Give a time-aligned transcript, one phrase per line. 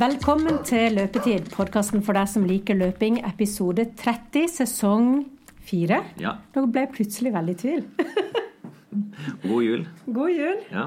[0.00, 5.08] Velkommen til Løpetid, podkasten for deg som liker løping, episode 30, sesong
[5.68, 5.96] 4.
[6.22, 6.30] Ja.
[6.54, 7.82] Nå ble jeg plutselig veldig i tvil.
[9.44, 9.82] God jul.
[10.06, 10.62] God jul.
[10.72, 10.86] Ja.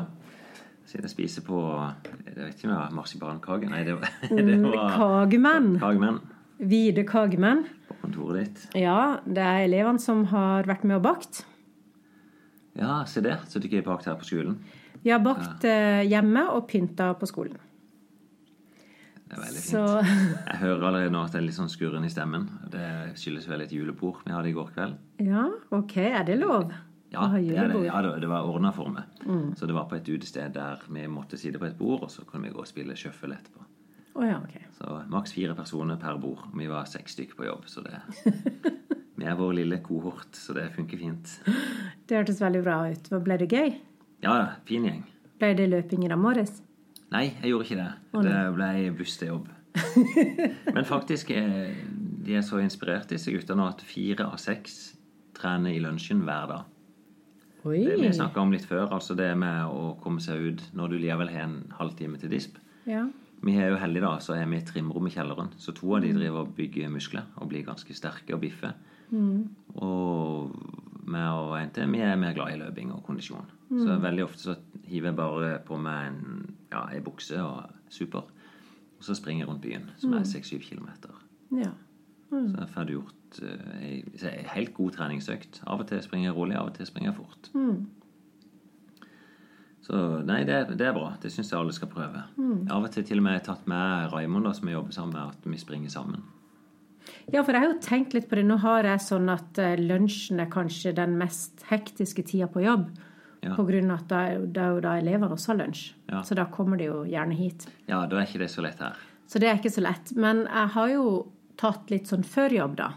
[0.89, 3.69] Sitter og spiser på Jeg vet ikke om det var marsipankake.
[3.69, 5.67] Nei, det var, Mm, det var Kagemenn.
[5.83, 6.17] kagemenn
[6.63, 7.61] Hvite kagemenn.
[7.89, 8.63] på kontoret ditt.
[8.81, 11.43] Ja, det er elevene som har vært med og bakt.
[12.79, 13.37] Ja, se det.
[13.45, 14.57] Så du ikke har bakt her på skolen.
[15.03, 16.01] Vi har bakt ja.
[16.01, 17.61] hjemme og pynta på skolen.
[19.33, 19.73] Det er veldig fint.
[19.73, 22.47] Så Jeg hører allerede nå at det er litt sånn skurren i stemmen.
[22.73, 22.87] Det
[23.19, 24.97] skyldes vel et julebord vi hadde i går kveld.
[25.25, 25.97] ja, ok.
[25.97, 26.71] Er det lov
[27.13, 27.85] Ja, å ha det, er det, julebord?
[27.85, 29.03] ja, det- var ordna for meg.
[29.57, 32.25] Så det var på et utested der vi måtte sitte på et bord, og så
[32.25, 33.61] kunne vi gå og spille shuffle etterpå.
[34.15, 34.59] Oh, ja, ok.
[34.77, 36.39] Så maks fire personer per bord.
[36.55, 37.97] Vi var seks stykker på jobb, så det
[39.17, 41.39] Vi er vår lille kohort, så det funker fint.
[42.07, 43.09] Det hørtes veldig bra ut.
[43.23, 43.75] Ble det gøy?
[44.23, 45.03] Ja, ja, fin gjeng.
[45.39, 46.61] Ble det løping i dag morges?
[47.13, 47.91] Nei, jeg gjorde ikke det.
[48.25, 49.49] Det ble buss til jobb.
[50.75, 54.93] Men faktisk de er så inspirert, disse gutta, nå at fire av seks
[55.37, 56.69] trener i lunsjen hver dag.
[57.63, 57.79] Oi!
[57.85, 60.97] Det vi snakka om litt før, altså det med å komme seg ut når du
[60.99, 62.57] likevel har en halvtime til disp.
[62.89, 63.05] Ja.
[63.43, 65.51] Vi er jo heldige, da, så er vi i et trimrom i kjelleren.
[65.59, 68.71] Så to av de driver og bygger muskler og blir ganske sterke og biffe.
[69.83, 70.53] Og
[71.05, 71.85] meg å hente.
[71.91, 73.45] vi er mer glad i løping og kondisjon.
[73.73, 78.27] Så veldig ofte så hiver jeg bare på meg en, ja, ei bukse og super.
[78.97, 81.09] Og så springer jeg rundt byen, som er 6-7 kilometer.
[81.51, 81.71] ja.
[82.33, 85.59] Så jeg får gjort eh, ei ei helt god treningsøkt.
[85.67, 87.49] Av og til springer jeg rolig, av og til springer jeg fort.
[89.83, 91.11] Så nei, det, det er bra.
[91.21, 92.23] Det syns jeg alle skal prøve.
[92.71, 94.95] Av og til til og med jeg har tatt med Raymond, da, som jeg jobber
[94.95, 96.23] sammen med, at vi springer sammen.
[97.31, 98.45] Ja, for jeg har jo tenkt litt på det.
[98.47, 102.89] Nå har jeg sånn at eh, lunsjen er kanskje den mest hektiske tida på jobb.
[103.43, 103.55] Ja.
[103.57, 105.85] På grunn av at da da er jo da elever også har lunsj.
[106.11, 106.21] Ja.
[106.23, 107.67] Så da kommer de jo gjerne hit.
[107.89, 108.99] Ja, da er ikke det så lett her.
[109.27, 110.13] Så det er ikke så lett.
[110.15, 111.07] Men jeg har jo
[111.59, 112.91] tatt litt sånn før jobb, da.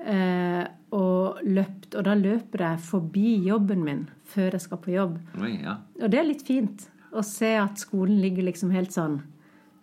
[0.00, 0.64] Eh,
[0.96, 1.94] og løpt.
[1.94, 5.18] Og da løper jeg forbi jobben min før jeg skal på jobb.
[5.42, 5.80] Oi, ja.
[6.00, 9.20] Og det er litt fint å se at skolen ligger liksom helt sånn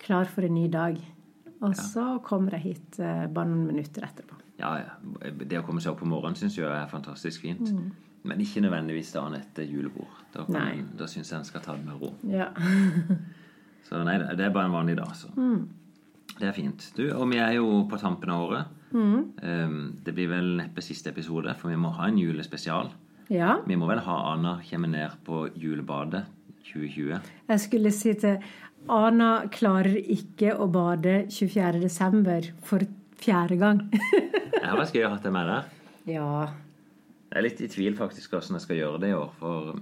[0.00, 0.96] klar for en ny dag.
[1.60, 4.36] Og så kommer jeg hit eh, bare noen minutter etterpå.
[4.60, 4.92] ja, ja.
[5.38, 7.72] Det å komme seg opp på morgenen syns jeg er fantastisk fint.
[8.28, 10.14] Men ikke nødvendigvis dagen etter julebord.
[10.34, 12.12] Da, kan da syns jeg en skal ta det med ro.
[12.28, 12.50] Ja.
[13.88, 15.30] Så nei, det er bare en vanlig dag, så.
[16.38, 16.90] Det er fint.
[16.96, 18.74] Du, og vi er jo på tampen av året.
[18.92, 22.90] Um, det blir vel neppe siste episode, for vi må ha en julespesial.
[23.32, 23.54] ja.
[23.66, 26.26] Vi må vel ha Anna kommer ned på julebadet
[26.68, 27.16] 2020.
[27.48, 28.44] Jeg skulle si til
[28.88, 31.80] Ana klarer ikke å bade 24.
[31.82, 32.86] desember for
[33.18, 33.82] fjerde gang.
[33.90, 35.68] Det har vært gøy å ha deg med der.
[36.14, 36.32] ja.
[37.28, 39.32] Jeg er litt i tvil faktisk hvordan jeg skal gjøre det i år.
[39.36, 39.74] For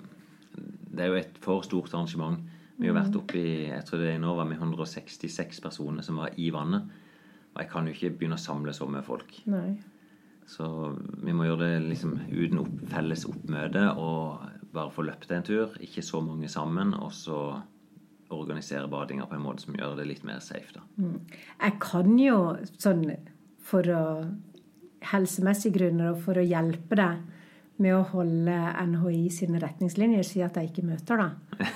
[0.91, 2.41] det er jo et for stort arrangement.
[2.77, 6.19] Vi har vært oppe i jeg tror det er nå var vi 166 personer som
[6.19, 6.89] var i vannet.
[7.55, 9.31] Og jeg kan jo ikke begynne å samle så mye folk.
[9.47, 9.77] Nei.
[10.51, 10.67] Så
[11.23, 14.43] vi må gjøre det liksom uten opp, felles oppmøte og
[14.75, 15.79] bare få løpt en tur.
[15.87, 16.93] Ikke så mange sammen.
[16.99, 17.39] Og så
[18.35, 20.73] organisere badinga på en måte som gjør det litt mer safe.
[20.75, 20.83] da.
[21.63, 22.39] Jeg kan jo
[22.79, 23.05] sånn
[23.67, 24.03] for å
[25.13, 27.25] helsemessige grunner og for å hjelpe deg
[27.83, 28.57] med å holde
[28.89, 31.67] NHI sine retningslinjer, si at jeg ikke møter deg.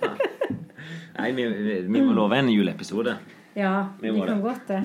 [1.20, 3.16] Nei, vi, vi, vi må love en juleepisode.
[3.58, 4.42] Ja, Vi vi kan det.
[4.44, 4.82] godt det.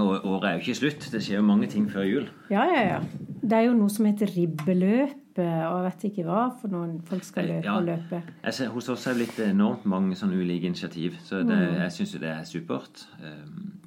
[0.00, 1.06] Og året er jo ikke slutt.
[1.12, 2.26] Det skjer jo mange ting før jul.
[2.50, 3.00] Ja, ja, ja.
[3.42, 7.24] Det er jo noe som heter ribbeløp, og jeg vet ikke hva for noen folk
[7.24, 7.76] skal løpe Ja.
[7.78, 8.22] og løpe.
[8.52, 12.12] Ser, hos oss er det blitt enormt mange sånne ulike initiativ, så det, jeg syns
[12.14, 13.06] jo det er supert.
[13.22, 13.78] Um,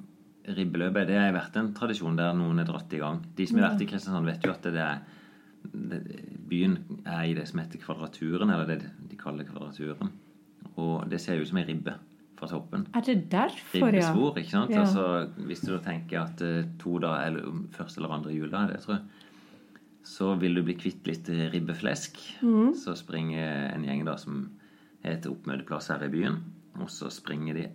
[0.46, 3.22] ribbeløpet det har vært en tradisjon der noen er dratt i gang.
[3.36, 5.00] De som har vært i Kristiansand, vet jo at det er
[5.66, 6.00] det,
[6.48, 10.12] byen er i det som heter Kvadraturen, eller det de kaller Kvadraturen.
[10.76, 11.94] Og det ser jo ut som ei ribbe
[12.36, 12.84] fra toppen.
[12.94, 13.90] Er det derfor, ja?
[13.90, 14.70] Ribbespor, ikke sant?
[14.70, 14.82] Ja.
[14.84, 18.82] Altså, hvis du da tenker at eh, to da, eller første eller andre jula, det
[18.84, 19.15] tror jeg,
[20.06, 22.20] så vil du bli kvitt litt ribbeflesk.
[22.46, 22.74] Mm.
[22.78, 24.44] Så springer en gjeng da som
[25.02, 26.38] heter oppmøteplass her i byen,
[26.78, 27.66] og så springer de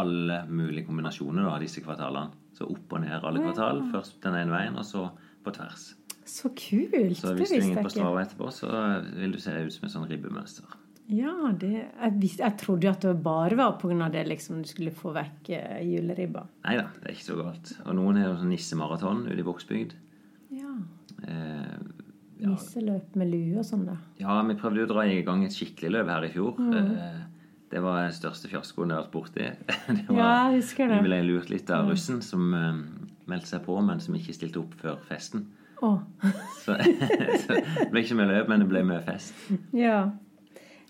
[0.00, 2.38] alle mulige kombinasjoner da, av disse kvartalene.
[2.56, 3.82] Så opp og ned alle kvartal.
[3.92, 5.08] Først den ene veien, og så
[5.44, 5.90] på tvers.
[6.28, 7.18] Så kult!
[7.18, 7.92] Så det hvis du visste ringer på.
[7.96, 8.70] Strava etterpå, så
[9.16, 10.76] vil du se ut som et sånn ribbemønster.
[11.10, 14.06] Ja, det, jeg, visste, jeg trodde jo at det bare var pga.
[14.14, 16.44] det liksom du skulle få vekk eh, juleribba.
[16.68, 17.72] Nei da, det er ikke så galt.
[17.82, 19.96] Og noen har jo sånn nissemaraton ute i Vågsbygd.
[21.26, 21.34] Ja.
[21.34, 21.96] Eh,
[22.40, 23.98] Nisseløp med lue og sånn, da.
[24.16, 26.56] Ja, vi prøvde å dra i gang et skikkelig løp her i fjor.
[26.72, 27.18] Eh,
[27.70, 29.44] Det var den største fiaskoen jeg har vært borti.
[30.00, 30.96] Det var, Ja, jeg husker det.
[31.02, 32.80] Vi ble lurt litt av russen som eh,
[33.30, 35.44] meldte seg på, men som ikke stilte opp før festen.
[35.82, 36.00] Oh.
[36.64, 39.34] Så, så det ble ikke mye løp, men det ble mye fest.
[39.76, 40.10] ja.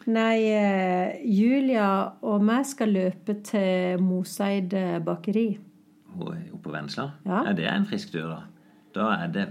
[0.09, 1.91] Nei, eh, Julia
[2.25, 4.73] og meg skal løpe til Moseid
[5.05, 5.59] bakeri.
[6.17, 7.11] Oppe på Vennesla?
[7.29, 7.43] Ja.
[7.53, 8.41] Det er en frisk tur, da.
[8.97, 9.45] Da er det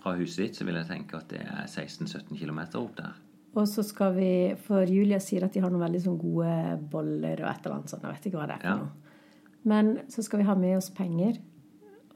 [0.00, 3.18] Fra huset ditt så vil jeg tenke at det er 16-17 km opp der.
[3.58, 4.30] Og så skal vi
[4.62, 6.54] For Julia sier at de har noen veldig sånn gode
[6.92, 8.02] boller og et eller annet sånt.
[8.06, 8.76] Jeg vet ikke hva det er for Ja.
[8.76, 8.90] noe.
[9.64, 11.36] Men så skal vi ha med oss penger.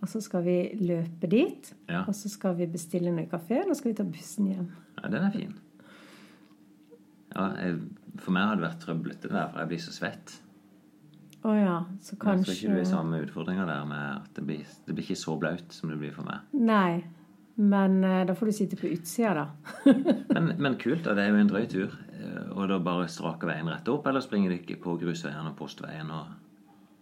[0.02, 1.74] Og så skal vi løpe dit.
[1.88, 2.04] Ja.
[2.08, 4.68] Og så skal vi bestille noe i kafeen, og så skal vi ta bussen hjem.
[5.02, 5.54] Ja, den er fin.
[7.34, 7.78] Ja, jeg,
[8.22, 10.34] for meg hadde det vært trøblete der, for jeg blir så svett.
[11.44, 14.44] Å ja, så Jeg tror kanskje ikke du har samme utfordringer der med at det
[14.48, 16.46] blir, det blir ikke så blaut som det blir for meg.
[16.56, 17.04] Nei.
[17.56, 19.92] Men eh, da får du sitte på utsida, da.
[20.34, 21.14] Men, men kult, da.
[21.14, 21.92] Det er jo en drøy tur.
[22.18, 25.54] Eh, Og da bare strake veien rett opp, eller springer du ikke på grusveien og
[25.58, 26.32] postveien og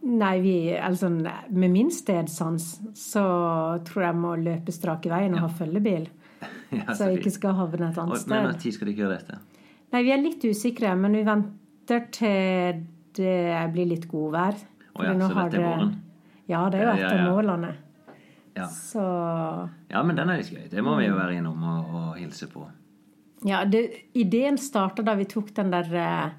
[0.03, 0.53] Nei, vi,
[0.83, 2.65] altså, med min stedsans
[2.99, 3.23] så
[3.87, 6.09] tror jeg må løpe strak i veien og ha følgebil.
[6.75, 8.33] Ja, Så jeg ikke skal havne et Og- sted.
[8.33, 9.39] Men når skal dere gjøre dette?
[9.93, 12.81] Nei, vi er litt usikre, men vi venter til
[13.15, 14.57] det blir litt godvær.
[14.97, 15.93] Å ja, så dette er det- våren?
[16.51, 17.31] Ja, det er jo Ja, et av ja, ja.
[17.31, 17.73] målene.
[18.57, 18.67] Ja.
[18.69, 19.01] Så
[19.89, 20.67] ja, men den er litt gøy.
[20.71, 22.67] Det må vi jo være innom og, og hilse på.
[23.49, 26.35] Ja, det, ideen starta da vi tok den der eh,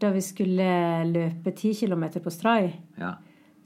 [0.00, 0.68] Da vi skulle
[1.10, 2.70] løpe ti kilometer på Stray.
[2.96, 3.16] Ja.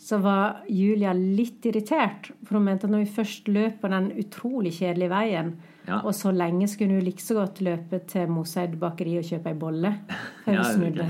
[0.04, 2.32] så var Julia litt irritert.
[2.44, 5.52] For hun mente at når vi først løper den utrolig kjedelige veien,
[5.86, 5.98] Ja.
[6.00, 9.58] og så lenge skulle hun like så godt løpe til Moseid bakeri og kjøpe ei
[9.60, 9.90] bolle
[10.44, 11.06] før Ja, hun snudde.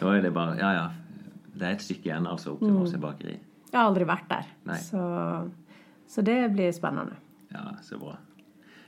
[0.00, 0.86] Da er det bare Ja, ja.
[1.56, 3.36] Det er et stykke igjen altså opp til Moseid Måsøy bakeri.
[3.76, 4.46] Jeg har aldri vært der.
[4.80, 5.00] Så,
[6.08, 7.18] så det blir spennende.
[7.52, 8.14] Ja, så bra.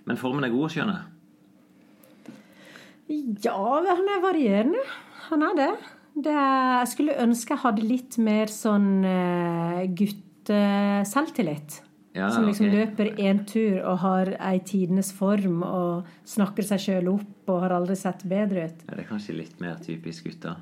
[0.08, 1.14] Men formen er god, skjønner jeg.
[3.44, 4.80] Ja, han er varierende.
[5.28, 5.68] Han er det.
[6.24, 11.82] det er, jeg skulle ønske jeg hadde litt mer sånn uh, gutteselvtillit.
[12.16, 12.78] Ja, som liksom okay.
[12.80, 17.76] løper én tur og har ei tidenes form og snakker seg sjøl opp og har
[17.76, 18.80] aldri sett bedre ut.
[18.88, 20.56] Ja, det er kanskje litt mer typisk gutter.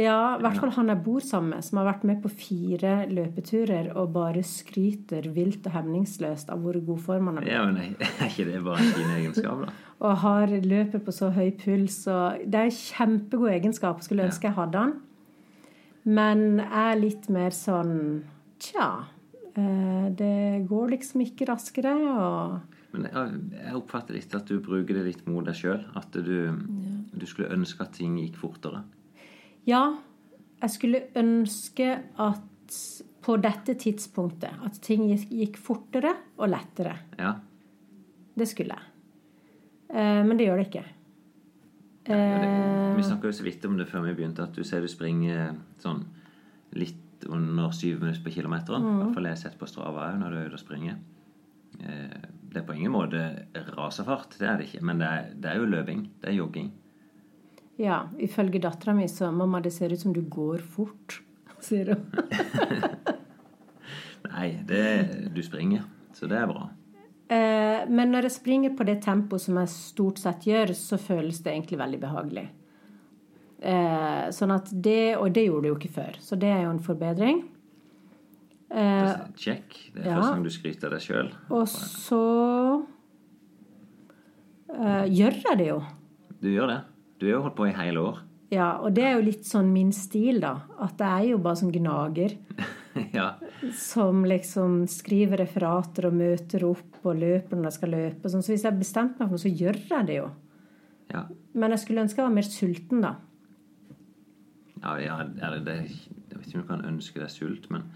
[0.00, 2.92] Ja, i hvert fall han jeg bor sammen med, som har vært med på fire
[3.12, 7.48] løpeturer og bare skryter vilt og hemningsløst av hvor god form han er.
[7.50, 9.74] Ja, men er ikke det bare en fin egenskap, da?
[10.02, 12.00] Og har løper på så høy puls.
[12.10, 14.00] Og det er kjempegod egenskap.
[14.02, 14.94] Skulle ønske jeg hadde han.
[16.02, 17.92] Men jeg er litt mer sånn
[18.62, 18.88] Tja.
[19.54, 25.04] eh, Det går liksom ikke raskere, og Men jeg, oppfatter litt at du bruker det
[25.06, 25.84] litt mot deg sjøl.
[25.94, 26.50] At du,
[27.14, 28.82] du skulle ønske at ting gikk fortere.
[29.68, 29.82] Ja,
[30.62, 31.88] jeg skulle ønske
[32.18, 32.78] at
[33.22, 36.96] på dette tidspunktet at ting gikk, fortere og lettere.
[37.20, 37.36] Ja.
[38.34, 38.88] Det skulle jeg.
[39.92, 40.84] Eh, men det gjør det ikke.
[42.02, 42.18] Det,
[42.96, 45.52] vi snakka jo så vidt om det før vi begynte, at du ser du springer
[45.84, 46.02] sånn
[46.74, 48.82] litt under syv minutter på kilometeren.
[48.82, 50.96] I hvert fall jeg har sett på Strava òg når du er ute og springer.
[51.78, 52.22] Eh,
[52.52, 53.20] Det er på ingen måte
[53.76, 54.82] raserfart, det er det ikke.
[54.84, 56.02] Men det er, det er jo løping.
[56.20, 56.72] Det er jogging.
[57.80, 61.20] Ja, ifølge dattera mi så Mamma, det ser ut som du går fort,
[61.60, 62.06] sier hun.
[64.32, 64.84] Nei, det,
[65.34, 65.84] du springer.
[66.12, 66.68] Så det er bra.
[67.32, 71.40] Eh, men når jeg springer på det tempoet som jeg stort sett gjør, så føles
[71.44, 72.44] det egentlig veldig behagelig.
[73.62, 76.72] Eh, sånn at det, Og det gjorde det jo ikke før, så det er jo
[76.74, 77.44] en forbedring.
[78.72, 79.76] Eh, Check.
[79.94, 80.16] Det er ja.
[80.16, 81.28] første gang du skryter av deg sjøl.
[81.52, 82.22] og så
[84.72, 85.82] eh, gjør jeg det jo.
[86.42, 86.80] Du gjør det.
[87.22, 88.16] Du har jo holdt på i hele år.
[88.50, 90.56] Ja, og det er jo litt sånn min stil, da.
[90.82, 92.34] At det er jo bare sånn gnager.
[93.18, 93.28] ja.
[93.78, 98.32] som liksom skriver referater og møter opp og løper når jeg skal løpe.
[98.32, 98.42] Sånn.
[98.44, 100.26] Så hvis jeg har bestemt meg for noe, så gjør jeg det jo.
[101.12, 101.22] Ja.
[101.54, 103.14] Men jeg skulle ønske jeg var mer sulten, da.
[104.82, 107.86] ja, ja det, det, jeg vet ikke om du kan ønske deg sult, men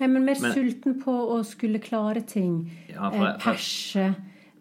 [0.00, 2.70] Nei, men mer Men- sulten på å skulle klare ting.
[2.88, 4.06] Ja, for- eh, perse.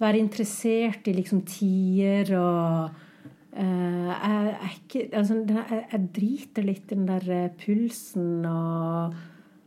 [0.01, 2.91] Være interessert i liksom tider og
[3.53, 9.13] eh, jeg, ikke, altså, jeg, jeg driter litt i den der eh, pulsen og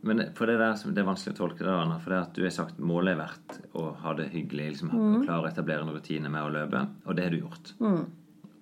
[0.05, 1.97] Men for det, der, det er vanskelig å tolke det, Anna.
[1.99, 5.23] For det at du har sagt målet er verdt å ha det hyggelig, liksom, Mm.
[5.25, 6.87] klare å etablere en rutine med å løpe.
[7.07, 7.71] Og det har du gjort.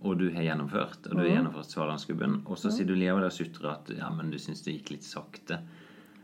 [0.04, 1.04] Og du har gjennomført.
[1.08, 1.36] Og du har Mm.
[1.38, 2.42] gjennomført Svalandsgubben.
[2.48, 5.04] Og så sier du likevel og sutrer at ja, men du syns det gikk litt
[5.04, 5.60] sakte.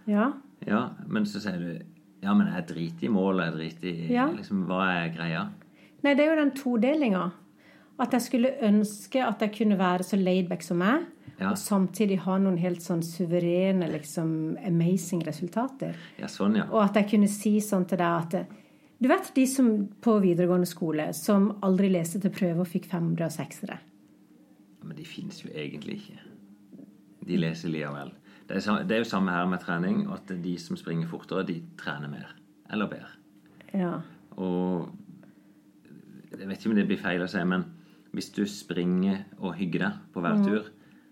[0.07, 0.31] Ja.
[0.65, 1.79] Ja, men så sier du
[2.21, 3.45] ja, men jeg driter i målet.
[3.45, 4.27] Jeg driter i Ja.
[4.31, 5.49] liksom, Hva er greia?
[6.03, 7.31] Nei, det er jo den todelinga.
[7.99, 11.07] At jeg skulle ønske at jeg kunne være så laidback som meg,
[11.39, 11.51] Ja.
[11.51, 15.95] og samtidig ha noen helt sånn suverene, liksom amazing resultater.
[16.19, 16.65] Ja, sånn, ja.
[16.71, 18.47] Og at jeg kunne si sånn til deg at
[19.01, 23.25] Du vet de som på videregående skole som aldri leste til prøve og fikk femmere
[23.29, 23.77] og seksere?
[24.83, 26.19] Men de fins jo egentlig ikke.
[27.25, 28.11] De leser likevel.
[28.49, 32.09] Det er, det jo samme her med trening, at de som springer fortere, de trener
[32.09, 32.35] mer.
[32.69, 33.07] Eller bedre.
[33.73, 34.01] Ja.
[34.35, 34.89] Og
[36.37, 37.63] jeg vet ikke om det blir feil å si, men
[38.15, 40.69] Hvis du springer og hygger deg på hver tur,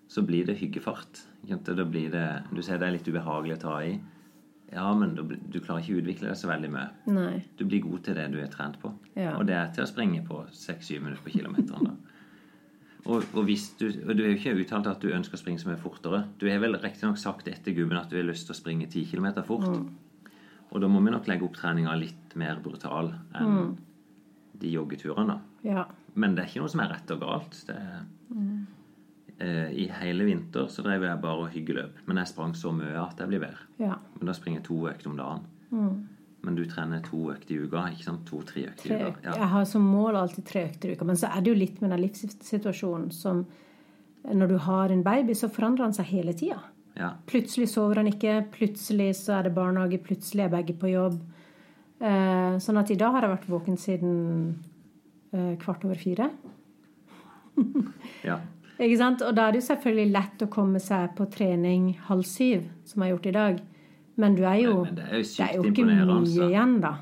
[0.08, 1.24] så blir det hyggefart.
[1.46, 3.98] Da blir det, du ser det er litt ubehagelig å ta i.
[4.72, 6.88] Ja, men du, du klarer ikke å utvikle deg så veldig mye.
[7.13, 7.36] Nei.
[7.60, 8.92] Du blir god til det du er trent på.
[9.16, 9.38] Ja.
[9.38, 11.96] Og det er til å springe på 6-7 minutter på kilometeren.
[13.08, 15.62] Og, og, hvis du, og du er jo ikke uttalt at du ønsker å springe
[15.62, 16.25] så mye fortere.
[16.42, 19.08] Du har vel riktignok sagt etter gubben at du har lyst til å springe 10
[19.13, 19.70] km fort.
[20.68, 23.77] Og da må vi nok legge opp treninga litt mer brutal enn
[24.60, 25.38] de joggeturene.
[25.63, 25.86] Ja.
[26.17, 27.57] Men det er ikke noe som er rett og galt.
[27.67, 27.77] Det
[28.33, 28.51] mm.
[29.38, 32.03] eh, I hele vinter så drev jeg bare og hyggeløp.
[32.09, 33.67] Men jeg sprang så mye at jeg blir bedre.
[33.83, 34.00] ja.
[34.17, 35.50] Men da springer jeg to økter om dagen.
[36.47, 38.25] Men du trener to økter i uka, ikke sant?
[38.29, 39.24] To-tre økter i uka.
[39.25, 39.33] Ja.
[39.41, 41.07] Jeg har som mål alltid tre økter i uka.
[41.09, 43.45] Men så er det jo litt med den livssituasjonen som
[44.27, 46.59] Når du har en baby, så forandrer han seg hele tida.
[46.97, 47.13] ja.
[47.29, 51.21] Plutselig sover han ikke, plutselig så er det barnehage, plutselig er begge på jobb.
[52.00, 54.17] Eh, sånn at i dag har jeg vært våken siden
[55.62, 56.29] kvart over fire.
[58.29, 58.39] ja.
[58.77, 59.24] Ikke sant?
[59.25, 63.01] Og da er det jo selvfølgelig lett å komme seg på trening halv syv, som
[63.01, 63.62] jeg har gjort i dag.
[64.17, 66.50] Men du er jo, Men det er jo det er jo ikke mye altså.
[66.50, 66.93] igjen, da.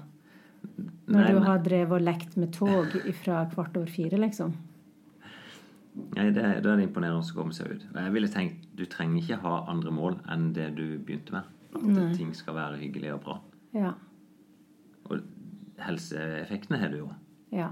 [1.05, 4.55] Når Nei, du har drevet og lekt med tog fra kvart over fire, liksom.
[6.15, 7.86] Nei, det, da er det imponerende å komme seg ut.
[7.94, 11.51] Og jeg ville tenkt, Du trenger ikke ha andre mål enn det du begynte med.
[11.75, 13.38] At ting skal være hyggelig og bra.
[13.75, 13.94] Ja.
[15.12, 15.24] Og
[15.84, 17.10] helseeffektene har du jo.
[17.55, 17.70] Ja.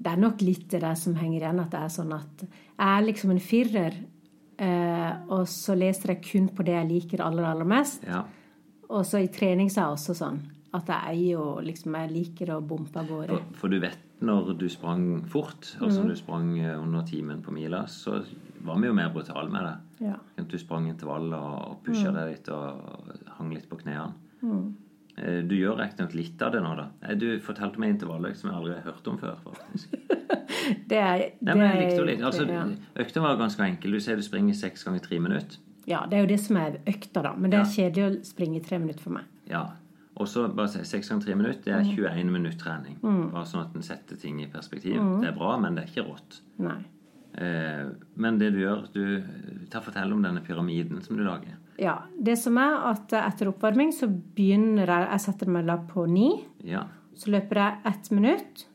[0.00, 2.86] Det er nok litt det der som henger igjen, at det er sånn at jeg
[2.86, 3.98] er liksom en firer,
[4.56, 8.06] eh, og så leser jeg kun på det jeg liker aller, aller mest.
[8.08, 8.22] Ja.
[8.90, 10.40] Og så i trening så er jeg også sånn
[10.70, 13.34] at jeg er jo liksom Jeg liker å bompe av gårde.
[13.34, 17.40] For, for du vet når du sprang fort, altså når du sprang eh, under timen
[17.42, 18.18] på mila, så
[18.60, 20.04] var vi jo mer brutale med det.
[20.10, 20.18] Ja.
[20.44, 22.18] Du sprang intervall og, pusha mm.
[22.18, 24.12] deg litt og hang litt på knærne.
[24.44, 24.66] Mm.
[25.20, 26.86] Eh, Du gjør riktignok litt av det nå, da.
[27.02, 29.36] Eh, Du fortalte meg intervalløkt som jeg aldri har hørt om før.
[29.44, 29.96] faktisk.
[30.90, 32.22] Det er, Nei, men jeg likte jo litt.
[32.22, 32.64] Altså, ja.
[33.02, 33.92] Økta var ganske enkel.
[33.92, 35.58] Du sier du springer seks ganger tre minutter.
[35.86, 37.32] ja, det er jo det som er økta, da.
[37.36, 37.62] Men det Ja.
[37.64, 39.24] er kjedelig å springe tre minutter for meg.
[39.48, 39.64] Ja.
[40.16, 41.96] Og så bare si seks ganger tre minutter, det er Mm.
[41.96, 42.96] 21 minutter trening.
[43.32, 44.96] Bare sånn at en setter ting i perspektiv.
[45.00, 45.20] Mm.
[45.22, 46.40] Det er bra, men det er ikke rått.
[46.58, 46.84] Nei.
[47.38, 47.86] Eh,
[48.16, 49.22] men det du gjør du,
[49.70, 51.56] Ta Fortell om denne pyramiden som du lager.
[51.80, 51.96] Ja.
[52.20, 56.28] Det som er at etter oppvarming så begynner jeg Jeg setter mølla på ni.
[56.64, 56.84] Ja.
[57.16, 58.66] Så løper jeg ett minutt.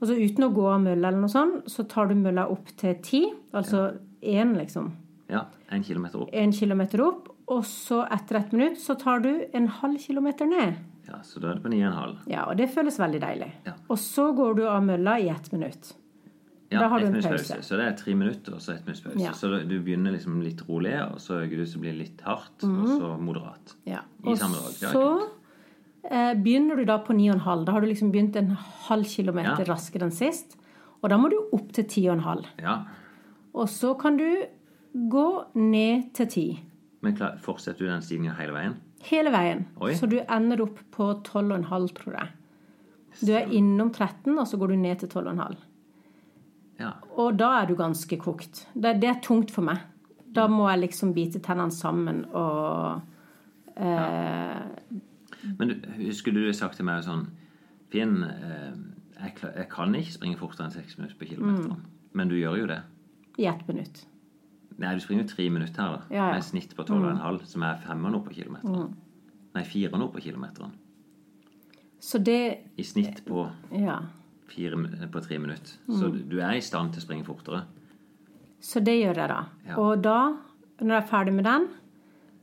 [0.00, 2.70] Og så uten å gå av mølla eller noe sånt, så tar du mølla opp
[2.78, 3.20] til ti.
[3.54, 3.92] Altså
[4.22, 4.92] én, liksom.
[5.30, 5.44] ja.
[5.72, 6.30] En kilometer opp.
[6.32, 7.28] En kilometer opp.
[7.52, 10.74] Og så etter ett minutt så tar du en halv kilometer ned.
[11.08, 12.16] Ja, Så da er det på 9,5.
[12.30, 13.48] Ja, og det føles veldig deilig.
[13.66, 13.72] Ja.
[13.90, 15.94] Og så går du av mølla i ett minutt.
[16.72, 17.58] Ja, Da har du en pause.
[17.62, 19.20] Så det er tre minutter og så ett minutts pause.
[19.20, 19.32] Ja.
[19.36, 22.64] Så du begynner liksom litt rolig, og så øker du så blir det litt hardt,
[22.64, 23.76] og så moderat.
[23.88, 24.02] Ja.
[24.24, 24.92] I samme dag.
[24.94, 25.04] Så
[26.10, 27.64] eh, begynner du da på 9,5.
[27.66, 28.56] Da har du liksom begynt en
[28.88, 30.56] halv kilometer raskere enn sist.
[31.02, 32.44] Og da må du opp til 10,5.
[32.62, 32.80] Ja.
[33.54, 34.28] Og så kan du
[34.92, 36.60] gå ned til 10.
[37.02, 38.76] Men klar, fortsetter du den stigningen hele veien?
[39.08, 39.64] Hele veien.
[39.82, 39.94] Oi.
[39.98, 42.28] Så du ender opp på 12,5, tror jeg.
[43.20, 45.56] Du er innom 13, og så går du ned til 12,5.
[46.82, 46.92] Ja.
[47.20, 48.66] Og da er du ganske kokt.
[48.74, 49.84] Det, det er tungt for meg.
[50.32, 53.02] Da må jeg liksom bite tennene sammen og
[53.76, 54.62] eh,
[55.58, 57.26] Men du, husker du sagt til meg sånn
[57.92, 58.72] Finn, eh,
[59.18, 61.82] jeg, jeg kan ikke springe fortere enn seks minutter på kilometeren.
[61.82, 62.08] Mm.
[62.16, 62.80] Men du gjør jo det.
[63.36, 64.06] i ett minutt.
[64.80, 66.00] Nei, du springer jo tre minutter her, da.
[66.08, 66.38] Ja, ja.
[66.38, 68.94] Med snitt på 12,5, som er femmer nå på kilometeren.
[69.52, 70.72] Nei, fire nå på kilometeren.
[72.02, 72.40] Så det
[72.80, 73.44] I snitt på,
[73.76, 74.00] Ja.
[74.48, 74.76] Fire,
[75.12, 75.78] på tre minutter.
[75.88, 76.28] Så Mm.
[76.28, 77.64] du er i stand til å springe fortere.
[78.60, 79.44] Så det gjør jeg da.
[79.66, 79.76] Ja.
[79.78, 80.36] Og da,
[80.80, 81.68] når jeg er ferdig med den,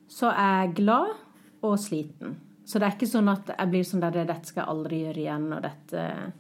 [0.08, 1.16] så er jeg glad
[1.64, 2.36] og sliten.
[2.66, 5.18] Så det er ikke sånn at jeg blir sånn der Dette skal jeg aldri gjøre
[5.18, 6.34] igjen, og dette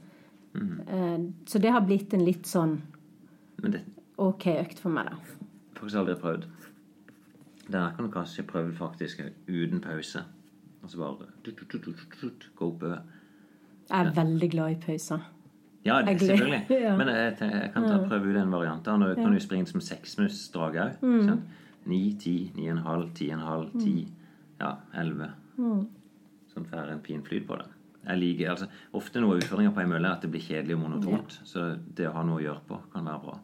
[0.54, 0.88] Mhm.
[0.90, 2.82] eh, Så det har blitt en litt sånn
[3.62, 3.82] Men det
[4.18, 5.16] OK økt for meg, da.
[5.76, 6.46] faktisk aldri prøvd.
[7.70, 10.24] Denne kan du kanskje prøve faktisk uten pause.
[10.84, 13.02] Og så bare tut, tut, tut, gå oppover.
[13.90, 15.22] Jeg er veldig glad i pauser.
[15.86, 16.66] Ja, det, selvfølgelig.
[16.86, 16.96] ja.
[17.00, 18.88] Men jeg, jeg kan ta, prøve ut en variant.
[19.00, 21.04] Nå kan du springe som seksmusdrag òg.
[21.04, 21.44] Mm.
[21.90, 23.96] Ni, ti, ni og en halv, ti og en halv, ti,
[24.60, 25.32] ja, elleve.
[25.58, 25.84] Mm.
[26.52, 27.70] Sånn får en fin flyt på det.
[28.00, 30.76] Jeg liker, altså, Ofte noe av utfordringa på ei mølle er at det blir kjedelig
[30.78, 31.38] og monotont.
[31.48, 33.38] Så det å ha noe å gjøre på kan være bra.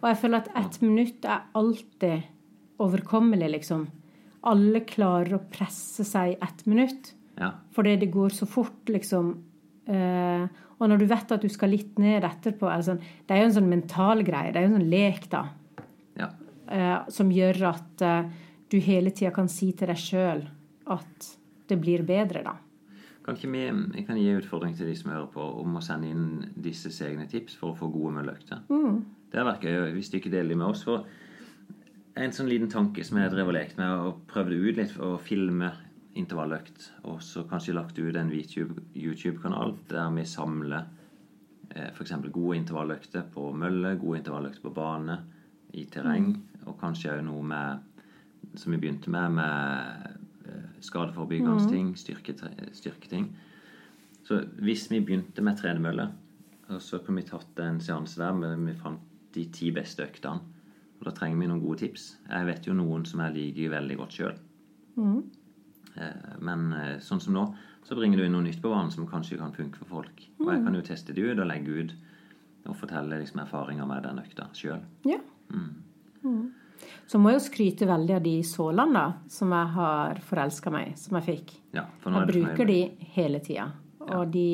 [0.00, 2.28] Og jeg føler at ett minutt er alltid
[2.80, 3.86] overkommelig, liksom.
[4.50, 7.14] Alle klarer å presse seg ett minutt.
[7.40, 9.32] Ja, Fordi det går så fort, liksom.
[9.88, 10.48] Eh,
[10.80, 12.96] og når du vet at du skal litt ned etterpå er det,
[13.28, 14.52] det er jo en sånn mental greie.
[14.52, 15.42] Det er jo en sånn lek, da.
[16.16, 16.30] ja.
[16.70, 18.32] Eh, som gjør at eh,
[18.72, 20.42] du hele tida kan si til deg sjøl
[20.90, 21.30] at
[21.70, 22.56] det blir bedre, da.
[23.26, 23.66] Kan ikke vi,
[23.98, 27.28] jeg kan gi utfordring til de som hører på, om å sende inn disses egne
[27.28, 28.62] tips for å få gode mølleøkter.
[29.30, 30.86] Det hadde vært gøy hvis du ikke deler dem med oss.
[30.88, 31.04] For
[32.18, 35.12] en sånn liten tanke som jeg drev og lekte med, og prøvde ut litt å
[35.22, 35.68] filme
[36.18, 40.88] intervalløkt, og så kanskje lagt ut en YouTube-kanal der vi samler
[41.70, 42.16] eh, f.eks.
[42.32, 45.20] gode intervalløkter på mølle, gode intervalløkter på bane,
[45.72, 46.64] i terreng, mm.
[46.66, 47.86] og kanskje òg noe med
[48.58, 50.16] som vi begynte med, med
[50.50, 51.70] eh, skadeforebyggende mm.
[51.70, 51.92] ting,
[52.74, 53.28] styrketing.
[54.26, 56.08] Så hvis vi begynte med tredemølle,
[56.78, 59.02] så kunne vi tatt en seanse der men vi fant
[59.34, 60.58] de ti beste øktene.
[61.00, 62.10] Og da trenger vi noen gode tips.
[62.28, 64.34] Jeg vet jo noen som jeg liker veldig godt sjøl.
[65.00, 65.22] Mm.
[66.00, 67.44] Eh, men eh, sånn som nå,
[67.86, 70.24] så bringer du inn noe nytt på banen som kanskje kan funke for folk.
[70.40, 71.94] Og jeg kan jo teste det ut og legge ut
[72.68, 74.82] og fortelle liksom erfaringer med den økta sjøl.
[75.08, 75.18] Ja.
[75.50, 75.70] Mm.
[76.22, 76.42] Mm.
[77.08, 81.18] Så må jeg jo skryte veldig av de sålene som jeg har forelska meg som
[81.18, 81.54] jeg fikk.
[81.76, 82.80] Ja, jeg bruker de
[83.16, 83.70] hele tida.
[84.10, 84.44] Og de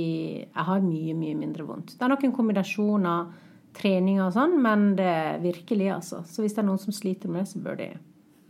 [0.43, 1.95] Jeg har mye, mye mindre vondt.
[1.97, 3.35] Det er nok en kombinasjon av
[3.77, 6.23] trening og sånn, men det er virkelig, altså.
[6.27, 7.89] Så hvis det er noen som sliter med det, så bør de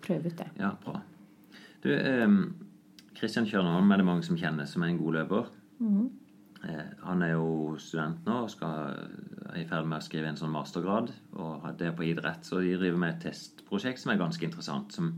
[0.06, 0.48] prøve ut det.
[0.60, 1.00] Ja, bra.
[1.82, 1.90] Du,
[3.16, 5.50] Kristian Kjørnholm er det mange som kjenner som er en god løper.
[5.80, 6.06] Mm.
[7.06, 8.96] Han er jo student nå og skal,
[9.52, 11.12] er i ferd med å skrive en sånn mastergrad.
[11.38, 14.94] Og det er på idrett, så de driver med et testprosjekt som er ganske interessant.
[14.96, 15.14] Som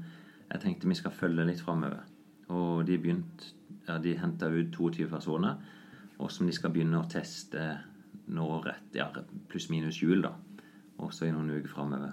[0.48, 2.04] jeg tenkte vi skal følge litt framover.
[2.52, 3.54] Og de begynte
[3.88, 5.56] ja, de henta ut 22 personer,
[6.18, 7.70] og som de skal begynne å teste
[8.28, 9.08] nå rett ja,
[9.48, 10.34] pluss-minus jul, da.
[11.04, 12.12] Også i noen uker framover.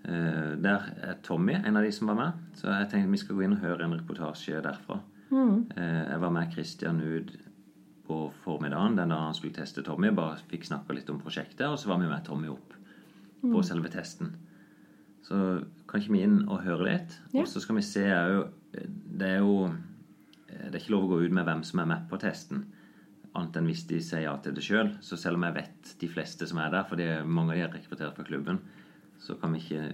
[0.00, 3.36] Uh, der er Tommy en av de som var med, så jeg tenkte vi skal
[3.36, 5.00] gå inn og høre en reportasje derfra.
[5.30, 5.66] Mm.
[5.76, 7.34] Uh, jeg var med Christian ut
[8.08, 10.10] på formiddagen den da han skulle teste Tommy.
[10.16, 12.74] Bare fikk snakka litt om prosjektet, og så var vi med Tommy opp
[13.42, 13.52] mm.
[13.52, 14.32] på selve testen.
[15.26, 15.36] Så
[15.86, 17.20] kan ikke vi inn og høre litt?
[17.34, 17.44] Ja.
[17.44, 19.68] Og så skal vi se òg Det er jo
[20.50, 22.64] Eh, det er ikke lov å gå ut med hvem som er med på testen,
[23.30, 24.92] annet enn hvis de sier ja til det sjøl.
[25.04, 27.74] Så selv om jeg vet de fleste som er der, for mange av de er
[27.76, 28.60] rekruttert fra klubben,
[29.20, 29.84] så kan vi ikke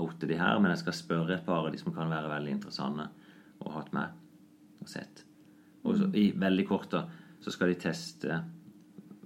[0.00, 0.58] oute de her.
[0.58, 3.08] Men jeg skal spørre et par av de som kan være veldig interessante
[3.60, 5.24] og hatt med og sett.
[5.84, 7.04] Og så, i veldig kort da,
[7.40, 8.40] så skal de teste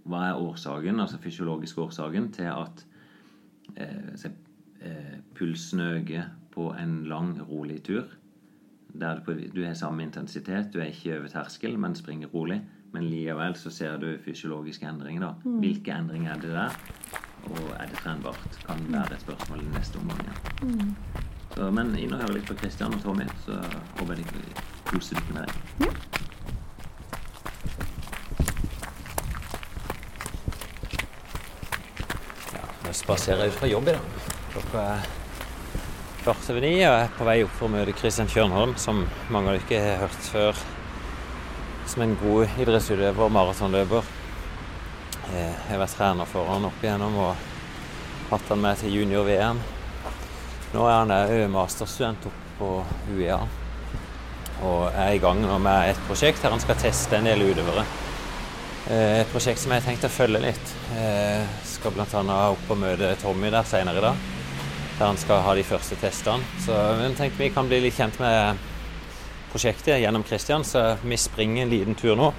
[0.05, 2.83] hva er årsaken, altså fysiologisk årsaken, til at
[3.81, 4.31] eh, se,
[4.85, 8.05] eh, pulsen øker på en lang, rolig tur
[8.95, 9.19] der
[9.55, 12.61] du har samme intensitet, du er ikke over terskel, men springer rolig.
[12.93, 15.21] Men likevel så ser du fysiologiske endringer.
[15.21, 15.33] da.
[15.45, 15.59] Mm.
[15.59, 16.77] Hvilke endringer er det der?
[17.51, 20.21] Og er det trenbart, Kan være et spørsmål i neste omgang.
[20.29, 20.67] Ja.
[20.67, 20.95] Mm.
[21.55, 23.59] Så, men inn og høre litt på Kristian og Tommy, så
[23.99, 25.53] håper jeg de koser dere med det.
[32.55, 32.65] Ja.
[32.89, 34.09] Jeg spaserer ut fra jobb i dag.
[34.55, 35.07] Klokka er
[36.25, 39.05] kvart over ni og er på vei opp for å møte Kristian Kjørnholm, som
[39.35, 40.65] mange av dere har hørt før
[41.91, 44.14] som en god idrettsutøver og maratonløper.
[45.35, 49.61] Eh, jeg har vært trener for han opp igjennom og hatt han med til junior-VM.
[50.75, 52.71] Nå er han òg masterstudent oppe på
[53.15, 53.41] UiA
[54.65, 57.83] og er i gang med et prosjekt der han skal teste en del utøvere.
[58.85, 60.77] Eh, et prosjekt som jeg har tenkt å følge litt.
[60.93, 62.23] Jeg eh, skal bl.a.
[62.53, 64.31] opp og møte Tommy der senere i dag
[64.95, 66.47] der han skal ha de første testene.
[66.63, 68.61] Så jeg tenkte vi kan bli litt kjent med
[69.51, 72.31] prosjektet gjennom Kristian, så vi springer en liten tur nå.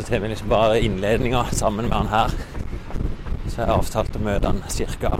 [0.00, 2.30] Så tar vi liksom bare innledninga sammen med han her.
[3.48, 4.62] Så jeg har avtalt å møte han
[4.96, 5.10] ca.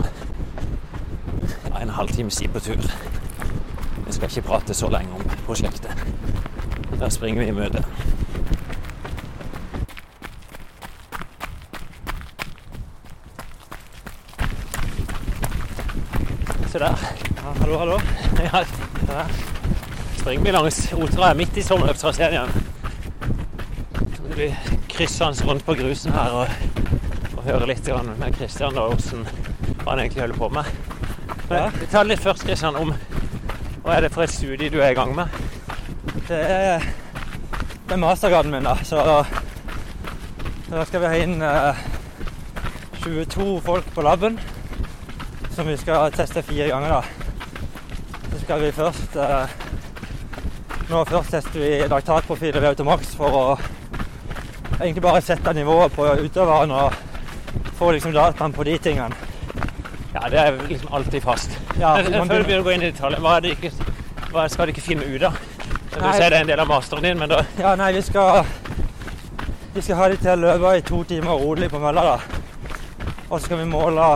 [1.81, 2.87] En halvtime siden på tur.
[4.07, 5.93] Vi skal ikke prate så lenge om prosjektet.
[6.97, 7.85] Der springer vi i møte.
[16.73, 17.07] Se der.
[17.37, 18.01] Ja, hallo, hallo.
[18.49, 18.65] Ja,
[19.13, 20.53] der.
[20.53, 22.70] Langs Otra midt i sommerløpstraseen igjen.
[24.41, 24.57] Vi
[24.89, 26.49] kryssende rundt på grusen her og,
[27.37, 29.27] og høre litt med Kristian og hvordan
[29.85, 30.69] han egentlig holder på med.
[31.51, 31.67] Men, ja.
[31.77, 32.95] Vi tar litt først, Kristian, om
[33.85, 35.29] hva er det for et studie du er i gang med?
[36.31, 36.87] Det er,
[37.85, 38.79] det er mastergraden min, da.
[38.81, 39.03] Så
[40.71, 41.83] da skal vi ha inn eh,
[43.03, 44.39] 22 folk på laben
[45.53, 46.97] som vi skal teste fire ganger.
[46.97, 47.03] da.
[48.31, 49.59] Så skal vi først eh,
[50.89, 53.45] Nå først tester vi laktatprofiler ved Automax for å
[54.81, 56.93] egentlig bare sette nivået på utøveren og
[57.79, 59.15] få liksom dataen på de tingene.
[60.15, 61.59] Ja, det er liksom alltid fast.
[61.79, 63.71] Ja, Før du begynner å gå inn i detaljer, hva, det ikke,
[64.33, 65.39] hva skal du ikke finne ut av?
[65.91, 68.03] Du nei, sier det er en del av masteren din, men da Ja, nei, vi
[68.07, 68.45] skal
[69.75, 72.19] Vi skal ha de til å løpe i to timer rolig på mølla, da.
[73.29, 74.07] Og så skal vi måle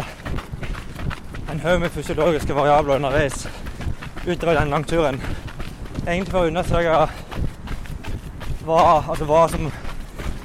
[1.53, 3.45] en haug med fysiologiske variabler underveis
[4.27, 5.21] utover den langturen.
[6.07, 6.97] Egentlig for å undersøke
[8.65, 8.81] hva,
[9.13, 9.69] altså hva som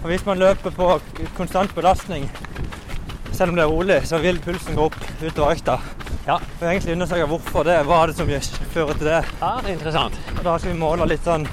[0.03, 0.99] Hvis man løper på
[1.37, 2.29] konstant belastning,
[3.33, 5.75] selv om det er rolig, så vil pulsen gå opp utover økta.
[6.27, 6.37] Ja.
[6.39, 8.29] Og egentlig undersøke hvorfor det, hva er det som
[8.73, 9.23] fører til det.
[9.41, 10.19] ja, det er interessant.
[10.37, 11.47] Og da skal vi måle litt sånn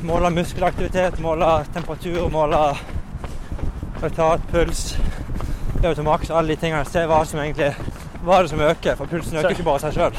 [0.00, 2.56] Måle muskelaktivitet, måle temperatur, måle
[3.98, 4.94] resultat, puls,
[5.84, 6.86] automaks, alle de tingene.
[6.88, 7.74] Se hva som egentlig
[8.24, 10.16] hva er det som øker, for pulsen øker ikke bare av seg sjøl.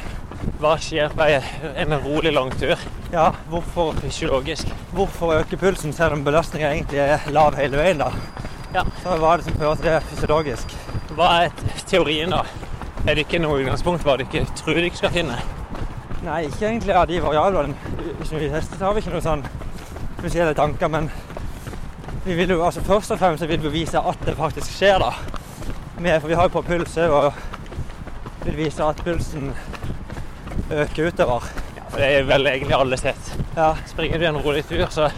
[0.62, 2.75] Hva skjer på en rolig langtur
[3.12, 4.69] Ja, hvorfor, fysiologisk?
[4.93, 7.97] hvorfor øker pulsen selv om belastningen egentlig er lav hele veien?
[8.01, 8.12] da?
[8.73, 8.84] Ja.
[9.04, 10.75] Så hva er det som fører til det fysiologisk?
[11.17, 11.49] Hva er
[11.89, 12.45] teorien, da?
[13.08, 15.39] Er det ikke noe utgangspunkt hva du ikke tror du ikke skal finne?
[16.23, 17.75] Nei, ikke egentlig av de variablene.
[18.30, 19.45] Vi tester, så har vi ikke noen sånn
[20.19, 21.10] spesielle tanker, men
[22.23, 25.12] vi vil jo, altså først og fremst vil vi vise at det faktisk skjer, da.
[25.97, 29.49] Med, for vi har jo på puls òg, og vil vise at pulsen
[30.71, 31.43] øker utover.
[31.77, 33.31] Ja, for det er vel egentlig alle sett.
[33.55, 35.10] Ja, Springer du en rolig tur, så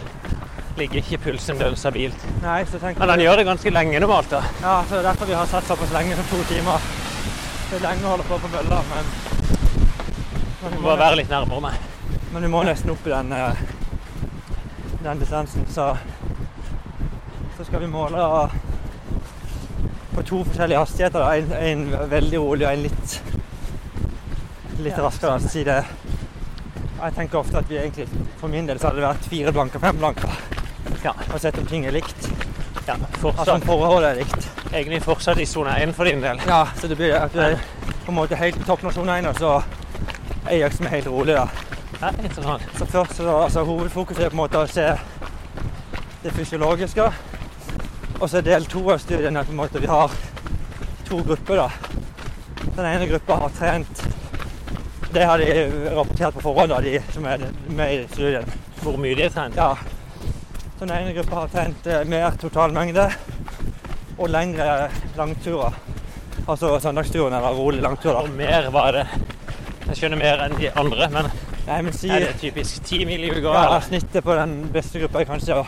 [0.78, 2.24] ligger ikke pulsen dønn stabilt.
[2.42, 4.40] nei, så tenker Men den gjør det ganske lenge normalt, da.
[4.62, 6.82] Ja, så det er derfor vi har satt såpass lenge som to timer.
[7.70, 9.14] Det er lenge å holde på på mølla, men
[10.64, 11.74] men Du må må, være litt nærmere meg.
[12.32, 13.64] men vi må nesten opp i den, eh,
[15.04, 15.98] den distansen, så
[17.58, 18.50] så skal vi måle
[20.16, 21.22] på to forskjellige hastigheter.
[21.34, 23.22] En, en veldig rolig og en litt
[24.84, 25.38] litt raskere.
[25.38, 25.84] å si det
[27.04, 28.08] Jeg tenker ofte at vi egentlig,
[28.40, 30.30] for min del så hadde det vært fire blanke, fem blanke.
[31.04, 31.12] Ja.
[31.34, 32.30] Og sett om ting er likt.
[32.88, 33.40] Ja, fortsatt.
[33.40, 34.50] Altså om forholdet er likt.
[34.72, 36.40] egentlig fortsatt i sone 1 for din del.
[36.48, 37.58] Ja, så det blir at du er
[38.06, 39.64] på en måte helt på toppen av sone 1, og så
[40.52, 41.48] er som er helt rolig, da.
[42.02, 42.64] Ja, interessant.
[42.78, 44.88] Så først så, altså, Hovedfokuset er på en måte å se
[46.24, 47.06] det fysiologiske.
[48.20, 50.12] Og så er del to av studien at vi har
[51.08, 51.56] to grupper.
[51.56, 51.70] da.
[52.76, 54.04] Den ene gruppa har trent
[55.14, 58.46] Det har de rapportert på forhånd, de som er med i studien.
[58.82, 59.56] Hvor mye de har trent.
[59.56, 59.76] Ja.
[60.80, 63.06] Så den ene gruppa har trent eh, mer totalmengde
[64.18, 65.78] og lengre langturer.
[66.48, 68.12] Altså søndagsturen eller rolig langtur.
[68.12, 68.24] da.
[68.26, 69.06] Og mer var det.
[69.88, 71.30] Jeg skjønner mer enn de andre, men
[71.64, 73.54] Nei, men si er det typisk ti mil i uka?
[73.54, 73.86] ja, eller?
[73.86, 75.62] Snittet på den beste gruppa er kanskje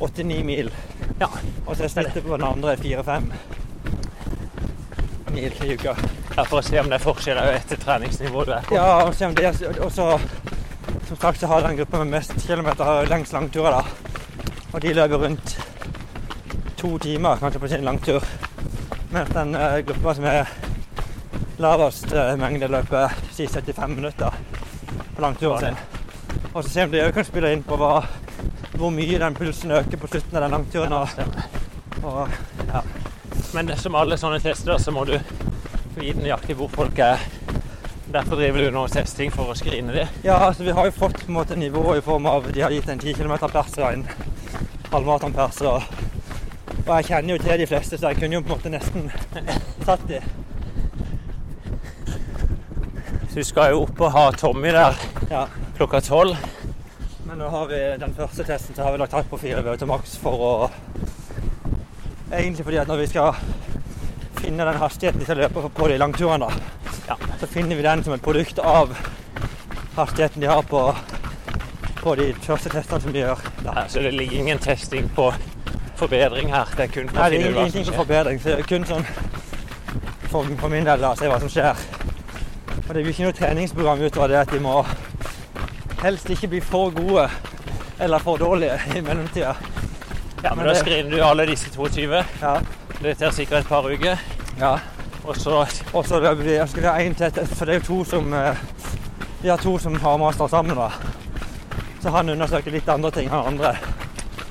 [0.00, 0.70] 89 mil.
[1.20, 1.28] Ja.
[1.66, 3.28] Og så er snittet på den andre 4-5
[5.34, 5.98] mil i uka.
[6.40, 8.76] Ja, for å se om det er forskjeller etter treningsnivået du er på.
[8.78, 10.06] Ja, og se om det er Og så
[11.10, 13.84] som sagt så har den gruppa med mest kilometer lengst langturer, da.
[14.72, 15.56] Og de løper rundt
[16.78, 18.24] to timer kanskje på sin langtur.
[19.10, 20.52] Mens den uh, gruppa som er
[21.58, 24.38] lavest uh, mengde, løper si 75 minutter
[25.16, 25.82] på langturen sin.
[26.54, 28.04] Og så se om de òg kan spille inn på hva,
[28.78, 30.92] hvor mye den pulsen øker på slutten av den langturen.
[30.94, 31.08] Og,
[32.02, 32.28] og
[33.54, 35.18] Men som alle sånne tester, så må du
[35.96, 37.22] vite nøyaktig hvor folk er.
[38.10, 40.08] Derfor driver du nå testing for å skrine det.
[40.26, 42.72] Ja, altså vi har jo fått på en måte nivået i form av De har
[42.74, 44.06] gitt en 10 km-pers og en
[44.90, 45.60] halvmaratonpers.
[45.70, 45.82] Og,
[46.86, 49.10] og jeg kjenner jo til de fleste, så jeg kunne jo på en måte nesten
[49.86, 50.18] tatt de.
[53.30, 54.96] Så du skal jo opp og ha Tommy der
[55.30, 55.44] Ja.
[55.76, 56.34] klokka tolv.
[57.28, 59.86] Men nå har vi den første testen så har vi lagt tak på fire VO2
[59.86, 60.70] maks for å
[62.30, 63.34] Egentlig fordi at når vi skal
[64.40, 66.48] finne den hastigheten de skal løpe på de langturene,
[67.08, 67.16] Ja.
[67.40, 68.96] så finner vi den som et produkt av
[69.96, 70.82] hastigheten de har på,
[72.02, 73.38] på de første testene som de gjør.
[73.64, 75.32] Ja, så det ligger ingen testing på
[76.00, 76.68] forbedring her.
[76.76, 78.40] Det er kun for Nei, det er ingenting for forbedring.
[78.40, 79.04] Så det er kun sånn
[80.30, 81.76] for, for min del da, se hva som skjer.
[82.88, 84.78] Og det blir ikke noe treningsprogram utover det at de må
[86.00, 87.26] helst ikke bli for gode
[88.00, 89.52] eller for dårlige i mellomtida.
[90.42, 92.22] Ja, men Men da screener du alle disse 22.
[92.40, 92.54] Ja.
[93.00, 94.18] Det tar sikkert et par uker.
[94.60, 94.78] ja.
[95.24, 95.66] Og så
[96.04, 98.56] så løper vi, skal vi ha en til, for det er jo to som eh,
[99.42, 100.76] Vi har to som har master sammen.
[100.76, 100.90] da.
[102.02, 103.76] Så han undersøker litt andre ting, han andre.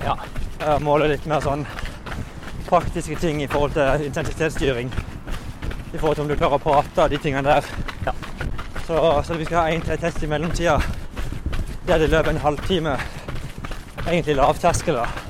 [0.06, 0.16] Ja.
[0.62, 1.66] Eh, Måler litt mer sånn
[2.70, 4.92] praktiske ting i forhold til intensitetsstyring.
[5.94, 7.66] I forhold til om du klarer å prate og de tingene der.
[8.06, 8.14] Ja.
[8.86, 10.78] Så, så vi skal ha en til test i mellomtida.
[11.88, 12.98] Der det løper en halvtime.
[14.08, 15.29] Egentlig lavterskel, da.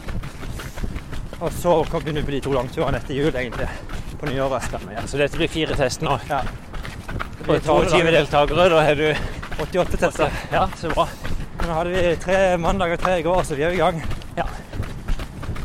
[1.40, 3.68] Og så kan begynne på de to langturene etter jul, egentlig.
[4.20, 4.74] På nyåret.
[4.92, 6.18] Ja, så dette blir fire tester nå.
[6.30, 6.42] Ja.
[7.48, 8.70] Og 22 deltakere.
[8.74, 9.08] Da har du
[9.64, 10.42] 88 tester.
[10.52, 11.08] Ja, så bra.
[11.64, 14.02] Nå hadde vi tre mandager tre i går, så vi er i gang.
[14.38, 14.46] Ja,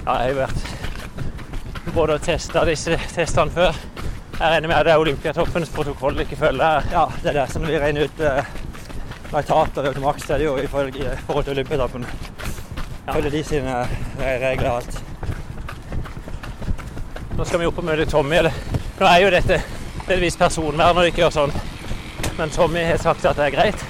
[0.04, 3.78] ja jeg har vært både og testa disse testene før.
[4.34, 6.86] Jeg regner med at det er Olympiatoppens protokoll ikke følger.
[6.92, 7.48] Ja, det er det.
[7.52, 8.24] Så når vi regner ut
[9.34, 12.06] lactat og maks er det jo i forhold, til Olympiatoppen.
[13.12, 15.13] Følger de sine eh, regler og alt.
[17.34, 18.36] Nå skal vi opp og møte Tommy.
[18.38, 18.54] Eller,
[19.00, 19.58] nå er jo dette
[20.06, 21.54] delvis personvern de ikke gjør sånn.
[22.38, 23.84] Men Tommy har sagt at det er greit.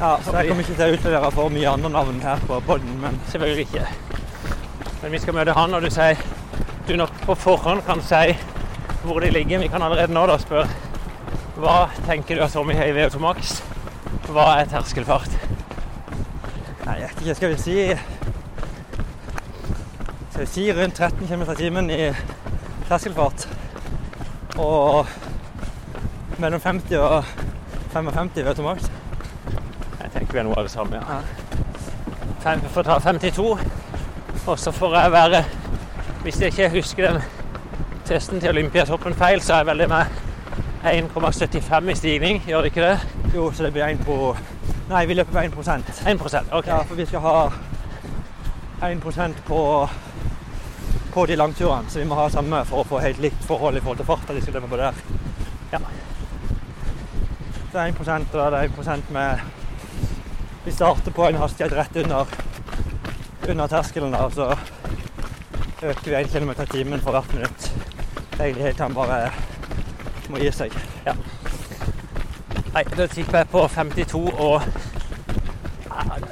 [0.00, 2.98] Ja, så jeg kommer ikke til å utlevere for mye andre navn her på poden,
[3.00, 3.86] men Selvfølgelig ikke.
[5.02, 6.20] Men vi skal møte han, og du sier
[6.88, 8.34] du nok på forhånd kan si
[9.06, 9.62] hvor de ligger.
[9.62, 10.66] Vi kan allerede nå da spørre
[11.56, 13.60] hva tenker du at Tommy har i VO2 Max?
[14.28, 15.32] Hva er terskelfart?
[16.84, 17.36] Nei, jeg vet ikke.
[17.38, 17.76] Skal vi si
[20.30, 22.10] Skal vi si rundt 13 km i timen i
[22.88, 23.48] terskelfart?
[24.58, 25.06] Og
[26.38, 27.24] mellom 50 og
[27.92, 28.74] 55 i VO2
[30.02, 31.20] Jeg tenker vi er noe av det samme, ja.
[32.40, 33.46] Fem, får ta 52,
[34.46, 35.44] og så får jeg være
[36.22, 37.22] Hvis jeg ikke husker den
[38.06, 40.04] testen til Olympiatoppen feil, så er jeg veldig med
[40.86, 42.98] 1,75 i stigning, gjør det ikke det?
[43.34, 44.36] Jo, så det blir 1 på
[44.88, 46.66] Nei, vi løper på 1 1 ok.
[46.66, 47.50] Ja, for vi skal ha
[48.82, 49.88] 1% på,
[51.16, 53.80] på de langturene, så vi må ha samme for å få helt likt forhold i
[53.80, 54.98] forhold til farta de skal løpe på der.
[55.72, 55.78] Ja.
[57.72, 59.40] er 1 og da er det 1 med
[60.66, 62.26] Vi starter på en hastighet rett under,
[63.48, 64.50] under terskelen, da, og så
[65.86, 67.72] øker vi 1 km i timen for hvert minutt.
[68.40, 69.32] Egentlig helt til han bare
[70.28, 70.76] må gi seg.
[71.06, 71.16] Ja.
[72.74, 74.62] Nei, da tipper jeg på 52 og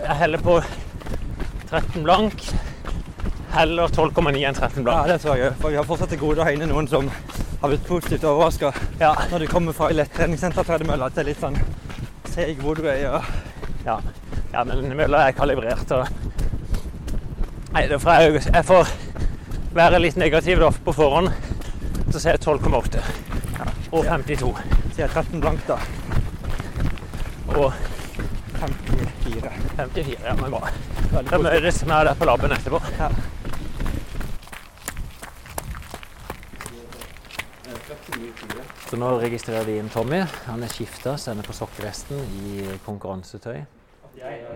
[0.04, 0.60] Jeg heller på
[1.70, 2.44] 13 blank.
[3.54, 5.06] Heller 12,9 enn 13 blank.
[5.06, 5.58] Ja, det tror jeg òg.
[5.62, 7.10] For vi har fortsatt til gode å ha noen som
[7.60, 9.12] har blitt positivt overraska ja.
[9.30, 11.58] når de kommer fra lettreningssentertredemølla til litt sånn
[12.34, 13.28] seig du Og...
[13.86, 13.98] Ja.
[14.52, 15.90] ja, men mølla er kalibrert.
[15.94, 16.08] og
[17.74, 18.90] Nei, er får jeg, jeg får
[19.74, 21.30] være litt negativ da, på forhånd.
[22.10, 23.02] Så sier jeg 12,8
[23.58, 23.68] ja.
[23.90, 24.50] og 52.
[24.94, 25.78] Så jeg 13 blank, da.
[27.54, 27.70] Og
[28.58, 29.54] 54.
[29.76, 30.74] 54, ja, men bra.
[31.30, 32.82] Da som er der på laben etterpå.
[32.98, 33.10] Ja.
[38.94, 40.20] Så nå registrerer de inn Tommy.
[40.46, 43.64] Han er skifta, så han er på sokkevesten i konkurransetøy.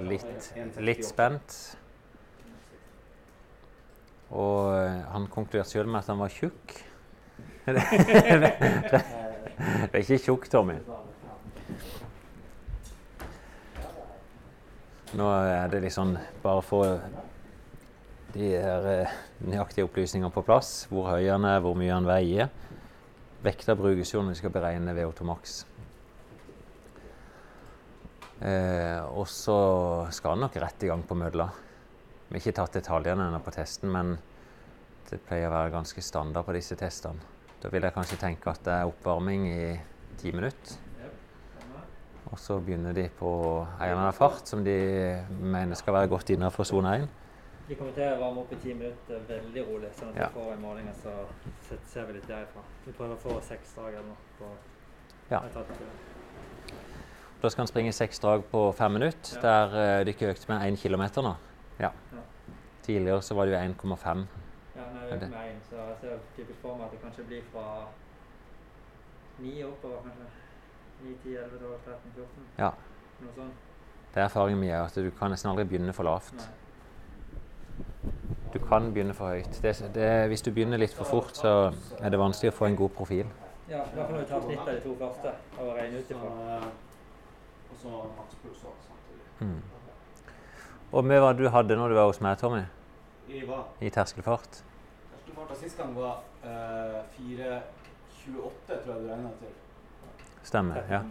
[0.06, 0.44] Litt,
[0.78, 1.56] litt spent.
[4.30, 4.78] Og
[5.10, 6.76] han konkluderte sjøl med at han var tjukk.
[7.66, 7.82] Det
[9.90, 10.78] er ikke tjukk, Tommy.
[15.18, 16.14] Nå er det liksom
[16.46, 17.02] bare for
[18.38, 19.18] de her eh,
[19.50, 20.86] nøyaktige opplysningene på plass.
[20.94, 22.54] Hvor høy han er, hvor mye han veier.
[23.44, 25.58] Vekta brukes jo når vi skal beregne VO2 max.
[28.38, 29.58] Eh, og så
[30.14, 31.46] skal han nok rett i gang på mølla.
[32.28, 34.16] Vi har ikke tatt detaljene ennå på testen, men
[35.08, 37.36] det pleier å være ganske standard på disse testene.
[37.58, 39.62] Da vil jeg kanskje tenke at det er oppvarming i
[40.20, 40.76] ti minutter.
[42.28, 43.30] Og så begynner de på
[43.64, 44.76] en eller annen fart som de
[45.40, 47.08] mener skal være godt innenfor sone 1.
[47.68, 50.28] De kommer til å varme opp i ti minutter veldig rolig, sånn at ja.
[50.28, 50.88] vi får en måling.
[51.02, 52.62] Så ser vi litt derifra.
[52.86, 54.22] Vi prøver å få seks drag eller noe.
[54.38, 54.52] På
[55.28, 55.42] ja.
[57.42, 59.42] Da skal han springe seks drag på fem minutter, ja.
[59.44, 61.34] der uh, de økte med én kilometer nå.
[61.78, 61.92] Ja.
[62.14, 62.22] ja.
[62.86, 64.24] Tidligere så var det jo 1,5
[65.10, 67.88] med én, så jeg ser typisk for meg at det kanskje blir fra
[69.38, 70.28] 9 oppover, kanskje.
[71.02, 72.48] 9, 10, 11, 12, 13, 14.
[72.58, 72.70] Ja.
[73.20, 73.66] Noe sånt.
[74.14, 76.34] Det er erfaringen min at du kan nesten aldri begynne for lavt.
[76.36, 76.67] Nei.
[78.52, 79.58] Du kan begynne for høyt.
[79.62, 82.78] Det, det, hvis du begynner litt for fort, så er det vanskelig å få en
[82.78, 83.26] god profil.
[83.68, 86.12] Ja, i hvert fall når du tar snitt av de to første og regner ut
[86.14, 86.60] ifra.
[87.68, 89.26] Og så makspuls samtidig.
[89.40, 89.58] Mm.
[90.92, 92.62] Og med hva du hadde når du var hos meg, Tommy?
[93.28, 93.60] I hva?
[93.84, 94.62] I terskelfart?
[95.10, 99.52] Terskelfarta sist gang var uh, eh, 4.28, tror jeg du regna til.
[100.48, 100.80] Stemmer.
[100.88, 101.02] ja.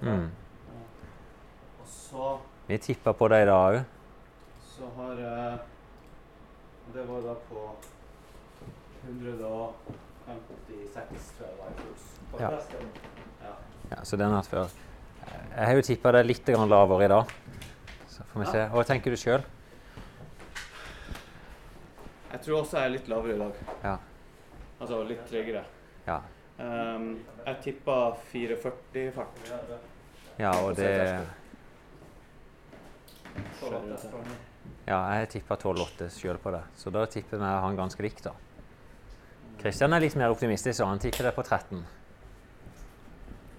[0.00, 0.30] Mm.
[1.80, 3.80] Og så Vi tippa på deg i dag òg.
[4.62, 5.24] Så har
[6.90, 7.60] uh, Det var da på
[9.06, 12.04] 156, tror jeg var i puls.
[12.40, 12.50] Ja.
[13.42, 13.54] Ja.
[13.90, 14.04] ja.
[14.04, 14.68] Så den har vært før.
[15.56, 17.24] Jeg har jo tippa det litt lavere i dag.
[18.08, 18.68] Så får vi se.
[18.74, 19.42] Hva tenker du sjøl?
[22.30, 23.52] Jeg tror også jeg er litt lavere i dag.
[23.82, 23.96] Ja.
[24.80, 25.64] Altså litt tregere.
[26.06, 26.20] Ja.
[26.60, 29.34] Um, jeg tippa 4,40 fart.
[30.38, 31.26] Ja, og det
[34.86, 38.34] Ja, jeg tippa 12,8 sjøl på det, så da tipper vi han ganske likt, da.
[39.60, 41.82] Kristian er litt mer optimistisk, så han tipper det på 13.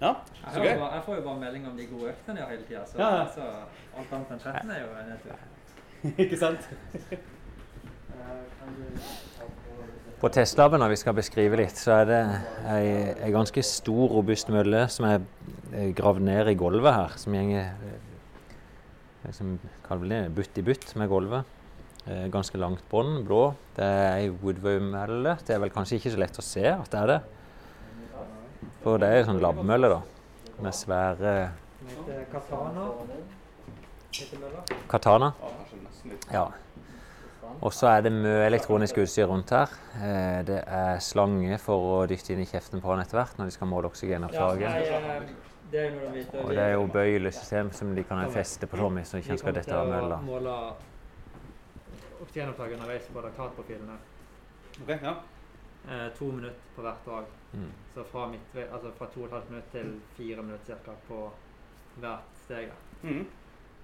[0.01, 0.15] Ja,
[0.49, 0.65] så gøy.
[0.65, 2.97] Jeg, jeg får jo bare melding om de gode øktene jeg har hele tida, så,
[2.97, 3.09] ja.
[3.21, 3.49] altså,
[4.01, 5.45] alt annet enn 13 er jo en nedtur.
[6.25, 6.69] Ikke sant?
[10.21, 12.21] På testlaben, når vi skal beskrive litt, så er det
[12.69, 12.85] ei,
[13.25, 15.23] ei ganske stor, robust mølle som er
[15.97, 17.15] gravd ned i gulvet her.
[17.21, 17.71] Som gjenger
[19.25, 19.57] eh, som
[19.87, 21.57] kaller det, butt i butt med gulvet.
[22.07, 23.53] Eh, ganske langt bånd, blå.
[23.75, 25.37] Det er ei Woodvow-mølle.
[25.45, 27.19] Det er vel kanskje ikke så lett å se at det er det.
[28.81, 30.01] For det er ei sånn labbmølle, da.
[30.61, 31.35] Med svære
[32.31, 32.87] Katana.
[34.89, 35.31] Katana?
[36.31, 36.47] Ja.
[37.61, 39.69] Og så er det mye elektronisk utstyr rundt her.
[40.01, 43.49] Eh, Det er slange for å dytte inn i kjeften på han etter hvert når
[43.51, 45.50] de skal måle oksygenopptaket.
[45.71, 49.17] Det er de Og det er jo bøylesystem som de kan feste på Tommy, så
[49.17, 50.17] ikke han skal dette av mølla.
[50.25, 50.55] måle
[52.21, 53.97] oksygenopptaket underveis på laktatprofilene.
[54.81, 55.13] Ok, ja.
[55.89, 57.29] Eh, to minutter på hvert dag.
[57.53, 57.71] Mm.
[57.93, 61.21] Så fra, midtvei, altså fra to og et halvt minutt til fire minutter cirka på
[61.99, 62.67] hvert steg.
[63.03, 63.07] da.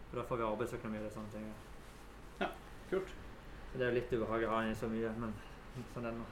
[0.10, 1.48] For da får vi arbeidsøkonomi og sånne ting.
[2.40, 2.48] ja.
[2.90, 3.16] Kult.
[3.72, 5.34] Så det er jo litt ubehagelig å ha inn i så mye, men
[5.94, 6.28] sånn er det nå.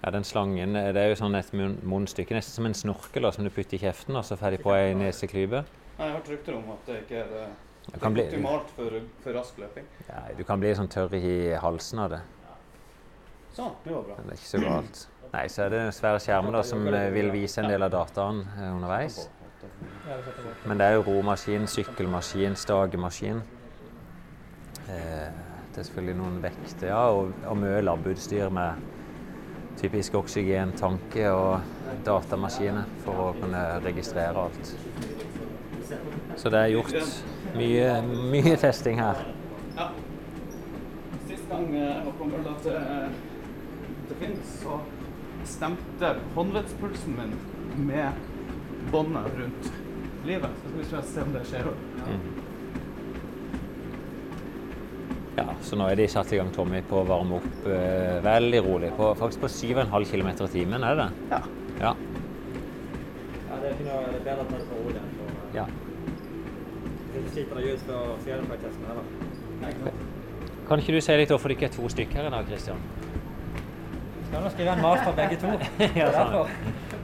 [0.00, 3.44] Ja, den slangen det er jo sånn et munnstykke, nesten som en snorkel da, som
[3.44, 5.60] du putter i kjeften, og så får de på ei neseklype.
[5.98, 7.42] Jeg har hørt rykter om at det ikke er det,
[7.90, 9.88] Det er bli, optimalt for, for rask løping.
[10.08, 12.20] ja, du kan bli sånn tørr i halsen av det.
[13.52, 14.16] Sånn, det var bra.
[14.16, 15.02] Men det er ikke så galt.
[15.34, 18.40] Nei, så er det svære skjermer da, som eh, vil vise en del av dataen
[18.56, 19.18] eh, underveis.
[19.26, 20.16] Ja.
[20.64, 23.42] Men det er jo romaskin, sykkelmaskin, stagemaskin.
[24.88, 25.28] Eh,
[25.70, 28.80] det er selvfølgelig noen vekter, ja, og, og mye labutstyr med
[29.80, 34.74] typisk oksygentanke og datamaskiner for å kunne registrere alt.
[36.36, 36.94] Så det er gjort
[37.56, 37.88] mye,
[38.32, 39.24] mye testing her.
[39.76, 39.88] Ja.
[41.26, 44.80] Sist gang eh, jeg kom til at til, finnes, Finn, så
[45.48, 47.34] stemte håndleddspulsen min
[47.88, 48.20] med
[48.92, 49.72] båndet rundt
[50.28, 50.62] livet.
[50.62, 51.72] Så skal vi se om det skjer.
[55.40, 58.60] Ja, så nå er de satt i gang, Tommy, på å varme opp eh, veldig
[58.66, 58.90] rolig.
[58.98, 61.30] På, faktisk på 7,5 km i timen, er det det?
[61.30, 61.40] Ja.
[61.80, 61.92] Ja.
[63.48, 65.28] Ja, det er, ikke noe, det er bedre å ta det på rolig enn på
[65.56, 65.64] ja.
[67.30, 69.04] Skjedeprøvetesten heller.
[70.68, 72.84] Kan ikke du si litt hvorfor det ikke er to stykker her i dag, Kristian?
[74.28, 75.54] Skal nå skrive en master begge to.
[76.00, 76.34] Ja, sånn.
[76.36, 76.52] Derfor.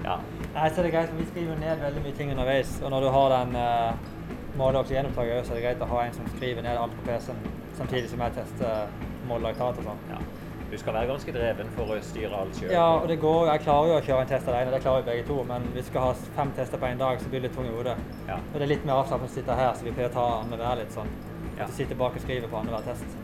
[0.05, 0.21] Ja.
[0.55, 2.77] Nei, så er det greit, for Vi skriver ned veldig mye ting underveis.
[2.85, 4.13] Og når du har den uh,
[4.61, 7.43] måle oksygenopptaket, så er det greit å ha en som skriver ned alt på PC-en,
[7.79, 8.91] samtidig som jeg tester
[9.29, 10.05] mållaktat og sånn.
[10.11, 10.21] ja.
[10.67, 12.73] Du skal være ganske dreven for å styre alt sjøl.
[12.75, 15.07] Ja, og det går, jeg klarer jo å kjøre en test alene, det klarer jo
[15.07, 15.37] begge to.
[15.47, 17.69] Men hvis vi skal ha fem tester på en dag, så blir det litt tung
[17.69, 17.95] i hodet.
[18.27, 18.41] Ja.
[18.41, 20.81] Og det er litt mer avslappende å sitte her, så vi pleier å ta annenhver
[20.83, 21.13] litt sånn.
[21.53, 21.69] Ja.
[21.69, 23.15] At du sitter bak og skriver på annenhver test.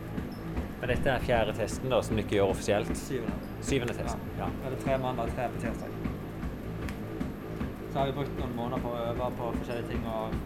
[0.79, 2.95] Men dette er fjerde testen da, som du ikke gjør offisielt.
[3.01, 3.51] Syvende.
[3.63, 4.23] Syvende testen.
[4.39, 4.47] Ja.
[4.63, 5.99] Eller tre mandag, tre på tirsdag.
[7.91, 10.39] Så har vi brukt noen måneder på å øve på forskjellige ting og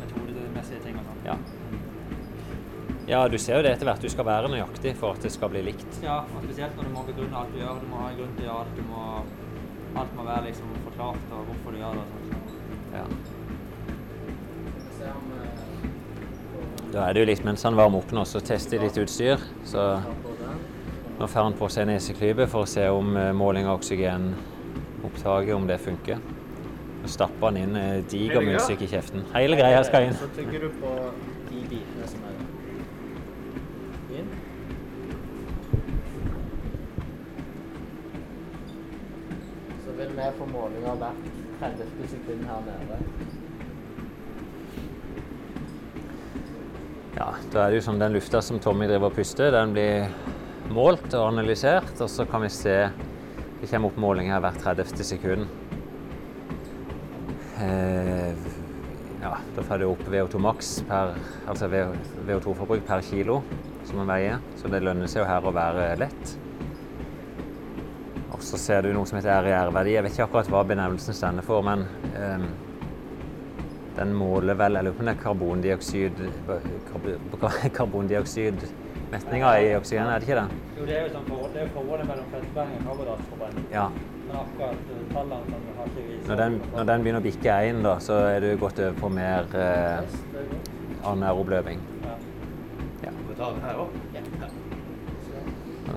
[0.00, 1.22] metodemessige ting og sånn.
[1.28, 1.36] Ja.
[3.08, 4.02] Ja, du ser jo det etter hvert.
[4.04, 6.00] Du skal være nøyaktig for at det skal bli likt.
[6.04, 7.80] Ja, og spesielt når du må begrunne alt du gjør.
[7.80, 8.74] Du må ha en grunn til å gjøre alt.
[8.76, 9.02] Du må,
[10.02, 12.04] alt må være liksom forklart og hvorfor du gjør det.
[12.04, 12.44] og sånn.
[12.98, 13.04] Ja.
[16.92, 19.40] Da er det jo litt mens han varmer opp nå, så tester litt utstyr.
[19.68, 19.82] Så
[21.18, 25.66] nå får han på seg neseklype for å se om eh, måling av oksygenopptaket, om
[25.68, 26.20] det funker.
[27.04, 29.26] Så stapper han inn eh, diger musikk i kjeften.
[29.34, 30.16] Hele greia skal inn.
[30.16, 30.94] Så tygger du på
[31.50, 32.27] de bitene som er
[40.18, 41.26] Så for målinger hvert
[41.60, 42.06] 30.
[42.10, 42.96] sekund her nede.
[47.14, 50.08] Ja, da er det jo sånn den lufta som Tommy driver og puster, den blir
[50.74, 52.74] målt og analysert, og så kan vi se
[53.60, 55.06] Det kommer opp målinger hvert 30.
[55.06, 55.46] sekund.
[57.62, 58.34] Eh,
[59.22, 61.14] ja, da får du opp VO2 max per
[61.46, 63.40] altså VO2-forbruk per kilo
[63.86, 66.38] som man veier, så det lønner seg jo her å være lett.
[68.38, 69.96] Og så ser du noe som heter RIR-verdi.
[69.96, 71.80] Jeg vet ikke akkurat hva benevnelsen stender for, men
[72.14, 72.44] um,
[73.96, 76.20] den måler vel eller om det er karbondioksid
[77.78, 80.60] Karbondioksidmetninga i oksygen, er det ikke det?
[80.76, 83.66] Jo, det er jo sånn forhold, det er forholdet mellom fettforbrenning og karbohydratforbrenning.
[83.74, 83.88] Ja.
[84.28, 87.60] Men akkurat tallene som vi har ikke vi Når den, når den begynner å bikke
[87.72, 89.98] én, da, så er du gått over på mer eh,
[91.10, 91.82] anaerob løping.
[92.06, 93.10] Ja.
[93.34, 93.82] Skal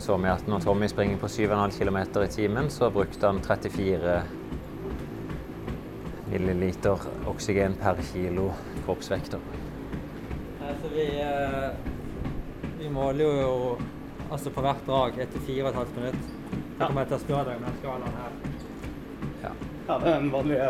[0.02, 4.16] så vi at når Tommy springer på 7,5 km i timen, så brukte han 34
[6.32, 8.52] milliliter oksygen per kilo
[8.86, 9.36] kroppsvekt.
[10.62, 11.70] Altså, vi, eh,
[12.80, 13.78] vi måler jo
[14.32, 16.22] altså på hvert drag etter 4,5 minutt.
[16.78, 18.38] Så kommer jeg til å spørre deg om den skalaen her.
[19.88, 20.68] Ja, det er den vanlige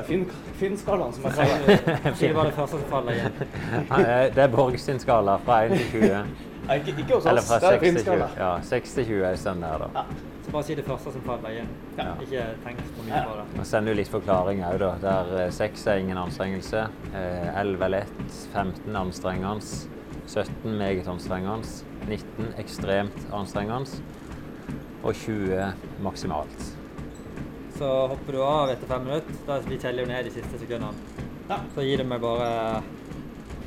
[0.60, 2.14] Finn-skalaen som jeg kaller det.
[2.20, 3.42] Det var det første som faller inn.
[4.02, 6.51] Eh, Det er Borg sin skala fra 1 til 20.
[6.68, 7.48] Nei, ikke, ikke hos Eller oss.
[7.50, 7.96] fra Det er 6 til 20.
[7.96, 8.28] Finn-skala.
[8.38, 10.04] Ja, 6 til 20 er sånn der, da.
[10.46, 11.70] Så bare si det første som faller inn.
[11.98, 12.12] Ja.
[12.24, 13.46] Ikke tenk for mye på det.
[13.58, 14.92] Nå sender du litt forklaring òg, da.
[15.04, 16.84] Der eh, 6 er ingen anstrengelse,
[17.14, 19.82] eh, 11 er lett, 15 anstrengende,
[20.28, 21.68] 17 meget anstrengende,
[22.08, 24.02] 19 ekstremt anstrengende
[25.04, 25.74] og 20
[26.06, 26.68] maksimalt.
[27.78, 29.38] Så hopper du av etter fem minutter.
[29.48, 30.94] Da vi teller jo ned de siste sekundene.
[31.50, 31.58] Ja.
[31.74, 32.50] Så gir du meg bare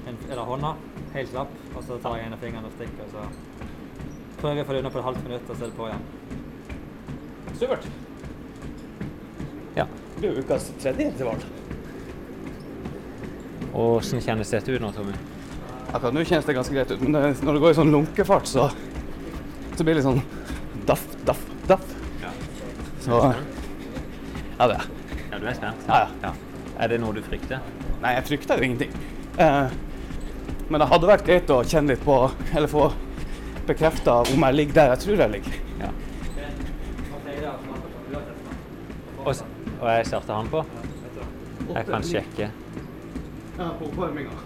[0.07, 0.74] en, eller hånda,
[1.14, 3.20] helt slapp, og så tar jeg en av fingrene og stikker, og så
[4.40, 5.90] prøver jeg å få det unna på et halvt minutt, og så er det på
[5.90, 6.06] igjen.
[7.60, 7.86] Supert.
[9.78, 9.86] Ja.
[9.86, 11.44] Det blir jo ukas tredje intervall.
[13.74, 15.14] Og Åssen kjennes dette ut nå, Tommy?
[15.94, 18.50] Akkurat nå kjennes det ganske greit ut, men det, når det går i sånn lunkefart,
[18.50, 18.68] så,
[19.74, 20.22] så blir det litt sånn
[20.86, 21.86] daff, daff, daff.
[22.22, 22.32] Ja.
[23.06, 23.22] Så
[24.58, 24.90] Ja, det er
[25.32, 25.88] Ja, du er spent?
[25.90, 26.34] Ja, ja.
[26.78, 27.62] Er det noe du frykter?
[28.02, 28.94] Nei, jeg frykter jo ingenting.
[29.42, 29.74] Eh,
[30.68, 32.16] men det hadde vært greit å kjenne litt på,
[32.56, 32.88] eller få
[33.68, 35.60] bekrefta om jeg ligger der jeg tror jeg ligger.
[35.80, 35.90] Ja.
[39.24, 39.30] Og,
[39.80, 40.64] og jeg starter han på?
[41.74, 42.50] Jeg kan sjekke.
[43.58, 44.42] Ja, på oppvarminga.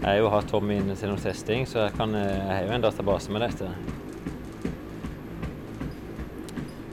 [0.00, 2.66] Jeg har jo hatt Tommy inne til noe testing, så jeg, kan, eh, jeg har
[2.66, 3.70] jo en database med dette.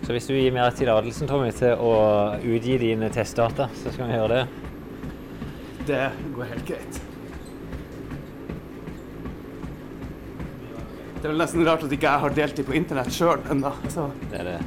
[0.03, 1.93] Så hvis du gir meg tillatelsen, Tommy, til å
[2.41, 4.62] utgi dine testdata, så skal vi gjøre det.
[5.87, 7.01] Det går helt greit.
[11.15, 13.71] Det er vel nesten rart at ikke jeg har delt dem på internett sjøl ennå.
[13.91, 14.61] Det er det.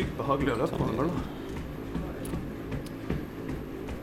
[0.00, 1.14] sykt behagelig å løpe på den mølla.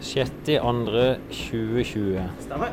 [0.07, 2.27] 6.2.2020.
[2.43, 2.71] Stemmer.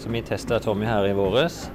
[0.00, 1.70] Så vi testa Tommy her i våres.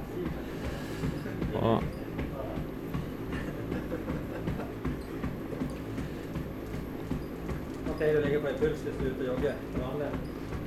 [7.85, 9.59] Og pleier å ligge på en puls hvis du er ute og jogger?
[9.73, 10.09] til vanlig?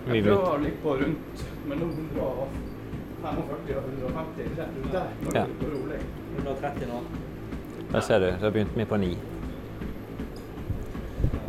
[0.08, 4.52] Jeg prøver å ligge på rundt mellom 145 og 150.
[4.58, 5.08] Rett rundt der.
[5.24, 5.44] Når Ja.
[5.60, 6.00] går rolig.
[6.38, 7.00] 130 nå.
[7.92, 9.16] der ser du, da begynte vi på 9.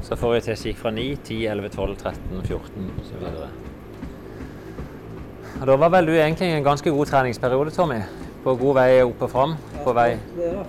[0.01, 3.25] Så forrige test gikk fra 9, 10, 11, 12, 13, 14 osv.
[5.65, 7.99] Da var vel du egentlig i en ganske god treningsperiode, Tommy.
[8.43, 9.55] På god vei opp og fram.
[9.83, 10.65] På vei Det da.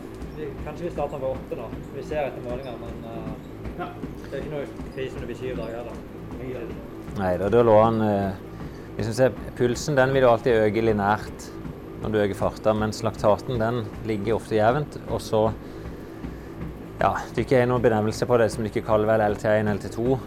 [0.64, 1.66] Kanskje vi starter med åtte nå.
[1.94, 3.32] Vi ser etter målinger, men uh,
[3.80, 3.88] Ja.
[4.30, 6.78] det er ikke noe krise når det blir syv dager heller.
[7.18, 8.50] Nei da, da lå han uh,
[8.96, 11.46] hvis ser, Pulsen den vil jo alltid øke lineært
[12.00, 14.98] når du øker farta, mens laktaten den ligger ofte jevnt.
[15.08, 15.50] Og så
[17.00, 20.18] Ja, det ikke er noen benevnelse på det som de ikke kaller vel LT1 LT2.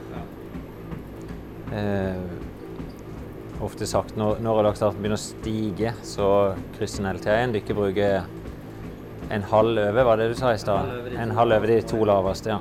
[1.73, 2.23] Eh,
[3.61, 6.29] ofte sagt når, når laktaten begynner å stige, så
[6.77, 7.53] krysser en LT1.
[7.53, 8.25] Du ikke bruker
[9.33, 10.89] en halv over, var det du sa i stad?
[11.19, 12.59] En halv over de to laveste, ja.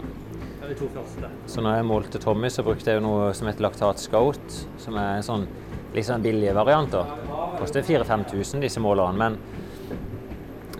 [0.62, 1.28] De to første.
[1.50, 5.18] Så når jeg målte Tommy, så brukte jeg noe som heter Laktat Scout, som er
[5.18, 5.48] en sånn
[5.92, 7.10] litt sånn billige varianter.
[7.58, 9.36] Koster 4000-5000 disse målerne, men,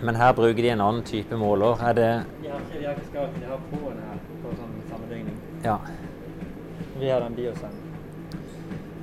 [0.01, 1.77] men her bruker de en annen type måler.
[1.91, 2.11] Er det
[2.41, 5.41] De har ikke, de har ikke skaut, de har proen her på sånn sammenligning.
[5.67, 5.77] Ja.
[6.97, 7.82] Vi har den biosen.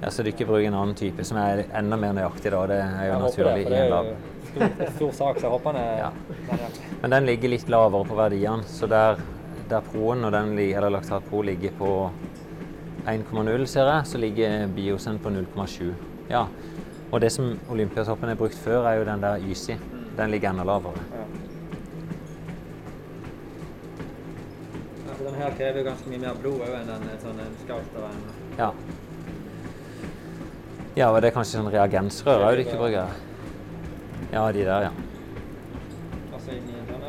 [0.01, 2.65] Ja så du ikke bruker en annen type som er enda mer nøyaktig, da.
[2.67, 4.05] Det er jo naturlig det, i det en er lab.
[4.05, 4.15] jo
[4.49, 6.11] stor, en stor sak, så jeg håper den er Ja.
[6.51, 9.15] er- Men den ligger litt lavere på verdiene, så der,
[9.69, 12.09] der proen og den, eller Laktat Pro ligger på
[13.07, 15.93] 1,0, ser jeg, så ligger Biosen på 0,7.
[16.29, 16.45] Ja.
[17.11, 19.75] Og det som Olympiatoppen er brukt før, er jo den der YSI.
[20.17, 20.93] Den ligger enda lavere.
[21.11, 21.25] Ja.
[25.25, 28.21] Den her krever ganske mye mer blod enn en, en, en scout av en
[28.57, 28.69] Ja.
[30.99, 33.13] Ja, og det er kanskje sånn reagensrør òg du ikke bruker?
[34.33, 34.91] Ja, de der, ja.
[36.33, 37.05] Altså inn sånn.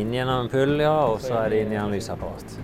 [0.00, 2.56] Inn gjennom en pull, ja, og så er det inn i lysapparat.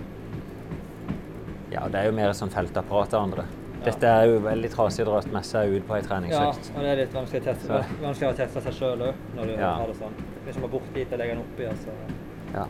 [1.71, 3.47] Ja, det er jo mer sånn feltapparat det andre.
[3.87, 6.69] Dette er jo veldig trasig å dra et messe ut på ei Ja, treningsøkt.
[6.75, 9.53] og det er litt vanskelig å teste, vanskelig å teste seg sjøl òg, når du
[9.53, 9.73] Ja.
[9.75, 10.15] har det sånn.
[10.45, 11.91] Hvis du må bort dit og legge den oppi, altså.
[12.53, 12.65] Ja.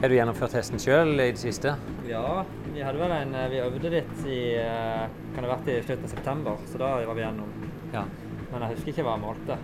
[0.00, 1.76] Har du gjennomført testen sjøl i det siste?
[2.06, 2.44] Ja,
[2.74, 5.04] vi hadde vel en Vi øvde litt i eh,
[5.34, 7.52] Kan det ha vært i slutten av september, så da var vi gjennom.
[7.94, 8.04] Ja.
[8.50, 9.58] Men jeg husker ikke hva jeg målte.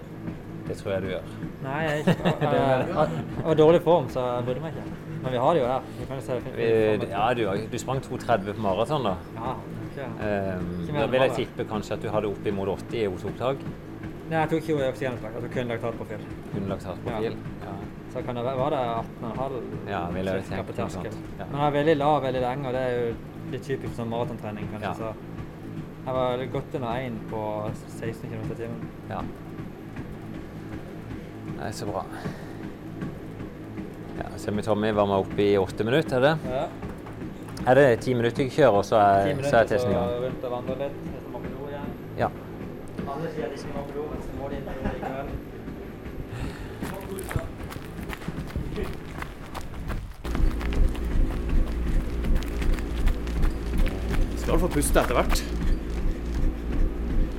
[0.67, 1.27] Det tror jeg du gjør.
[1.63, 5.01] Nei, jeg, jeg, jeg, jeg, var i dårlig form, så jeg brydde meg ikke.
[5.23, 5.89] Men vi har det jo her.
[5.99, 6.57] Vi kan jo se det fint.
[6.59, 7.43] Vi- Ja, du,
[7.73, 9.15] du sprang 2,30 på maraton, da.
[9.39, 9.55] Ja,
[9.87, 10.07] ikke.
[10.07, 13.63] Um, Ikke da vil jeg tippe kanskje at du hadde oppimot 80 i O2-opptak.
[14.27, 15.37] Nei, jeg tok ikke oksygenuttak.
[15.39, 16.27] Altså kun laktatprofil.
[16.53, 17.31] Kun laktatprofil.
[17.31, 17.56] Ja.
[18.17, 21.17] Så kan det være, var det 18,5 Ja, cirka på terskel.
[21.39, 21.45] Ja.
[21.51, 23.11] Men jeg er veldig lav veldig lenge, og det er jo
[23.53, 24.89] litt typisk som maratontrening, kanskje.
[24.89, 24.95] Ja.
[24.95, 27.41] Så jeg var godt under 1 på
[27.99, 28.87] 16 km i timen.
[29.11, 29.21] Ja.
[31.59, 32.07] Nei, så bra.
[34.23, 36.55] Ja, Semi-Tommy varma opp i åtte minutter, er det?
[36.55, 36.65] Ja.
[37.67, 40.09] Er det ti minutter jeg kjører, og så er, så er testen i gang?
[40.09, 40.99] Ti minutter, så rundt og vandre litt.
[41.13, 41.93] De må på do igjen.
[42.23, 42.33] Ja.
[43.05, 44.26] Andre sier de ikke må på do, men
[54.57, 55.41] Skal få puste etter hvert.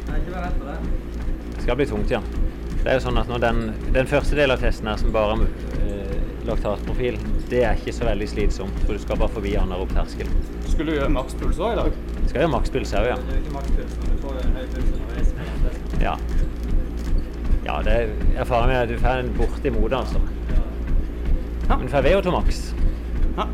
[0.05, 1.61] Det.
[1.63, 2.20] Skal bli tungt, ja.
[2.84, 3.61] Det er jo sånn at når den,
[3.95, 5.47] den første delen av testen her, som bare
[5.80, 6.13] eh,
[6.45, 7.18] laktatprofil,
[7.49, 10.45] det er ikke så veldig slitsomt, for du skal bare forbi andre opp terskelen.
[10.68, 11.97] Skulle du gjøre makspuls òg i dag?
[12.28, 13.18] Skal gjøre makspuls òg, ja.
[13.18, 15.34] Det er ikke makspuls, men du får en høy puls underveis.
[16.05, 16.15] ja.
[17.65, 18.15] Ja, det er
[18.45, 20.22] erfaring med at du får en bortimot, altså.
[21.74, 22.65] Men får VO2 maks.
[23.41, 23.49] Ja.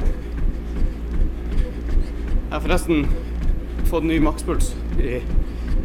[2.52, 3.08] Jeg forresten
[3.94, 5.20] fått ny makspuls i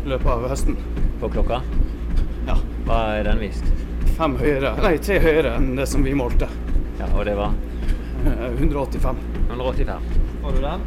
[0.09, 0.76] løpet av høsten.
[1.18, 1.62] på klokka.
[2.46, 2.54] Ja.
[2.86, 3.64] Hva er den vist?
[4.16, 6.46] Fem høyere, nei, tre høyere enn det som vi målte.
[7.00, 7.52] Ja, og det var
[8.26, 9.16] Eh, 185.
[9.50, 10.02] 185.
[10.42, 10.80] Får du den?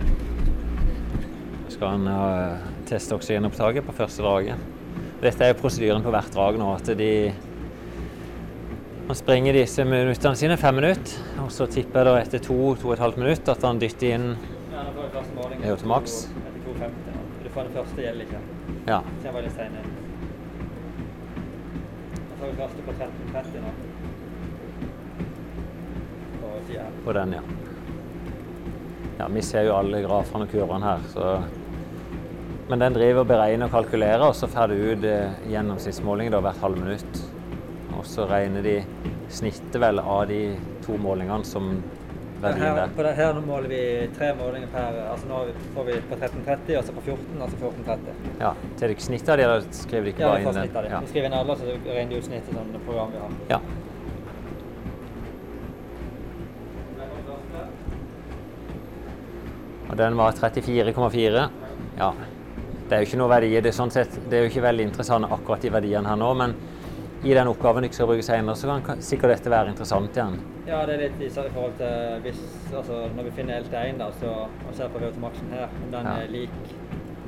[1.69, 2.57] Skal han uh,
[2.89, 4.65] teste oksygenopptaket på første draget.
[5.21, 7.31] Dette er prosedyren på hvert drag nå, at de
[9.07, 12.93] han springer disse minuttene sine, fem minutter, og så tipper jeg etter to, to og
[12.95, 14.27] et halvt minutt at han dytter inn
[14.71, 15.75] Ja,
[17.55, 17.63] nå.
[17.63, 18.39] det den første gjelder ikke.
[18.87, 19.01] Ja.
[19.23, 19.89] jeg var litt sein inn.
[22.15, 23.73] Da tar vi første på 13,30 nå.
[26.41, 26.95] På her.
[27.05, 27.41] På den, ja.
[29.19, 31.41] Ja, Vi ser jo alle grafene og kurvene her, så
[32.69, 36.39] Men den driver og beregner og kalkulerer, og så får du ut eh, gjennomsnittsmåling da,
[36.39, 37.17] hvert halv minutt.
[37.97, 38.77] Og så regner de
[39.27, 41.81] snittet vel av de to målingene som
[42.41, 43.81] verdien Her, det, her nå måler vi
[44.17, 45.39] tre målinger per altså Nå
[45.75, 48.33] får vi på 13,30 og så på 14, altså 14,30.
[48.41, 50.57] Ja, Tar dere snittet av dem, eller skriver de ikke Ja, bare vi inn får
[50.59, 50.67] den?
[50.67, 50.91] snitt av det.
[50.95, 50.99] Ja.
[51.05, 53.39] Vi skriver inn alle, så regner de ut snittet sånn program vi har.
[53.55, 53.61] ja.
[59.91, 61.47] Og den var 34,4.
[61.99, 62.11] Ja.
[62.87, 63.63] Det er jo ikke noe verdier.
[63.63, 66.29] Det er, sånn sett, det er jo ikke veldig interessant akkurat de verdiene her nå,
[66.39, 66.55] men
[67.23, 70.39] i den oppgaven du skal bruke senere, så kan sikkert dette være interessant igjen.
[70.67, 72.39] Ja, det er litt i i forhold til hvis,
[72.73, 74.31] altså når vi finner LT1 da, så,
[74.67, 76.15] og ser på VO2-maksen her, om den Ja.
[76.23, 76.49] er lik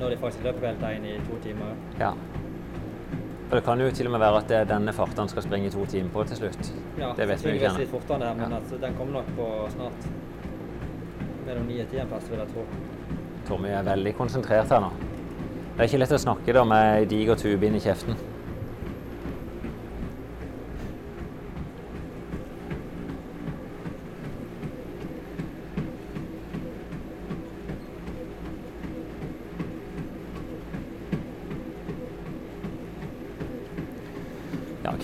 [0.00, 1.76] når de faktisk løper på LT1 i to timer.
[2.00, 2.10] Ja.
[3.48, 5.66] For det kan jo til og med være at det er denne farten skal springe
[5.66, 6.72] i to timer på til slutt.
[6.98, 7.78] Ja, det vet vi ikke ennå.
[7.78, 8.56] litt fortere enn det men Ja.
[8.56, 10.08] altså, den kommer nok på snart
[11.46, 12.64] mellom 9 og 10 en plass, vil jeg tro.
[13.48, 14.90] Tommy er veldig konsentrert her nå.
[15.76, 18.16] Det er ikke lett å snakke da med ei diger tube inn i kjeften.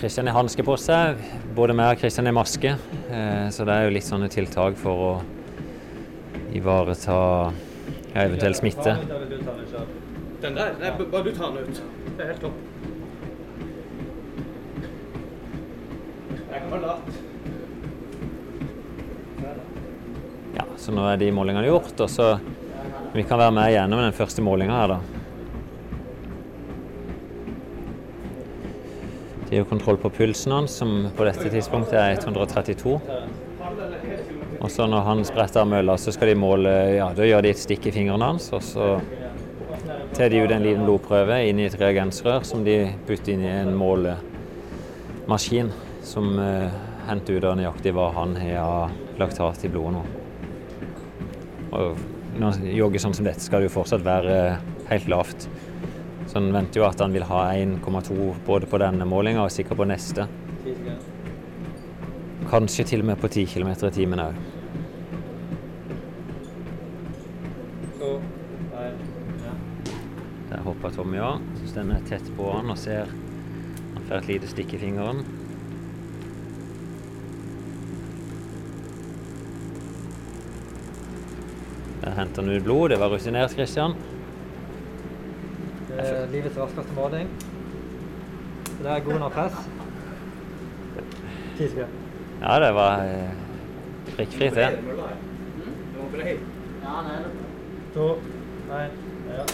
[0.01, 1.19] Kristian har hanske på seg.
[1.55, 2.71] Både meg og Kristian i maske.
[3.11, 5.11] eh, Så det er jo litt sånne tiltak for å
[6.57, 7.17] ivareta
[8.15, 8.95] ja, eventuell smitte.
[10.41, 11.81] Den der, nei, bare du tar den ut.
[12.17, 12.57] Det er helt topp.
[16.51, 16.95] Jeg kan la.
[20.57, 22.33] Ja, så nå er de målingene gjort, og så
[23.13, 25.10] vi kan være med gjennom den første målinga her, da.
[29.51, 32.93] Det er jo kontroll på pulsen hans, som på dette tidspunktet er 132.
[34.61, 37.51] Og så når han spretter av mølla, så skal de måle Ja, da gjør de
[37.51, 38.85] et stikk i fingrene hans, og så
[40.15, 42.77] tar de ut en liten blodprøve inn i et reagensrør som de
[43.09, 45.73] putter inn i en målemaskin
[46.07, 46.71] som eh,
[47.09, 50.05] henter ut av nøyaktig hva han har av laktat i blodet nå.
[51.75, 54.39] Og når han jogger sånn som dette, skal det jo fortsatt være
[54.93, 55.51] helt lavt.
[56.31, 58.15] Så han venter jo at han vil ha 1,2
[58.45, 60.23] både på denne målinga og sikkert på neste.
[62.47, 64.37] Kanskje til og med på 10 km i timen òg.
[70.53, 71.43] Der hopper Tommy av.
[71.59, 75.25] Syns den er tett på han og ser Han får et lite stikk i fingeren.
[82.05, 82.89] Der henter han ut blod.
[82.95, 83.99] Det var rutinert, Christian.
[86.01, 87.29] Er livets raskeste måling.
[88.65, 89.53] Så det er god nok press.
[91.57, 91.87] Ti sekunder.
[92.41, 93.29] Ja, det var eh,
[94.15, 94.69] prikkfritt, det.
[97.93, 98.07] To,
[98.69, 99.45] ja.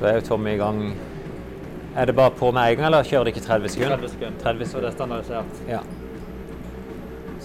[0.00, 0.96] Da er jo Tommy i gang.
[1.96, 3.96] Er det bare på med en gang, eller kjører de ikke 30 sekunder?
[3.96, 4.38] 30 sekunder.
[4.42, 4.88] 30 sekunder.
[4.88, 5.68] det er standardisert.
[5.68, 5.78] Ja.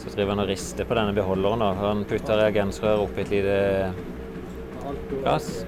[0.08, 1.60] Så driver han og rister på denne beholderen.
[1.60, 1.74] da.
[1.82, 3.58] Han putter reagensrør oppi et lite
[5.12, 5.66] glass.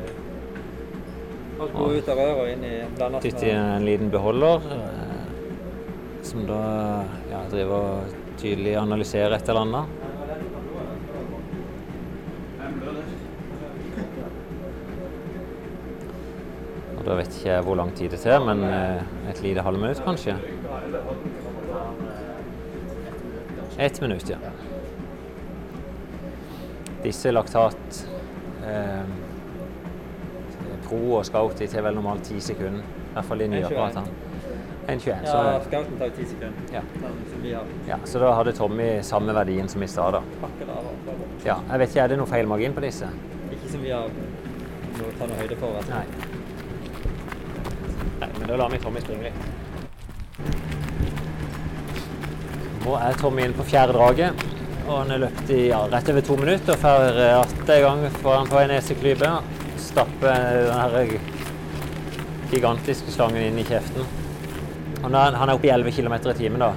[1.60, 5.26] Alt går ut av røret og inn i blandet Dytter i en liten beholder, eh,
[6.24, 6.60] som da
[7.28, 9.98] ja, driver og tydelig analyserer et eller annet.
[16.96, 20.00] Og da vet ikke jeg hvor lang tid det tar, men eh, et lite halvminutt
[20.08, 20.40] kanskje?
[23.80, 24.38] Ett minutt, ja.
[27.04, 28.00] Disse laktat
[28.68, 29.06] eh,
[30.88, 32.84] Pro og Scout de tar vel normalt ti sekunder.
[32.84, 33.78] I hvert fall i nye En 21.
[33.78, 34.26] apparatene.
[34.90, 35.08] 1,21.
[35.08, 36.74] Ja, Så, Scouten tar jo ti sekunder.
[36.74, 36.82] Ja.
[37.32, 37.72] Som vi har.
[37.88, 40.22] ja, så da hadde Tommy samme verdien som i stad, da.
[41.46, 43.08] Ja, jeg vet ikke, er det noe feil margin på disse?
[43.54, 45.78] Ikke som vi har noe, tar noe høyde for.
[45.80, 45.94] Altså.
[45.94, 46.06] Nei.
[48.20, 49.69] Nei, men da lar vi Tommy springe litt.
[52.86, 54.46] Nå er Tommy inne på fjerde draget.
[54.90, 58.06] Og han har løpt i ja, rett over to minutter og får atter i gang
[58.24, 59.34] foran på en neseklype.
[59.80, 61.20] Stapper den
[62.50, 64.08] gigantiske slangen inn i kjeften.
[65.04, 66.74] Han er, han er oppe i 11 km i timen, da.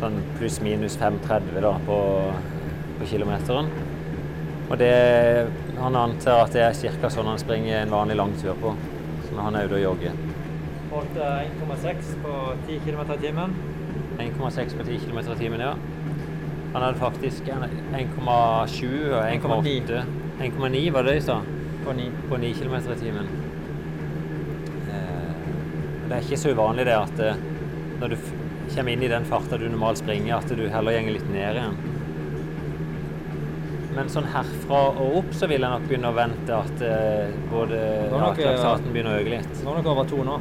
[0.00, 1.98] Sånn pluss-minus 5,30 da på,
[2.98, 3.70] på kilometeren.
[4.66, 4.92] Og det,
[5.78, 7.10] han antar at det er ca.
[7.12, 8.74] sånn han springer en vanlig lang tur på.
[9.26, 10.18] Så når han er ute og jogger.
[10.90, 13.54] Holdt eh, 1,6 på 10 km i timen.
[14.18, 15.74] 1,6 på 10 km i timen, ja.
[16.74, 20.02] Han hadde faktisk 1,7 og 1,8
[20.40, 21.38] 1,9 var det de sa?
[21.86, 22.08] På 9.
[22.28, 23.28] På 9 km i timen.
[24.92, 25.30] Eh,
[26.08, 27.38] Det er ikke så uvanlig det at eh,
[28.00, 28.16] når du
[28.74, 31.78] kommer inn i den farta du normalt springer, at du heller gjenger litt ned igjen.
[33.96, 37.78] Men sånn herfra og opp så vil jeg nok begynne å vente at eh, både
[38.12, 39.62] nok, laktaten begynner å øke litt.
[39.64, 40.36] Nå er det over to nå.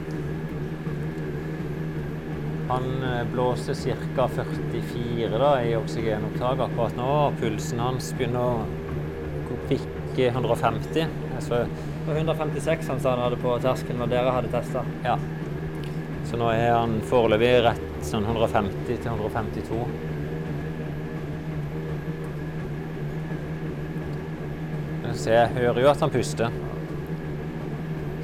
[2.69, 4.27] Han eh, blåser ca.
[4.27, 7.09] 44 da, i oksygenopptak akkurat nå.
[7.27, 11.07] og Pulsen hans begynner å bikke 150.
[11.35, 11.65] Altså,
[12.07, 14.85] var 156 han sa han hadde på terskelen når dere hadde testa.
[15.05, 15.17] ja.
[16.25, 19.85] Så nå er han foreløpig rett sånn 150 til 152.
[25.15, 26.57] Så jeg hører jo at han puster.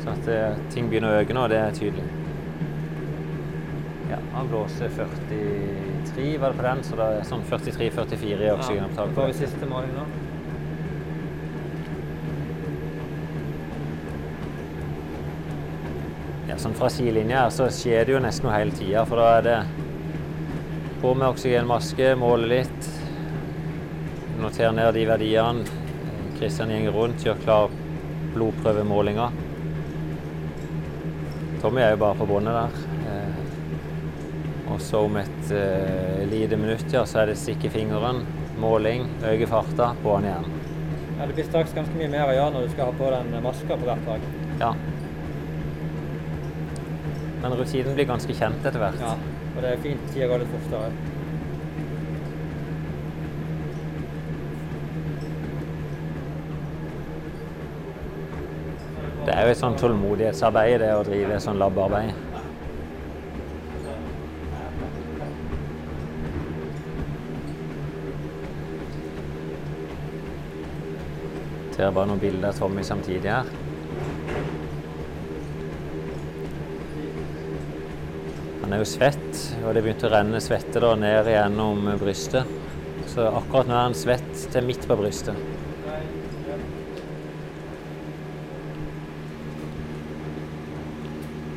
[0.01, 0.41] Så at det,
[0.73, 2.20] ting begynner å øke nå, det er tydelig.
[4.12, 9.07] Ja, han blåser 43, var det på den, så det er sånn 43-44 i oksygenopptak.
[9.07, 10.03] Ja, får vi siste måling nå.
[16.49, 19.30] Ja, sånn fra sidelinja her så skjer det jo nesten noe hele tida, for da
[19.38, 19.57] er det
[20.99, 22.93] på med oksygenmaske, måle litt,
[24.43, 25.80] notere ned de verdiene.
[26.36, 27.72] Kristian gjenger rundt, gjør klar
[28.36, 29.32] blodprøvemålinga.
[31.64, 32.90] Tommy er jo bare på båndet der.
[34.72, 38.24] Og så om et uh, lite minutt ja, så er det stikk i fingeren,
[38.61, 40.47] måling, øke farta, på han igjen.
[41.17, 43.36] Ja, det blir straks ganske mye mer å gjøre når du skal ha på den
[43.43, 44.28] maska på hvert dag.
[44.61, 44.72] Ja.
[47.41, 49.01] Men rutinen blir ganske kjent etter hvert.
[49.01, 49.15] Ja,
[49.51, 50.91] og det er fint tida går litt fortere.
[59.22, 62.20] Det er jo et sånn tålmodighetsarbeid, det å drive sånn labarbeid.
[71.82, 73.47] Ser bare noen bilder av Tommy samtidig her.
[78.61, 82.45] Han er jo svett, og det begynte å renne svette da ned gjennom brystet.
[83.09, 85.41] Så akkurat nå er han svett til midt på brystet.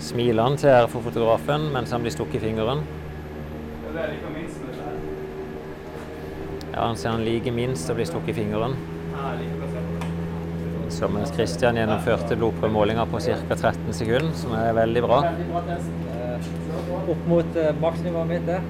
[0.08, 2.80] Smiler han til her for fotografen mens han blir stukket i fingeren.
[3.92, 4.16] Er.
[6.72, 8.80] Ja, han ser han liker minst å bli stukket i fingeren.
[9.12, 10.04] Ja, jeg liker å se på
[11.04, 11.12] det.
[11.14, 13.36] Mens Christian gjennomførte blodprøvemålinger på ca.
[13.54, 15.20] 13 sekunder, som er veldig bra.
[15.68, 15.90] Test.
[17.04, 18.60] Opp mot eh, maksnivået mitt, det.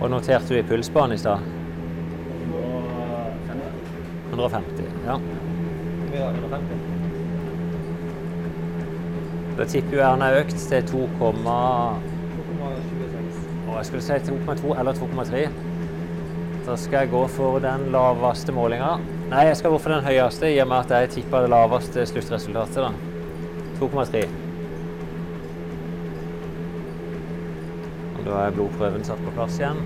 [0.00, 1.38] Og noterte du i pulsbanen i stad?
[4.30, 4.84] 150.
[5.06, 5.18] Ja.
[6.12, 6.98] Vi har 150.
[9.58, 11.48] Da tipper jeg Erna er økt til 2, 2,26.
[13.68, 15.42] Å, jeg skulle si 2,2 eller 2,3.
[16.68, 18.92] Da skal jeg gå for den laveste målinga.
[19.28, 22.04] Nei, jeg skal gå for den høyeste, i og med at jeg tippa det laveste
[22.08, 22.76] sluttresultatet.
[22.80, 22.92] da.
[23.78, 24.22] 2,3.
[28.18, 29.82] Og Da er blodprøven satt på plass igjen.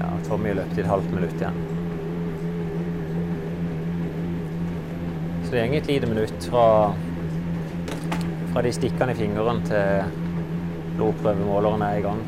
[0.00, 1.60] Ja, Tommy løp i et halvt minutt igjen.
[5.44, 6.66] Så det går et lite minutt fra,
[8.50, 10.02] fra de stikkene i fingeren til
[10.98, 12.26] blodprøvemåleren er i gang.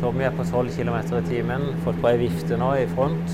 [0.00, 3.32] Tommy er på 12 km i timen, fått på ei vifte nå i front.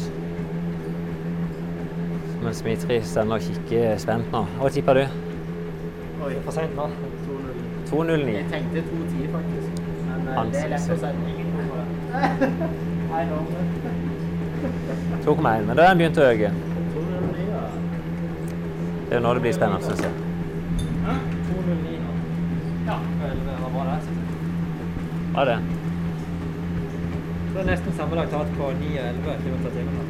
[2.44, 4.40] Mens Mitri står og kikker spent nå.
[4.60, 5.04] Hva tipper du?
[6.24, 6.88] Oi, for seint nå.
[7.90, 8.32] 2,09.
[8.32, 9.82] Jeg tenkte 2,10 faktisk.
[10.08, 11.84] Men eh, det er lett å sette ingen på det.
[15.24, 15.68] 2,1.
[15.68, 16.52] Men da har den begynt å øke.
[16.96, 17.62] 209, ja.
[19.04, 20.14] Det er jo nå det blir spennende syns jeg.
[21.04, 21.96] 209.
[22.88, 24.20] Ja, vel, det var bra det.
[25.34, 25.83] Var er
[27.54, 30.06] så det er nesten sammenlagt hatt på 9 og 11 km i timen.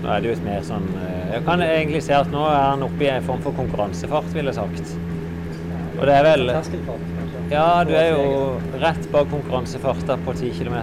[0.00, 2.58] Nå er det jo et mer sånn eh, Jeg kan egentlig se at nå er
[2.64, 4.90] han oppe i en form for konkurransefart, ville jeg sagt.
[6.00, 6.50] Og det er vel
[7.52, 8.26] Ja, du er jo
[8.82, 10.80] rett bak konkurransefarta på 10 km.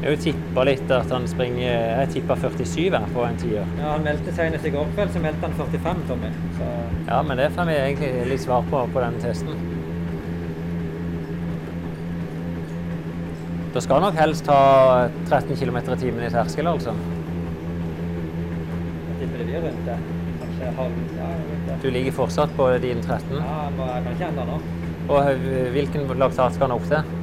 [0.00, 3.66] Jeg har tippa litt at han springer Jeg tippa 47 her på en tier.
[3.76, 6.30] Ja, han meldte senest i går kveld, så meldte han 45, Tommy.
[6.56, 6.68] Så
[7.10, 9.60] Ja, men det får vi egentlig litt svar på på den testen.
[13.74, 14.56] Da skal nok helst ta
[15.28, 16.96] 13 km i timen i terskel, altså.
[19.10, 20.00] jeg tipper det blir rundt det.
[20.40, 21.76] Kanskje halv Ja.
[21.82, 23.36] Du ligger fortsatt på din 13.
[23.36, 24.60] Ja, jeg jeg kan ikke enda nå.
[25.08, 25.34] Og
[25.76, 27.16] hvilken laktat skal han opp til?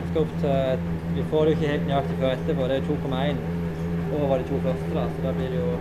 [0.00, 2.68] Jeg skal opp til Vi får det jo ikke helt nøyaktig før etterpå.
[2.70, 3.40] Det er 2,1
[4.20, 5.06] over de to første, da.
[5.16, 5.72] Så da blir det jo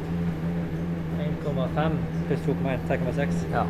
[1.20, 3.44] 1,5 pluss 2,1 3,6.
[3.54, 3.66] Ja.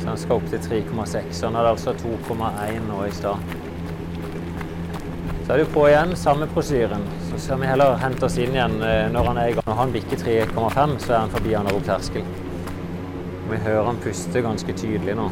[0.00, 1.32] Så han skal opp til 3,6.
[1.32, 3.56] Så han hadde altså 2,1 nå i stad.
[5.46, 7.04] Så er det på igjen, samme prosyren.
[7.30, 9.64] Så skal vi heller hente oss inn igjen eh, når han er i gang.
[9.66, 12.26] Når han bikker 3,5, så er han forbi opp terskel.
[13.48, 15.30] Vi hører han puste ganske tydelig nå.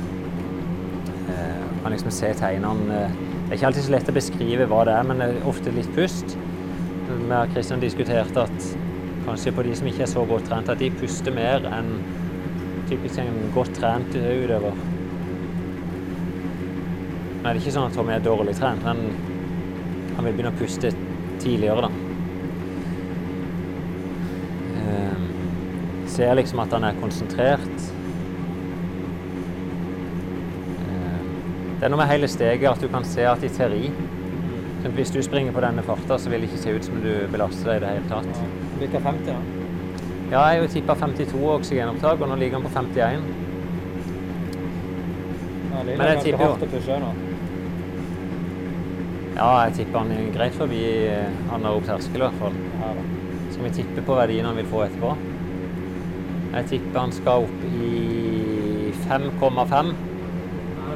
[1.28, 3.03] Eh, kan liksom se tegnene.
[3.47, 5.70] Det er ikke alltid så lett å beskrive hva det er, men det er ofte
[5.70, 6.32] litt pust.
[7.07, 8.64] Vi og Kristian diskuterte at
[9.22, 11.92] kanskje på de som ikke er så godt trent, at de puster mer enn
[12.90, 14.74] typisk en godt trent utøver.
[17.36, 19.14] Nå er det ikke sånn at Tommy er dårlig trent, men
[20.16, 20.90] han vil begynne å puste
[21.38, 21.90] tidligere, da.
[24.82, 25.26] Eh,
[26.16, 27.92] ser liksom at han er konsentrert.
[31.87, 33.93] Det er noe med hele steget at du kan se at i teori
[34.82, 37.12] så Hvis du springer på denne farta, så vil det ikke se ut som du
[37.30, 38.41] belaster deg i det hele tatt.
[38.80, 39.37] Bikka 50, da.
[40.32, 43.22] Ja, jeg tippa 52 oksygenopptak, og nå ligger han på 51.
[45.70, 47.12] Ja, Men det er jeg tipper jo-.
[49.37, 52.59] Ja, jeg tipper han er greit forbi eh, opp terskel, i hvert fall.
[52.82, 52.91] Ja.
[53.53, 55.14] Skal vi tippe på verdien han vil få etterpå?
[56.57, 59.95] Jeg tipper han skal opp i 5,5.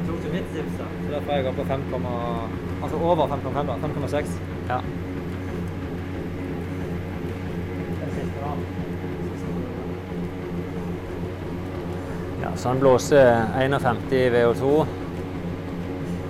[0.01, 0.47] Jeg tok til mitt.
[0.73, 1.81] Så derfor er jeg oppe på 5,
[2.83, 3.73] altså over 5,5, da.
[3.85, 4.31] 5,6.
[4.69, 4.79] Ja.
[12.41, 12.55] Ja.
[12.55, 14.85] Så han blåser 51 i VO2.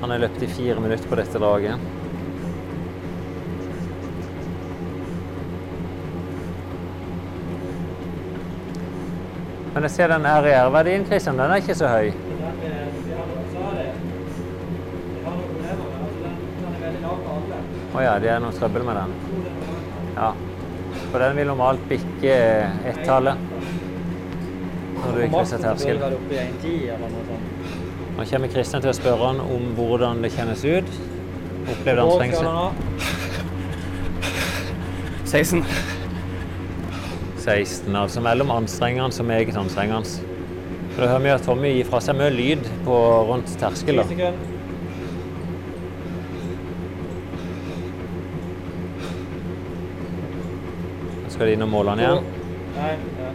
[0.02, 1.80] Han har løpt i fire minutter på dette draget.
[9.74, 12.12] Men jeg ser den RER-verdien, Kristian, den er ikke så høy.
[12.12, 12.58] Vi har
[13.54, 13.92] sa det.
[15.14, 16.36] Vi har noen problemer med altså den.
[16.58, 18.00] Den er veldig lav på alle.
[18.00, 19.12] oh ja, det er noe trøbbel med den.
[20.16, 20.32] Ja.
[21.12, 22.36] For den vil normalt bikke
[22.88, 23.36] ett-tallet
[25.02, 25.98] når du krysser terskel.
[25.98, 27.48] Burde være oppe i 1,10 eller noe sånt.
[28.18, 30.92] Nå kommer Kristian til å spørre han om hvordan det kjennes ut.
[31.72, 32.46] Opplevde han Hvor trengsel?
[35.32, 35.64] 16.
[37.42, 40.10] 16, altså mellom anstrengende og meget anstrengende.
[40.98, 42.98] Da hører vi at Tommy gir fra seg mye lyd på
[43.30, 44.04] rundt 10 terskel.
[44.04, 44.51] da.
[51.42, 52.26] Skal de inn og måle den igjen.
[52.76, 53.30] Nei, ja.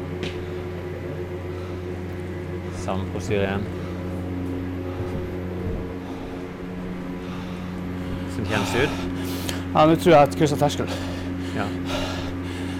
[2.85, 3.65] Samme prosedyre igjen.
[8.37, 8.95] Som kjennes ut.
[9.73, 10.95] Ja, nå tror jeg jeg krysser terskel.
[11.57, 11.67] Ja.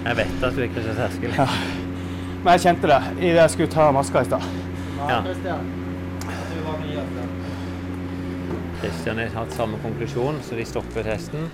[0.07, 1.35] Jeg vet at du er krysser terskel.
[1.35, 4.49] Men jeg kjente det idet jeg skulle ta maska i stad.
[5.11, 5.21] Ja.
[5.27, 5.59] Det.
[8.79, 11.51] Kristian har hatt samme konklusjon, så de stopper testen.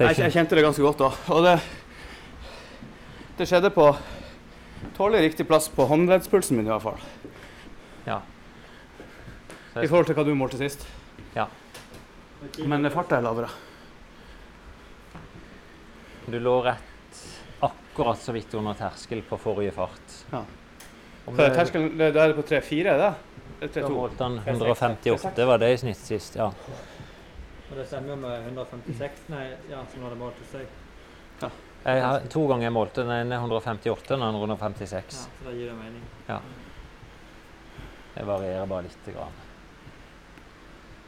[0.00, 1.08] Jeg, jeg kjente det ganske godt da.
[1.34, 1.54] Og det,
[3.38, 3.86] det skjedde på
[4.96, 7.00] tålelig riktig plass på håndleddspulsen min i hvert fall.
[8.06, 8.20] ja.
[9.80, 10.82] I forhold til hva du målte sist.
[11.36, 11.46] ja.
[12.66, 13.50] Men farta er lavere.
[16.26, 17.20] Du lå rett
[17.60, 20.14] akkurat så vidt under terskel på forrige fart.
[20.32, 20.40] Ja.
[21.26, 23.14] Så det- terskelen det, er på 3-4, er det?
[23.60, 23.90] Eller Da 3-2?
[23.94, 26.36] målte han 158, var det i snitt sist?
[26.36, 26.50] Ja.
[27.70, 30.54] Og det stemmer jo med 156, nei, ja, som hadde målt hos
[31.40, 31.50] Ja.
[31.84, 33.04] Jeg har to ganger jeg målte.
[33.06, 35.14] Den ene er 158, den andre 156.
[35.14, 36.02] Ja, så da gir det mening.
[36.28, 36.40] Ja.
[38.14, 39.38] Det varierer bare lite grann.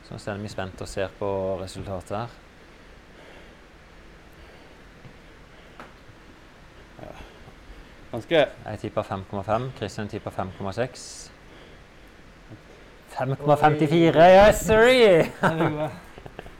[0.06, 1.28] Så nå er vi spent og ser på
[1.60, 2.38] resultatet her.
[8.12, 9.70] Ganske Jeg tippa 5,5.
[9.78, 11.30] Kristian tippa 5,6.
[13.12, 14.48] 5,54!
[14.48, 16.02] Yes, sorry!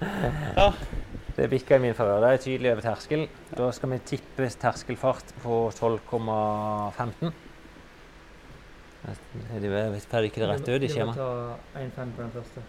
[1.37, 2.21] Det bikka i min favør.
[2.21, 3.23] Det er tydelig over terskel.
[3.57, 7.33] Da skal vi tippe terskelfart på 12,15.
[9.03, 11.17] Jeg vet per ikke det rette ut i skjemaet.
[11.17, 12.65] Vi må ta 1,5 på den første.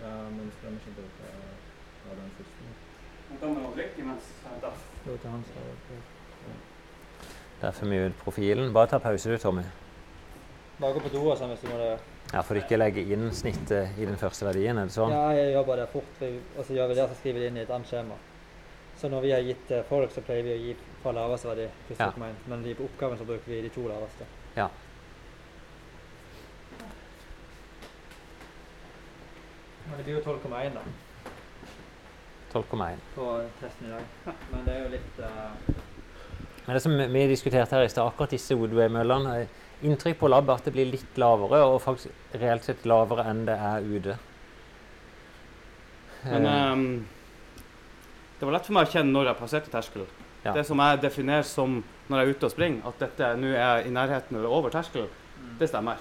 [0.00, 2.56] Ja, men stemmer ikke det på den siste?
[3.40, 4.34] da drikke imens.
[7.72, 8.72] får vi ut profilen.
[8.72, 9.62] Bare ta pause du, Tommy.
[10.78, 11.92] Bare gå på do og sånn hvis du må det.
[12.32, 15.12] Ja, For du ikke legge inn snittet i den første verdien, er det sånn?
[15.14, 17.52] Ja, jeg gjør bare det fort, og så gjør vi det, så skriver vi det
[17.52, 18.18] inn i et annet skjema.
[18.96, 22.10] Så når vi har gitt folk, så pleier vi å gi fra laveste verdi Ja.
[22.10, 22.34] 0,1.
[22.48, 24.28] Men på oppgaven så bruker vi de to laveste.
[24.56, 24.68] Ja.
[29.86, 30.82] Men det blir jo 12,1 da,
[32.52, 33.04] 12,1.
[33.14, 33.26] på
[33.60, 34.34] testen i dag.
[34.50, 35.84] Men det er jo litt uh...
[36.66, 39.46] Men det som vi diskuterte her i stad, akkurat disse Woodway-møllene
[39.82, 43.44] Inntrykk på lab er at det blir litt lavere, og faktisk reelt sett lavere enn
[43.44, 44.16] det er ute.
[46.24, 46.86] Men ehm,
[48.40, 50.08] det var lett for meg å kjenne når jeg passerte terskelen.
[50.46, 50.52] Ja.
[50.54, 53.86] Det som jeg definerer som når jeg er ute og springer, at dette nå er
[53.86, 55.08] i nærheten eller over terskelen,
[55.60, 56.00] det stemmer.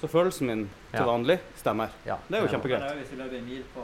[0.00, 1.06] Så følelsen min til Ja.
[1.06, 1.88] vanlig stemmer.
[2.06, 2.96] ja, Det er jo kjempegreit.
[2.98, 3.80] Hvis vi løper en mil på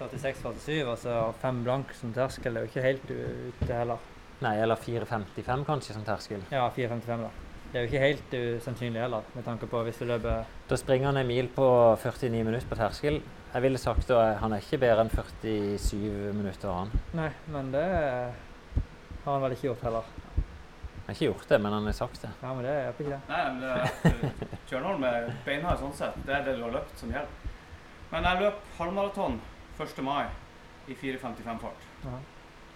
[0.00, 3.98] 46-47, altså fem blank som terskel, det er jo ikke helt ute heller.
[4.44, 6.42] Nei, eller 4,55 kanskje som terskel.
[6.54, 7.30] Ja, 4,55 da.
[7.68, 11.10] Det er jo ikke helt usannsynlig heller, med tanke på hvis du løper Da springer
[11.10, 11.66] han en mil på
[12.00, 13.18] 49 minutter på terskel.
[13.52, 16.70] Jeg ville sagt at han er ikke bedre enn 47 minutter.
[16.72, 17.84] Han Nei, men det
[19.24, 20.08] har han vel ikke gjort heller.
[20.38, 22.32] Han har ikke gjort det, men han har sagt det.
[22.42, 23.20] Ja, men det hjelper ikke det.
[23.28, 23.60] Nei, men
[24.40, 26.16] det, Kjørnholm er beinhard sånn sett.
[26.24, 27.54] Det er det du har løpt som gjelder.
[28.08, 29.40] Men jeg løp halvmaraton
[29.80, 30.02] 1.
[30.04, 30.26] mai
[30.88, 31.88] i 4.55 fart.
[32.06, 32.24] Aha.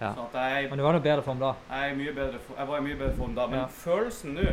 [0.02, 0.08] Ja.
[0.16, 1.52] Sånn at jeg, Men du var noe bedre form da.
[1.70, 3.46] jeg, er mye bedre, jeg var i mye bedre form da.
[3.46, 3.66] Men Ja.
[3.66, 4.46] følelsen nå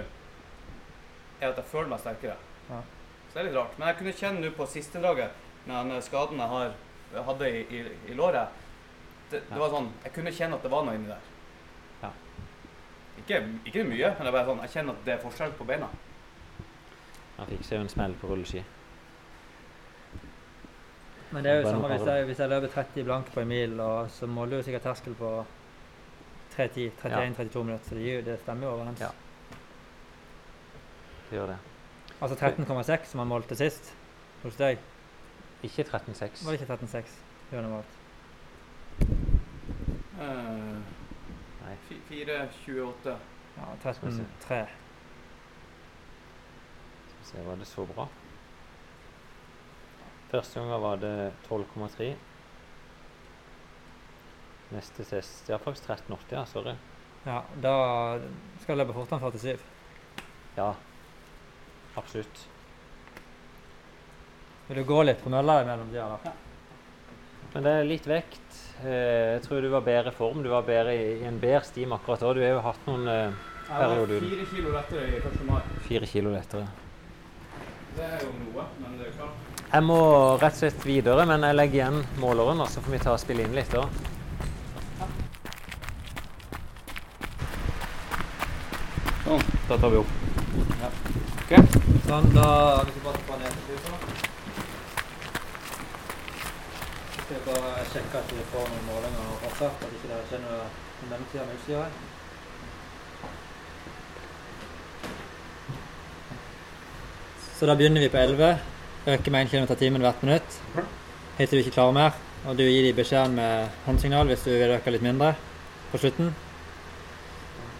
[1.41, 2.35] er at jeg føler meg sterkere.
[2.69, 2.81] Ja.
[3.29, 3.77] Så det er litt rart.
[3.79, 5.31] Men jeg kunne kjenne nå på siste draget,
[5.65, 6.73] med den skaden jeg har,
[7.25, 7.81] hadde i, i,
[8.11, 8.47] i låret
[9.31, 9.57] det, det Ja.
[9.59, 11.25] var sånn, Jeg kunne kjenne at det var noe inni der.
[12.03, 12.09] Ja.
[13.19, 15.65] Ikke, ikke mye, men det er bare sånn, jeg kjenner at det er forskjell på
[15.65, 15.87] beina.
[17.37, 18.63] Han fikk seg jo en smell på rulleski.
[21.31, 23.79] Men det er jo samme hvis jeg, hvis jeg løper 30 blank på en mil,
[23.79, 25.45] og så måler du sikkert terskel på
[26.55, 29.01] 3.10, 31-32 minutter, så det, gir, det stemmer jo overens.
[29.01, 29.11] Ja.
[31.29, 31.57] Det gjør det.
[32.21, 33.93] Altså 13,6 som han målte sist
[34.43, 34.81] hos deg.
[35.63, 36.45] Ikke 13,6.
[36.45, 37.17] Var det ikke 13,6?
[37.51, 37.97] Bjørn valgt?
[40.19, 40.79] Uh,
[41.61, 41.75] Nei.
[42.09, 43.13] 4,28.
[43.57, 44.25] Ja, Skal vi se.
[44.47, 44.65] 13,3.
[47.07, 48.07] Skal vi se, var det så bra?
[50.29, 51.13] Første gangen var det
[51.47, 52.11] 12,3.
[54.69, 56.35] Neste test Ja, faktisk 13,80.
[56.35, 56.75] Ja, sorry.
[57.25, 57.73] Ja, da
[58.61, 59.63] skal jeg løpe fortere enn 47.
[60.59, 60.69] Ja,
[61.97, 62.43] absolutt.
[64.69, 66.35] Vil du gå litt på mølla imellom de her, da?
[67.55, 68.59] Men det er litt vekt.
[68.85, 70.43] Eh, Jeg tror du var bedre i form.
[70.45, 72.33] Du var bedre i, i en bedre stim akkurat da.
[72.37, 73.09] Du har jo hatt noen
[73.65, 74.21] perioder.
[74.21, 75.41] Jeg var fire kilo lettere i 1.
[75.49, 75.61] mai.
[75.89, 76.67] fire kilo lettere.
[77.97, 79.48] Det er jo noe, men det er klart.
[79.69, 79.99] Jeg må
[80.41, 83.19] rett og slett videre, men jeg legger igjen måleren, og så får vi ta og
[83.21, 83.83] spille inn litt da.
[89.27, 90.15] Sånn, da tar vi opp.
[90.79, 90.89] Ja.
[91.43, 91.51] Ok.
[92.07, 92.47] Sånn, da
[92.87, 93.85] Hvis vi bare tar ned til slutt,
[97.11, 100.43] så skal jeg bare sjekke at vi får noen målinger fortsatt, at ikke det skjer
[100.47, 100.59] noe
[100.97, 101.93] på mellomtida med utstyret.
[107.59, 108.78] Så da begynner vi på 11.
[109.09, 110.57] Øker med 1 km i timen hvert minutt.
[111.37, 112.17] Helt til du ikke klarer mer.
[112.45, 115.31] Og du gir dem beskjeden med håndsignal hvis du vil øke litt mindre
[115.89, 116.29] på slutten.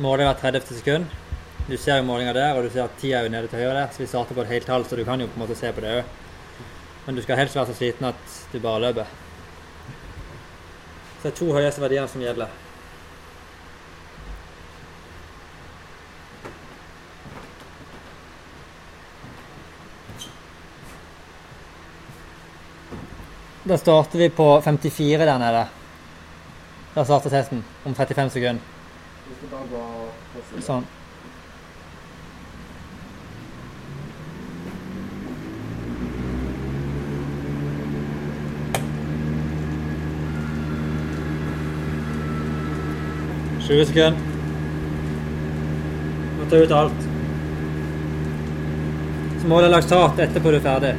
[0.01, 0.79] Måler hvert 30.
[0.79, 1.05] sekund.
[1.67, 3.75] Du ser jo målinga der, og du ser at tida er jo nede til høyre
[3.77, 5.57] der, så vi starter på et helt tall, så du kan jo på en måte
[5.59, 6.15] se på det òg.
[7.05, 9.11] Men du skal helst være så sliten at du bare løper.
[11.19, 12.57] Så det er to høyeste verdier som gjelder.
[23.69, 25.65] Da starter vi på 54 der nede.
[26.95, 28.63] Da starter testen om 35 sekunder.
[30.65, 30.87] Sånn.
[43.67, 44.17] Tjue sekunder.
[46.39, 47.05] Må ta ut alt.
[49.37, 50.95] Så må du ha laktat etterpå du er ferdig.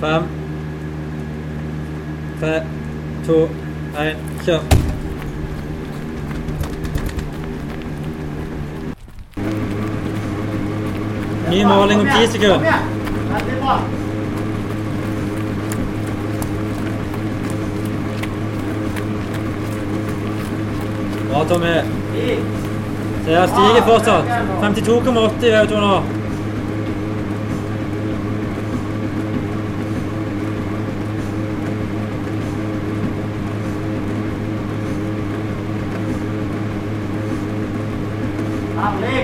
[0.00, 0.22] Fem,
[2.40, 2.62] tre,
[3.26, 3.48] to,
[3.98, 4.60] én, kjør.
[11.50, 12.58] Ny måling om ti sekunder.
[21.28, 21.44] Bra.
[21.48, 21.74] Tommy.
[23.26, 24.24] Det stiger fortsatt.
[24.62, 26.17] 52,80 i du nå.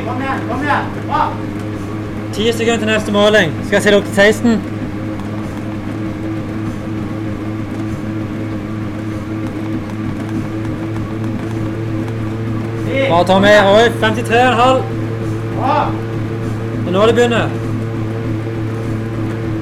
[0.07, 0.85] Kom igjen, kom igjen.
[1.09, 1.23] Bra.
[2.35, 3.53] Ti sekunder til neste måling.
[3.65, 4.63] Skal jeg stille opp til 16?
[12.87, 12.99] Ti.
[13.11, 13.55] Bra, Tommy.
[13.75, 14.83] Oi, 53,5.
[15.59, 15.77] Bra.
[16.75, 17.47] Det er nå det begynner.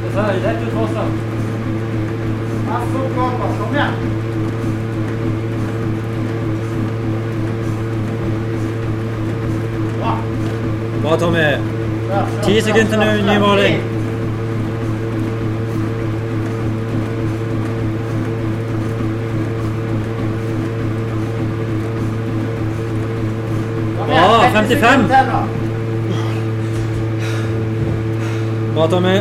[0.03, 1.13] Det ser rett ut fortsatt.
[3.61, 4.22] Kom igjen.
[11.13, 11.39] Bra, Tommy.
[12.09, 13.77] Kjør, Ti sekunder til ny- måling.
[23.97, 24.81] Bra, igjen, 30 55.
[24.81, 25.41] sekunder til nå.
[28.75, 29.17] Bra, Tommy.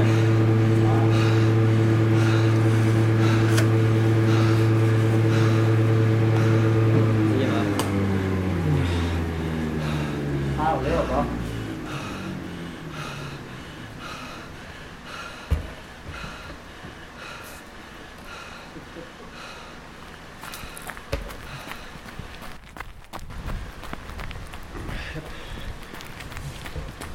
[10.57, 11.25] Herlig jobba.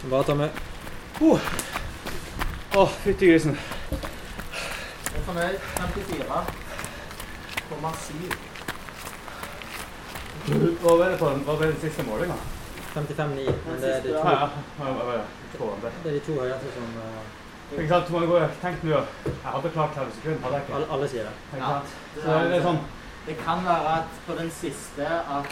[0.08, 0.48] Bra, Tommy.
[2.76, 3.54] Å, fytti grisen.
[3.92, 5.56] Jeg er fornøyd.
[5.78, 8.34] 54,7.
[10.82, 12.36] Hva ble det på den, hva ble den siste målinga?
[12.94, 13.54] 55,9.
[13.66, 14.30] Men det er de to, ja.
[14.80, 15.24] ja, ja, ja.
[15.56, 15.92] Få den der.
[16.04, 17.02] det er de to høyeste som uh,
[17.76, 18.90] Ikke sant, man går, tenk nå,
[19.26, 20.74] jeg hadde klart 30 sekunder, hadde jeg ikke.
[20.78, 21.34] alle, alle sier det.
[21.52, 21.88] Ikke sant?
[22.16, 22.80] Så det er sånn,
[23.26, 25.04] Det kan være at på den siste
[25.36, 25.48] at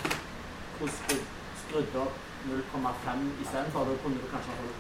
[0.81, 1.29] hun skru-
[1.63, 2.15] skrudde opp
[2.51, 3.81] 0,5 istedenfor.
[3.91, 4.79] Da kunne du kanskje ha holdt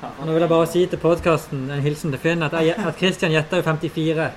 [0.00, 0.26] 30.
[0.26, 3.32] Nå vil jeg bare si til podkasten, en hilsen til Finn, at, jeg, at Christian
[3.34, 4.28] gjetta jo 54,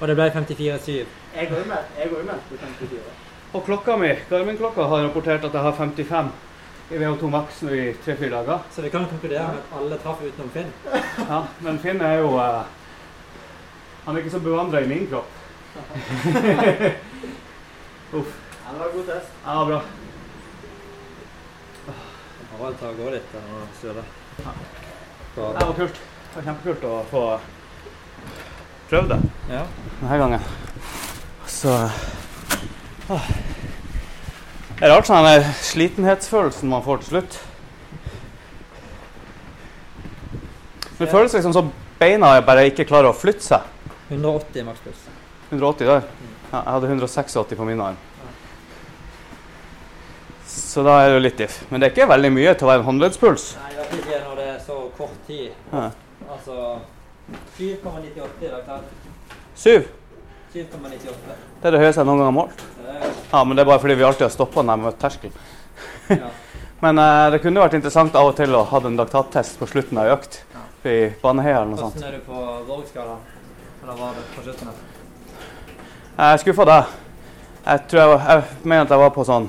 [0.00, 0.90] og det ble 54,7.
[1.34, 1.82] Jeg går jo med.
[2.48, 2.98] På 54.
[3.54, 6.28] og klokka mi, Garmin-klokka har rapportert at jeg har 55
[6.90, 8.58] i VO2 Max nå i 3-4 dager.
[8.74, 10.70] Så vi kan konkludere med at alle traff utenom Finn.
[11.30, 12.62] Ja, men Finn er jo, uh,
[14.04, 15.30] han er ikke så bevandret i min kropp.
[18.14, 18.32] Uff,
[18.64, 19.30] Ja, det var en god test.
[19.46, 19.80] ja, bra.
[22.58, 23.42] Harald tar og går litt og
[23.90, 23.96] og
[24.42, 25.58] søler.
[25.58, 25.94] Det var kult.
[26.34, 27.22] Det var kjempekult å få
[28.90, 29.20] prøvd det
[29.54, 29.64] Ja.
[30.00, 30.40] denne gangen.
[31.46, 31.90] Så
[33.10, 33.28] åh.
[34.74, 37.38] Det er rart sånn den slitenhetsfølelsen man får til slutt.
[40.98, 43.62] Det føles liksom som beina bare ikke klarer å flytte seg.
[44.10, 45.06] 180 makspuls.
[45.50, 46.02] 180 der.
[46.52, 47.96] Ja, jeg hadde 186 på min arm.
[50.46, 51.56] Så da er det jo litt diff.
[51.70, 53.46] Men det er ikke veldig mye til å være en håndleddspuls.
[53.62, 55.50] Nei, ikke når det er så kort tid.
[55.72, 55.90] Ja.
[56.30, 56.78] Altså
[57.58, 58.62] 7,98 i dag.
[58.66, 59.10] tatt.
[59.54, 59.88] Syv.
[60.54, 61.34] 7,98.
[61.60, 62.64] Det er det høyeste jeg noen gang har målt.
[63.32, 65.38] Ja, men det er bare fordi vi alltid har stoppa når vi har møtt terskel.
[66.08, 66.32] Ja.
[66.84, 69.96] Men eh, det kunne vært interessant av og til å ha en laktattest på slutten
[70.02, 70.64] av økt ja.
[70.90, 71.96] I Baneheia eller noe sånt.
[71.96, 73.22] Hvordan er du på Vorg-skalaen?
[73.84, 74.74] Eller var det på slutten?
[76.18, 76.92] Jeg er skuffa deg.
[77.64, 79.48] Jeg tror jeg, var, jeg mener at jeg var på sånn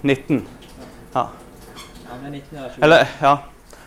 [0.00, 0.40] 19.
[2.22, 3.38] Ja, men 19 eller ja.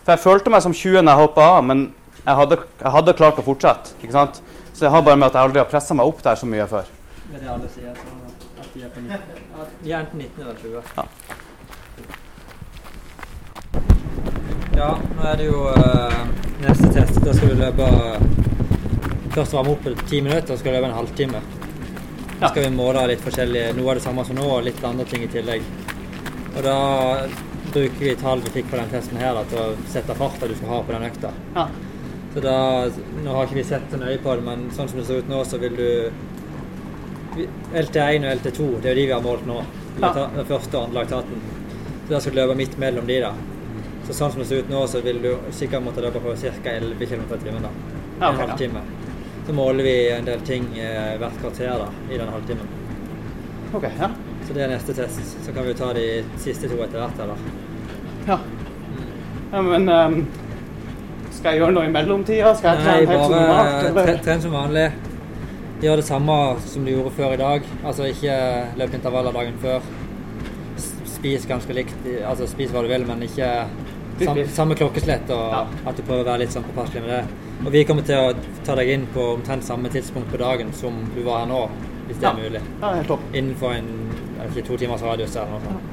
[0.03, 1.93] For jeg følte meg som 20 når jeg hoppa av, men
[2.25, 3.95] jeg hadde, jeg hadde klart å fortsette.
[4.01, 4.41] ikke sant?
[4.73, 6.65] Så jeg har bare med at jeg aldri har pressa meg opp der så mye
[6.67, 6.89] før.
[7.29, 7.95] Det er det alle sier.
[8.59, 9.15] At de er på 19.
[9.61, 10.83] At de er enten 19 eller 20.
[10.97, 11.05] Ja.
[14.75, 16.19] Ja, nå er det jo eh,
[16.65, 17.21] neste test.
[17.23, 17.87] Da skal vi løpe
[19.35, 21.41] Først varme opp i ti minutter, så skal løpe en halvtime.
[22.39, 25.03] Da skal vi måle litt forskjellig, noe av det samme som nå, og litt andre
[25.09, 25.65] ting i tillegg.
[26.55, 26.75] Og da
[27.75, 30.55] bruker vi tall vi fikk på den testen her da, til å sette farta du
[30.55, 31.31] skal ha på den økta.
[31.55, 31.67] Ja.
[32.35, 32.55] Så da,
[33.23, 35.29] Nå har ikke vi sett så nøye på det, men sånn som det ser ut
[35.31, 35.85] nå, så vil du
[37.75, 39.59] LT1 og LT2, det er jo de vi har målt nå.
[40.01, 40.11] Ja.
[40.35, 41.43] Den første og andre laktaten.
[42.05, 43.33] Så da skal du løpe midt mellom de, da.
[44.05, 46.75] Så sånn som det ser ut nå, så vil du sikkert måtte løpe på ca.
[46.75, 47.65] 11 km i timen.
[47.65, 47.71] da.
[48.19, 48.83] Ja, En halvtime.
[48.83, 49.01] ja.
[49.47, 52.69] Så måler vi en del ting eh, hvert kvarter da, i den halvtimen.
[53.75, 54.09] Okay, ja.
[54.47, 55.35] Så det er neste test.
[55.45, 56.05] Så kan vi ta de
[56.41, 57.19] siste to etter hvert.
[57.25, 57.35] eller?
[58.27, 58.37] Ja.
[59.53, 60.27] ja men um,
[61.31, 62.53] skal jeg gjøre noe i mellomtida?
[62.57, 63.49] Skal jeg Nei, trene helt som vanlig?
[63.49, 64.07] normalt?
[64.07, 64.85] tre- tren som vanlig.
[65.83, 67.65] Gjør det samme som du gjorde før i dag.
[67.85, 68.35] Altså ikke
[68.79, 69.81] løp intervaller dagen før.
[71.15, 71.95] Spis ganske likt.
[72.27, 73.49] Altså spis hva du vil, men ikke
[74.23, 75.29] sam, samme klokkeslett.
[75.35, 75.65] Og Ja.
[75.85, 77.25] at du prøver å være litt sånn påpasselig med det.
[77.65, 78.33] Og vi kommer til å
[78.65, 81.69] ta deg inn på omtrent samme tidspunkt på dagen som du var her nå,
[82.07, 82.61] hvis det er mulig.
[82.81, 83.19] Ja, helt topp.
[83.33, 83.87] Innenfor en
[84.47, 85.91] ikke, to timers radius eller noe sånt.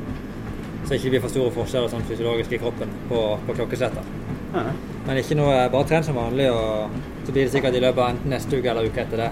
[0.82, 4.04] Så ikke det blir for store forskjeller sånn fysiologisk i kroppen på, på klokkesletter.
[4.52, 4.62] Ja.
[5.06, 6.90] Men ikke noe, bare tren som vanlig, og
[7.26, 9.30] så blir det sikkert i løpet av enten neste uke eller uka etter det.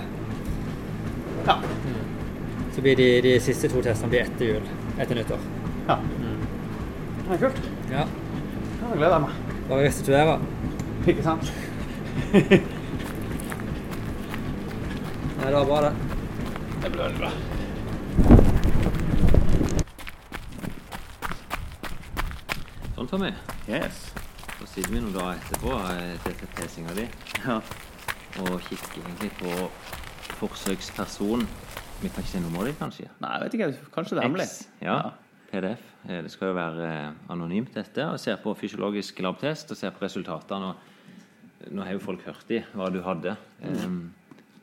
[1.48, 1.56] Ja.
[2.74, 4.64] Så blir de, de siste to testene blir etter jul,
[4.98, 5.42] etter nyttår.
[5.90, 5.96] ja.
[7.30, 7.58] Det er kult.
[7.92, 8.04] Ja.
[8.80, 9.34] Da gleder jeg meg.
[9.68, 10.32] Bare restituere.
[11.06, 11.44] Ikke sant?
[15.40, 15.92] Nei, det var bra, det.
[16.82, 17.30] Det ble veldig bra.
[23.10, 23.32] Tommy.
[23.68, 24.12] Yes.
[24.60, 27.06] Så sitter vi noen dager etterpå eh, etter tesinga di
[27.42, 27.56] Ja.
[28.38, 29.54] og kikker egentlig på
[30.38, 31.42] forsøksperson.
[32.00, 33.08] Vi kan ikke si nummeret ditt, kanskje?
[33.20, 33.90] Nei, jeg vet ikke.
[33.96, 34.46] Kanskje det er hemmelig.
[34.46, 34.94] X, ja.
[35.50, 35.82] PDF.
[36.08, 38.06] Eh, Det skal jo være eh, anonymt, dette.
[38.12, 40.74] Og ser på fysiologisk labtest og ser på resultatene.
[41.70, 43.34] Nå har jo folk hørt i hva du hadde.
[43.60, 44.12] Mm.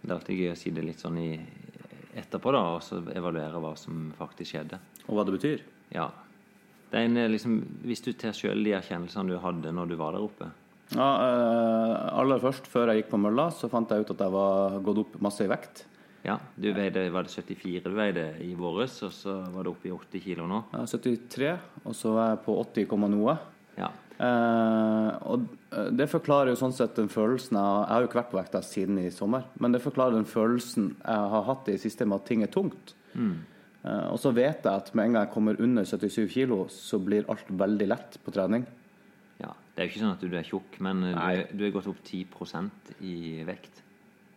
[0.01, 1.33] det er alltid gøy å si det litt sånn i,
[2.17, 4.79] etterpå, da, og så evaluere hva som faktisk skjedde.
[5.09, 5.61] Og hva det betyr.
[5.93, 6.07] Ja.
[6.91, 9.97] Det ene er eh, liksom, hvis du tar sjøl de erkjennelsene du hadde når du
[9.99, 10.47] var der oppe
[10.93, 14.35] Ja, eh, aller først, før jeg gikk på mølla, så fant jeg ut at jeg
[14.37, 15.83] var gått opp masse i vekt.
[16.27, 19.89] Ja, du veide, Var det 74 du veide i våres, og så var det oppe
[19.89, 20.63] i 80 kilo nå?
[20.75, 23.37] Er 73, og så var jeg på 80, noe.
[23.77, 23.91] Ja.
[24.17, 25.43] Eh, og
[25.75, 28.39] eh, det forklarer jo sånn sett den følelsen jeg Jeg har jo ikke vært på
[28.39, 32.07] vekta siden i sommer, men det forklarer den følelsen jeg har hatt i det siste
[32.07, 32.95] med at ting er tungt.
[33.13, 33.35] Eh,
[34.11, 37.27] og så vet jeg at med en gang jeg kommer under 77 kilo, så blir
[37.29, 38.65] alt veldig lett på trening.
[39.39, 39.53] ja.
[39.77, 41.71] Det er jo ikke sånn at du er tjukk, men du har er, du er
[41.75, 42.25] gått opp 10
[43.05, 43.83] i vekt.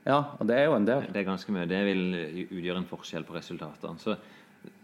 [0.05, 1.07] Ja, og det er jo en del.
[1.13, 1.65] Det er ganske mye.
[1.69, 2.03] Det vil
[2.51, 3.99] utgjøre en forskjell på resultatene.
[4.01, 4.17] Så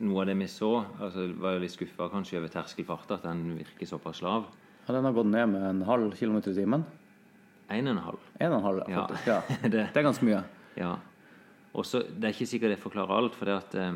[0.01, 3.59] noe av det vi så, altså var jo litt skuffa kanskje over terskelfarten, at den
[3.59, 4.47] virker såpass lav.
[4.89, 6.85] Ja, den har gått ned med en halv kilometer i timen.
[7.69, 7.89] 1,5.
[7.93, 8.19] En halv.
[8.41, 9.27] En og en halv, faktisk.
[9.29, 9.41] Ja.
[9.69, 10.43] Det- Det er ganske mye.
[10.77, 10.95] Ja.
[11.75, 13.93] Og så, Det er ikke sikkert det forklarer alt, for det, at, eh,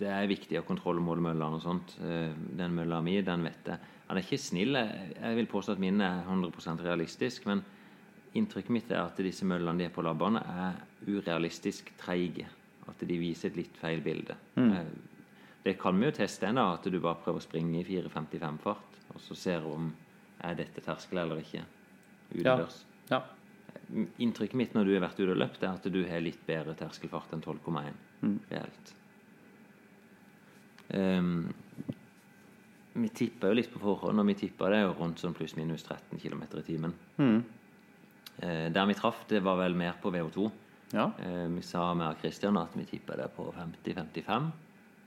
[0.00, 1.96] det er viktig å kontrollmåle møllene og sånt.
[2.00, 3.90] Eh, Den mølla mi, den vet jeg.
[4.08, 4.74] Han er ikke snill.
[4.74, 7.62] Jeg vil påstå at min er 100% realistisk, men
[8.34, 12.48] inntrykket mitt er at disse møllene de er på labbene, er urealistisk treige.
[12.90, 14.34] At de viser et litt feil bilde.
[14.56, 14.88] Mm.
[15.62, 19.20] Det kan vi jo teste ennå, at du bare prøver å springe i 4.55-fart, og
[19.22, 19.90] så ser du om
[20.40, 21.62] er dette terskel eller ikke.
[22.32, 22.80] Utendørs.
[23.10, 23.20] Ja.
[24.22, 26.74] Inntrykket mitt når du har vært ute og løpt, er at du har litt bedre
[26.78, 28.94] terskelfart enn 12,1 reelt.
[30.96, 31.48] Ehm,
[32.92, 36.18] vi tippa jo litt på forhånd, og vi tippa det jo rundt sånn pluss-minus 13
[36.18, 36.96] km i timen.
[38.40, 40.50] Eh, der vi traff, det var vel mer på VO2.
[40.92, 41.10] Ja.
[41.22, 44.50] Eh, vi sa med Christian at vi tippa det på 50-55.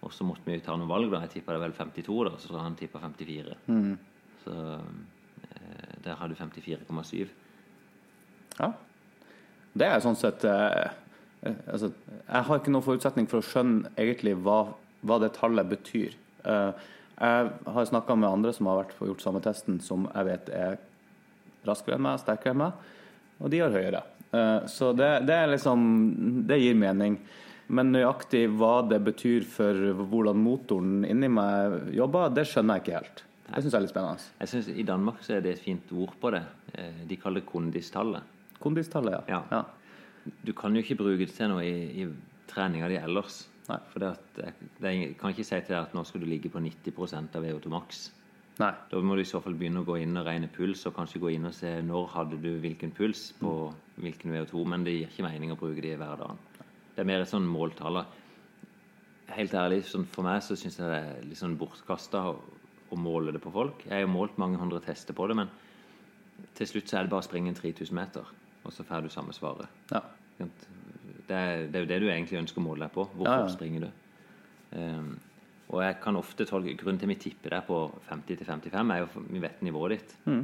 [0.04, 1.12] Og så måtte vi jo ta noen valg.
[1.12, 3.56] da, Jeg tippa det vel 52, da, så han tippa 54.
[4.44, 7.28] Så eh, der har du 54,7.
[8.60, 8.74] Ja.
[9.74, 10.90] Det er sånn sett eh,
[11.42, 11.92] eh, altså,
[12.28, 16.16] Jeg har ikke noen forutsetning for å skjønne egentlig hva, hva det tallet betyr.
[16.44, 20.50] Eh, jeg har snakka med andre som har vært gjort samme testen, som jeg vet
[20.50, 20.80] er
[21.68, 22.90] raskere enn meg, sterkere enn meg,
[23.40, 24.02] og de har høyere.
[24.34, 25.84] Eh, så det, det liksom
[26.50, 27.20] Det gir mening.
[27.74, 32.98] Men nøyaktig hva det betyr for hvordan motoren inni meg jobber, det skjønner jeg ikke
[32.98, 33.24] helt.
[33.44, 34.28] Det syns jeg er litt spennende.
[34.42, 36.44] Jeg synes I Danmark så er det et fint ord på det.
[36.74, 38.24] Eh, De kaller det kondistallet.
[38.64, 39.42] Kondistallet, ja.
[39.52, 39.64] Ja.
[40.44, 42.08] Du kan jo ikke bruke det til noe i, i
[42.52, 43.44] treninga di ellers.
[43.70, 43.80] Nei.
[43.94, 46.62] For jeg, det er, kan ikke si til deg at nå skal du ligge på
[46.64, 48.04] 90% av VO2 maks.
[48.62, 48.72] Nei.
[48.90, 51.22] Da må du i så fall begynne å gå inn og regne puls, og kanskje
[51.24, 53.54] gå inn og se når hadde du hvilken puls på
[54.04, 56.42] hvilken VO2, men det gir ikke mening å bruke det i hverdagen.
[56.94, 58.04] Det er mer et sånn måltall.
[59.34, 62.36] Helt ærlig, sånn for meg så syns jeg det er litt sånn bortkasta å,
[62.94, 63.88] å måle det på folk.
[63.88, 65.50] Jeg har jo målt mange hundre tester på det, men
[66.58, 68.30] til slutt så er det bare å springe en 3000 meter,
[68.62, 69.72] og så får du samme svaret.
[69.90, 70.04] Ja.
[71.28, 73.06] Det er, det er jo det du egentlig ønsker å måle deg på.
[73.16, 73.48] Hvor Ja, ja.
[73.54, 73.92] springer du?
[74.76, 75.14] Um,
[75.74, 77.78] og jeg kan ofte tolke Grunnen til at vi tipper deg på
[78.10, 80.16] 50-55, er jo vi vet nivået ditt.
[80.28, 80.44] Mm.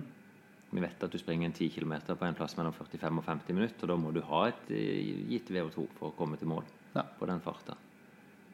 [0.72, 3.53] Vi vet at du springer en 10 km på en plass mellom 45 og 50
[3.57, 6.64] minutter, og da må du ha et eh, gitt VO2 for å komme til mål
[6.95, 7.03] Ja.
[7.19, 7.76] på den farta.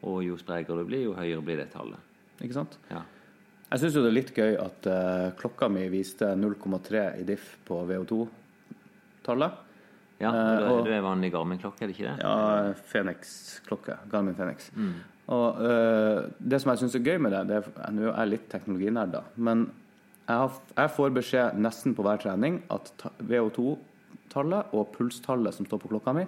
[0.02, 2.00] Og jo sprekere du blir, jo høyere blir det tallet.
[2.40, 2.78] Ikke sant?
[2.90, 3.02] Ja.
[3.70, 7.56] Jeg syns jo det er litt gøy at uh, klokka mi viste 0,3 i diff
[7.66, 9.62] på VO2-tallet.
[10.20, 12.22] Ja, du, og og- Du er vanlig Garmin-klokke, er det ikke det?
[12.24, 13.96] Ja, Phoenix-klokke.
[14.10, 14.70] Garmin Phoenix.
[15.28, 18.30] Og uh, det som jeg syns er gøy med det, det er Nå er jeg
[18.30, 19.22] litt teknologinerd, da.
[19.36, 19.66] Men
[20.28, 22.92] jeg, har, jeg får beskjed nesten på hver trening at
[23.26, 26.24] VO2-tallet og pulstallet som står på klokka mi,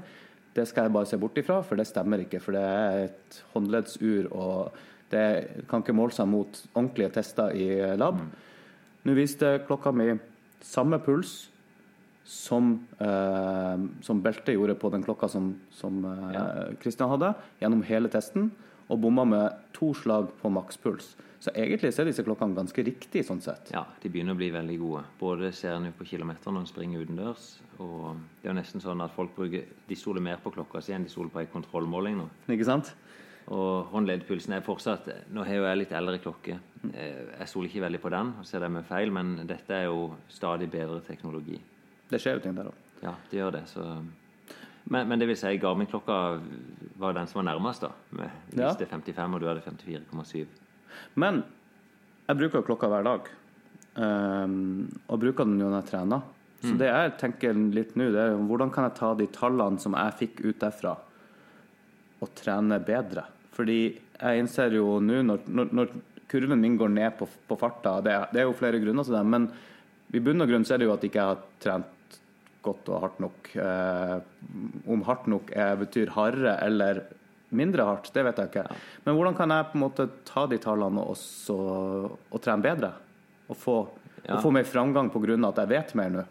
[0.56, 2.40] det skal jeg bare se bort ifra, for det stemmer ikke.
[2.42, 4.72] For det er et håndleddsur, og
[5.12, 5.24] det
[5.70, 7.68] kan ikke måle seg mot ordentlige tester i
[8.00, 8.18] lab.
[9.06, 10.10] Nå viste klokka mi
[10.64, 11.36] samme puls
[12.28, 17.32] som, eh, som beltet gjorde på den klokka som, som eh, Christian hadde,
[17.62, 18.50] gjennom hele testen,
[18.88, 21.14] og bomma med to slag på makspuls.
[21.40, 23.70] Så egentlig så er disse klokkene ganske riktige, sånn sett.
[23.72, 25.02] Ja, de begynner å bli veldig gode.
[25.20, 28.82] Både ser en jo på kilometer når en springer utendørs, og det er jo nesten
[28.82, 31.50] sånn at folk bruker De stoler mer på klokka si enn de stoler på ei
[31.52, 32.26] kontrollmåling nå.
[32.50, 32.90] Ikke sant?
[33.54, 36.58] Og håndleddpulsen er fortsatt Nå har jo jeg litt eldre klokke,
[36.94, 39.88] Eh, Jeg stoler ikke veldig på den, og ser det med feil, men dette er
[39.88, 41.58] jo stadig bedre teknologi.
[42.08, 42.78] Det skjer jo ting der òg.
[43.04, 43.64] Ja, det gjør det.
[43.70, 43.84] Så.
[44.88, 46.16] Men, men det vil si, Garmin-klokka
[46.98, 47.92] var den som var nærmest, da.
[48.16, 48.70] Med Ja.
[48.72, 50.46] er 55, og du hadde 54,7.
[51.14, 51.42] Men
[52.28, 53.28] jeg bruker klokka hver dag.
[53.98, 56.26] Um, og bruker den jo når jeg trener.
[56.62, 59.94] Så det jeg tenker litt nå, det er hvordan kan jeg ta de tallene som
[59.94, 60.96] jeg fikk ut derfra,
[62.18, 63.22] og trene bedre?
[63.54, 65.92] Fordi jeg innser jo nå, når, når, når
[66.30, 69.22] kurven min går ned på, på farta det, det er jo flere grunner til det,
[69.26, 69.46] men
[70.14, 71.94] i bunn og grunn så er det jo at jeg ikke har trent
[72.64, 73.50] godt og hardt nok.
[73.56, 74.16] Eh,
[74.90, 77.02] om hardt nok er, betyr hardere eller
[77.56, 78.64] mindre hardt, det vet jeg ikke.
[79.06, 81.56] Men hvordan kan jeg på en måte ta de tallene og, også,
[82.28, 82.92] og trene bedre?
[83.48, 83.78] Og få,
[84.26, 84.34] Ja.
[84.36, 86.24] og få mer framgang av at jeg vet mer nå?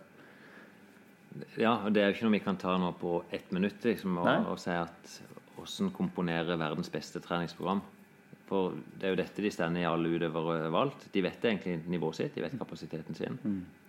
[1.57, 4.17] Ja, og det er jo ikke noe vi kan ta nå på ett minutt, liksom,
[4.17, 5.21] og, og si at
[5.55, 7.81] hvordan komponere verdens beste treningsprogram.
[8.47, 11.07] For det er jo dette de stender i alle utøvere valgt.
[11.13, 13.39] De vet egentlig nivået sitt, de vet kapasiteten sin.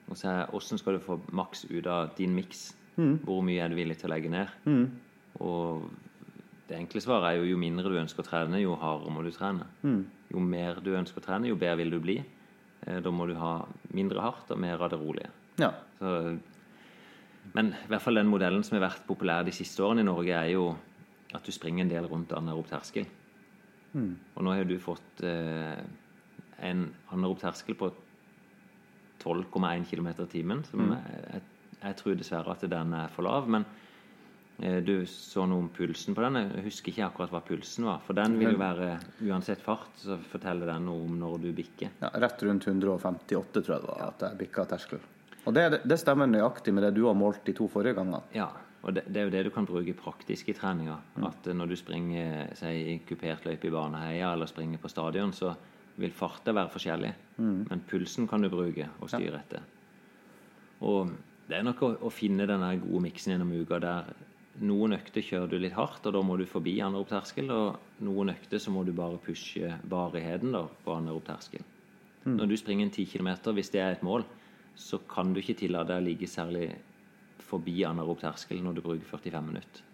[0.08, 2.74] Og så er hvordan skal du få maks ut av din miks?
[3.24, 4.48] Hvor mye er du villig til å legge ned?
[5.40, 5.84] Og
[6.68, 9.30] det enkle svaret er jo jo mindre du ønsker å trene, jo hardere må du
[9.30, 9.66] trene.
[10.32, 12.16] Jo mer du ønsker å trene, jo bedre vil du bli.
[12.86, 15.30] Eh, Da må du ha mindre hardt og mer av det rolige.
[15.58, 15.70] Ja.
[15.98, 16.38] Så,
[17.54, 20.34] men i hvert fall den modellen som har vært populær de siste årene i Norge,
[20.34, 20.76] er jo
[21.34, 23.06] at du springer en del rundt anaerob terskel.
[24.36, 25.80] Og nå har du fått eh,
[26.60, 27.88] en anaerob terskel på
[29.22, 30.64] 12,1 km i timen.
[30.68, 31.42] Som jeg,
[31.82, 33.48] jeg tror dessverre at den er for lav.
[33.50, 33.66] Men
[34.58, 36.40] eh, du så noe om pulsen på den.
[36.42, 38.00] Jeg husker ikke akkurat hva pulsen var.
[38.06, 38.90] For den vil jo være
[39.28, 41.94] uansett fart, så forteller den noe om når du bikker.
[42.04, 42.12] ja.
[42.18, 45.04] Rett rundt 158, tror jeg det var, at jeg bikka terskel.
[45.46, 48.20] Og det, det stemmer nøyaktig med det du har målt de to forrige gangene.
[48.36, 48.50] Ja,
[48.82, 50.98] og det, det er jo det du kan bruke praktisk i treninga.
[51.26, 55.32] At eh, når du springer si, i kupert løype i Baneheia eller springer på stadion,
[55.34, 55.54] så
[55.98, 57.12] vil farta være forskjellig.
[57.70, 59.66] Men pulsen kan du bruke og styre etter.
[60.86, 61.12] Og
[61.48, 64.10] det er nok å, å finne denne gode miksen gjennom uka der
[64.58, 67.50] noen økter kjører du litt hardt, og da må du forbi anaerob terskel.
[67.54, 71.64] Og noen økter så må du bare pushe varigheten da, på anaerob terskel.
[72.28, 74.26] Når du springer en 10 km, hvis det er et mål,
[74.78, 76.66] så kan du ikke tillate deg å ligge særlig
[77.48, 79.87] forbi anaerob terskel når du bruker 45 minutter.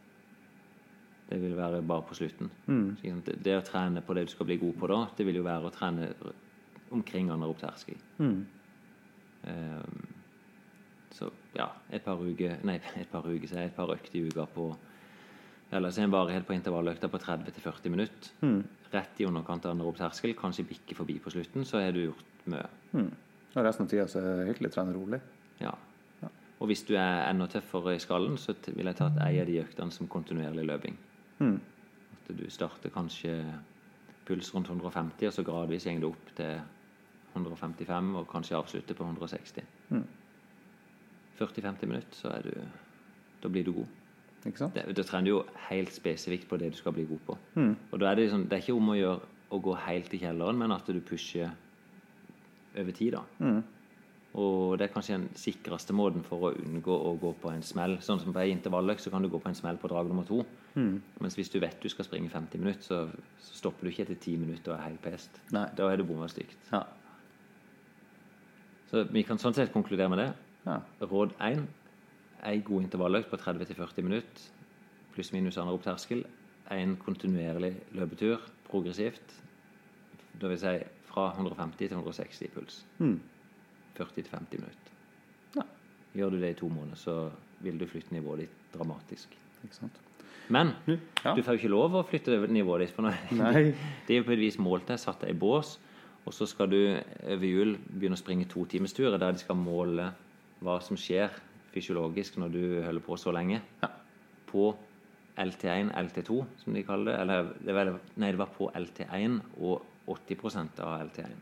[1.28, 2.50] Det vil være bare på slutten.
[2.66, 3.22] Mm.
[3.24, 5.70] Det, å trene på det du skal bli god på da, det vil jo være
[5.70, 6.10] å trene
[6.94, 7.96] omkring anaerob terskel.
[8.20, 10.02] Um,
[11.14, 14.22] så ja, et par uker Nei, et par uker, så er et par økter i
[14.28, 14.70] uka på
[15.74, 18.34] Eller så en varighet på intervalløkta på 30-40 minutter.
[18.92, 22.46] Rett i underkant av anaerob terskel, kanskje bikke forbi på slutten, så har du gjort
[22.52, 22.68] mye.
[23.54, 25.20] Og resten av tida så er det hyggelig å trene rolig.
[25.62, 25.72] Ja.
[26.60, 29.58] Og hvis du er enda tøffere i skallen, så vil jeg ta ei av de
[29.64, 30.94] øktene som kontinuerlig løping.
[31.40, 33.34] At du starter kanskje
[34.26, 36.60] puls rundt 150, og så gradvis går det opp til
[37.34, 39.64] 155, og kanskje avslutter på 160.
[41.40, 42.50] 40-50 minutter, så er du
[43.42, 43.86] Da blir du god.
[44.46, 44.74] Ikke sant?
[44.74, 47.38] Det, da trener du jo helt spesifikt på det du skal bli god på.
[47.92, 49.20] Og da er det, liksom det er ikke om å gjøre
[49.50, 51.50] å gå helt i kjelleren, men at du pusher
[52.78, 53.12] over tid.
[53.12, 53.22] da.
[54.34, 57.98] Og det er kanskje den sikreste måten for å unngå å gå på en smell.
[58.02, 60.24] Sånn som på ei intervalløkt så kan du gå på en smell på drag nummer
[60.26, 60.44] to.
[60.74, 62.98] Mens hvis du vet du skal springe 50 minutter, så,
[63.38, 65.40] så stopper du ikke etter 10 minutter og er helt pest.
[65.54, 65.68] Nei.
[65.78, 66.56] Da er det bomma stygt.
[66.72, 66.82] Ja.
[68.90, 70.30] Så vi kan sånn sett konkludere med det.
[70.66, 70.80] Ja.
[71.02, 71.64] Råd 1.
[72.44, 74.48] Ei god intervalløkt på 30-40 minutter,
[75.14, 76.24] pluss minus andre terskel.
[76.74, 79.38] En kontinuerlig løpetur, progressivt.
[80.40, 80.74] Det vil si
[81.08, 82.80] fra 150 til 160 i puls.
[83.98, 84.94] 40-50 minutter.
[85.56, 85.66] Ja.
[86.18, 87.16] Gjør du det i to måneder, så
[87.64, 89.38] vil du flytte nivået ditt dramatisk.
[89.62, 90.03] Ikke sant?
[90.52, 91.34] Men Ja.
[91.34, 92.96] du får jo ikke lov å flytte nivået ditt.
[92.96, 93.14] på Nei.
[94.06, 95.78] det er jo på et vis målt deg, satt deg i bås,
[96.26, 96.78] og så skal du
[97.26, 100.10] over jul begynne å springe totimesturer der de skal måle
[100.64, 101.30] hva som skjer
[101.74, 103.60] fysiologisk når du holder på så lenge.
[104.48, 104.74] På
[105.36, 107.16] LT1, LT2, som de kaller det.
[107.20, 111.34] Eller det var, nei, det var på LT1 og 80% av LT1.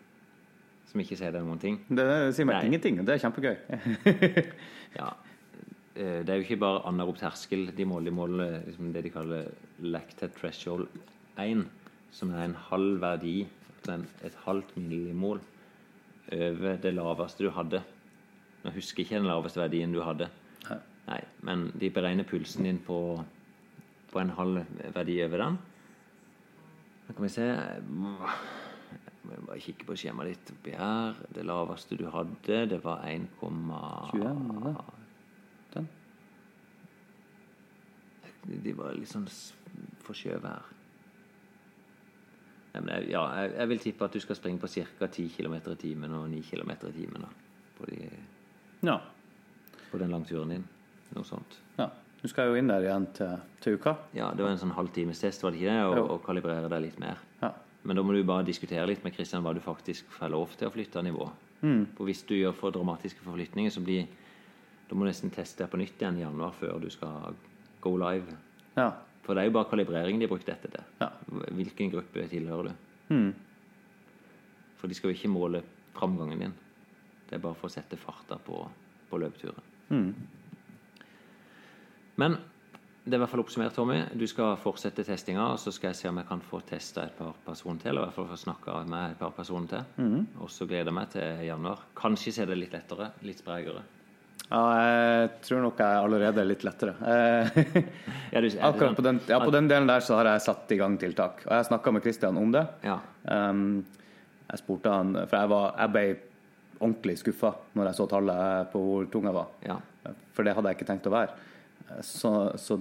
[0.92, 1.76] Som ikke sier deg noen ting.
[1.88, 2.06] Det
[2.36, 3.56] sier meg ingenting, det er kjempegøy.
[4.96, 5.10] Ja,
[5.94, 8.08] det er jo ikke bare anaerob terskel de måler.
[8.08, 9.50] De måler liksom det de kaller
[9.84, 10.86] lactate threshold
[11.40, 11.66] 1,
[12.12, 13.42] som er en halv verdi,
[13.88, 15.42] et halvt millimål,
[16.32, 17.82] over det laveste du hadde.
[18.62, 20.30] Nå husker jeg ikke den laveste verdien du hadde,
[20.68, 20.78] Nei.
[21.08, 22.98] Nei, men de beregner pulsen din på,
[24.12, 24.62] på en halv
[24.94, 25.56] verdi over den.
[27.06, 28.14] Nå kan vi se Jeg må
[29.48, 31.18] bare kikke på skjemaet ditt oppi her.
[31.34, 34.22] Det laveste du hadde, det var 1, 21,
[34.62, 34.76] var det?
[35.74, 35.88] Den?
[38.46, 39.52] De var litt sånn s-
[40.06, 40.62] forskjøvet her.
[42.72, 45.06] Nei, men jeg, ja, jeg, jeg vil tippe at du skal springe på ca.
[45.08, 47.26] 10 km i timen og 9 km i timen
[47.78, 48.08] på, de,
[48.88, 48.98] Ja.
[49.90, 50.64] på den langturen din.
[51.14, 51.58] Noe sånt.
[51.78, 51.90] ja.
[52.22, 53.96] Du skal jo inn der igjen til, til uka.
[54.14, 55.86] Ja, det var en sånn halvtimes test, var det ikke det?
[55.98, 57.18] Og, og kalibrere deg litt mer.
[57.40, 57.48] Ja.
[57.82, 60.68] Men da må du bare diskutere litt med Kristian hva du faktisk får lov til
[60.68, 61.26] å flytte nivå.
[61.96, 64.06] For hvis du gjør for dramatiske forflytninger, så blir
[64.88, 67.34] Da må du nesten teste deg på nytt igjen i januar før du skal
[67.82, 68.36] go live.
[68.76, 68.90] Ja.
[69.22, 70.84] For det er jo bare kalibreringen de har brukt dette til.
[71.00, 71.10] Ja.
[71.54, 73.14] Hvilken gruppe tilhører du?
[73.14, 73.32] Mm.
[74.80, 75.62] For de skal jo ikke måle
[75.94, 76.54] framgangen din.
[77.28, 78.64] Det er bare for å sette farta på,
[79.10, 79.68] på løpeturen.
[79.92, 80.08] Mm.
[82.20, 82.36] Men
[83.02, 83.96] det er i hvert fall oppsummert, Tommy.
[84.14, 87.16] Du skal fortsette testinga, og så skal jeg se om jeg kan få testa et
[87.18, 87.90] par personer til.
[87.90, 90.04] Eller i hvert fall få snakka med et par personer til.
[90.04, 90.28] Mm.
[90.44, 91.82] Og så gleder jeg meg til januar.
[91.98, 93.10] Kanskje så er det litt lettere.
[93.26, 93.82] Litt sprekere.
[94.52, 96.92] Ja, jeg tror nok jeg allerede er litt lettere.
[98.68, 101.40] Akkurat på den, ja, på den delen der så har jeg satt i gang tiltak.
[101.46, 102.66] Og jeg snakka med Kristian om det.
[102.84, 102.98] Ja.
[103.24, 103.80] Um,
[104.50, 106.04] jeg spurte han, for jeg, var, jeg ble
[106.82, 109.56] ordentlig skuffa når jeg så tallet på hvor tung jeg var.
[109.68, 109.78] ja.
[110.34, 111.34] For det hadde jeg ikke tenkt å være.
[112.02, 112.78] Så, så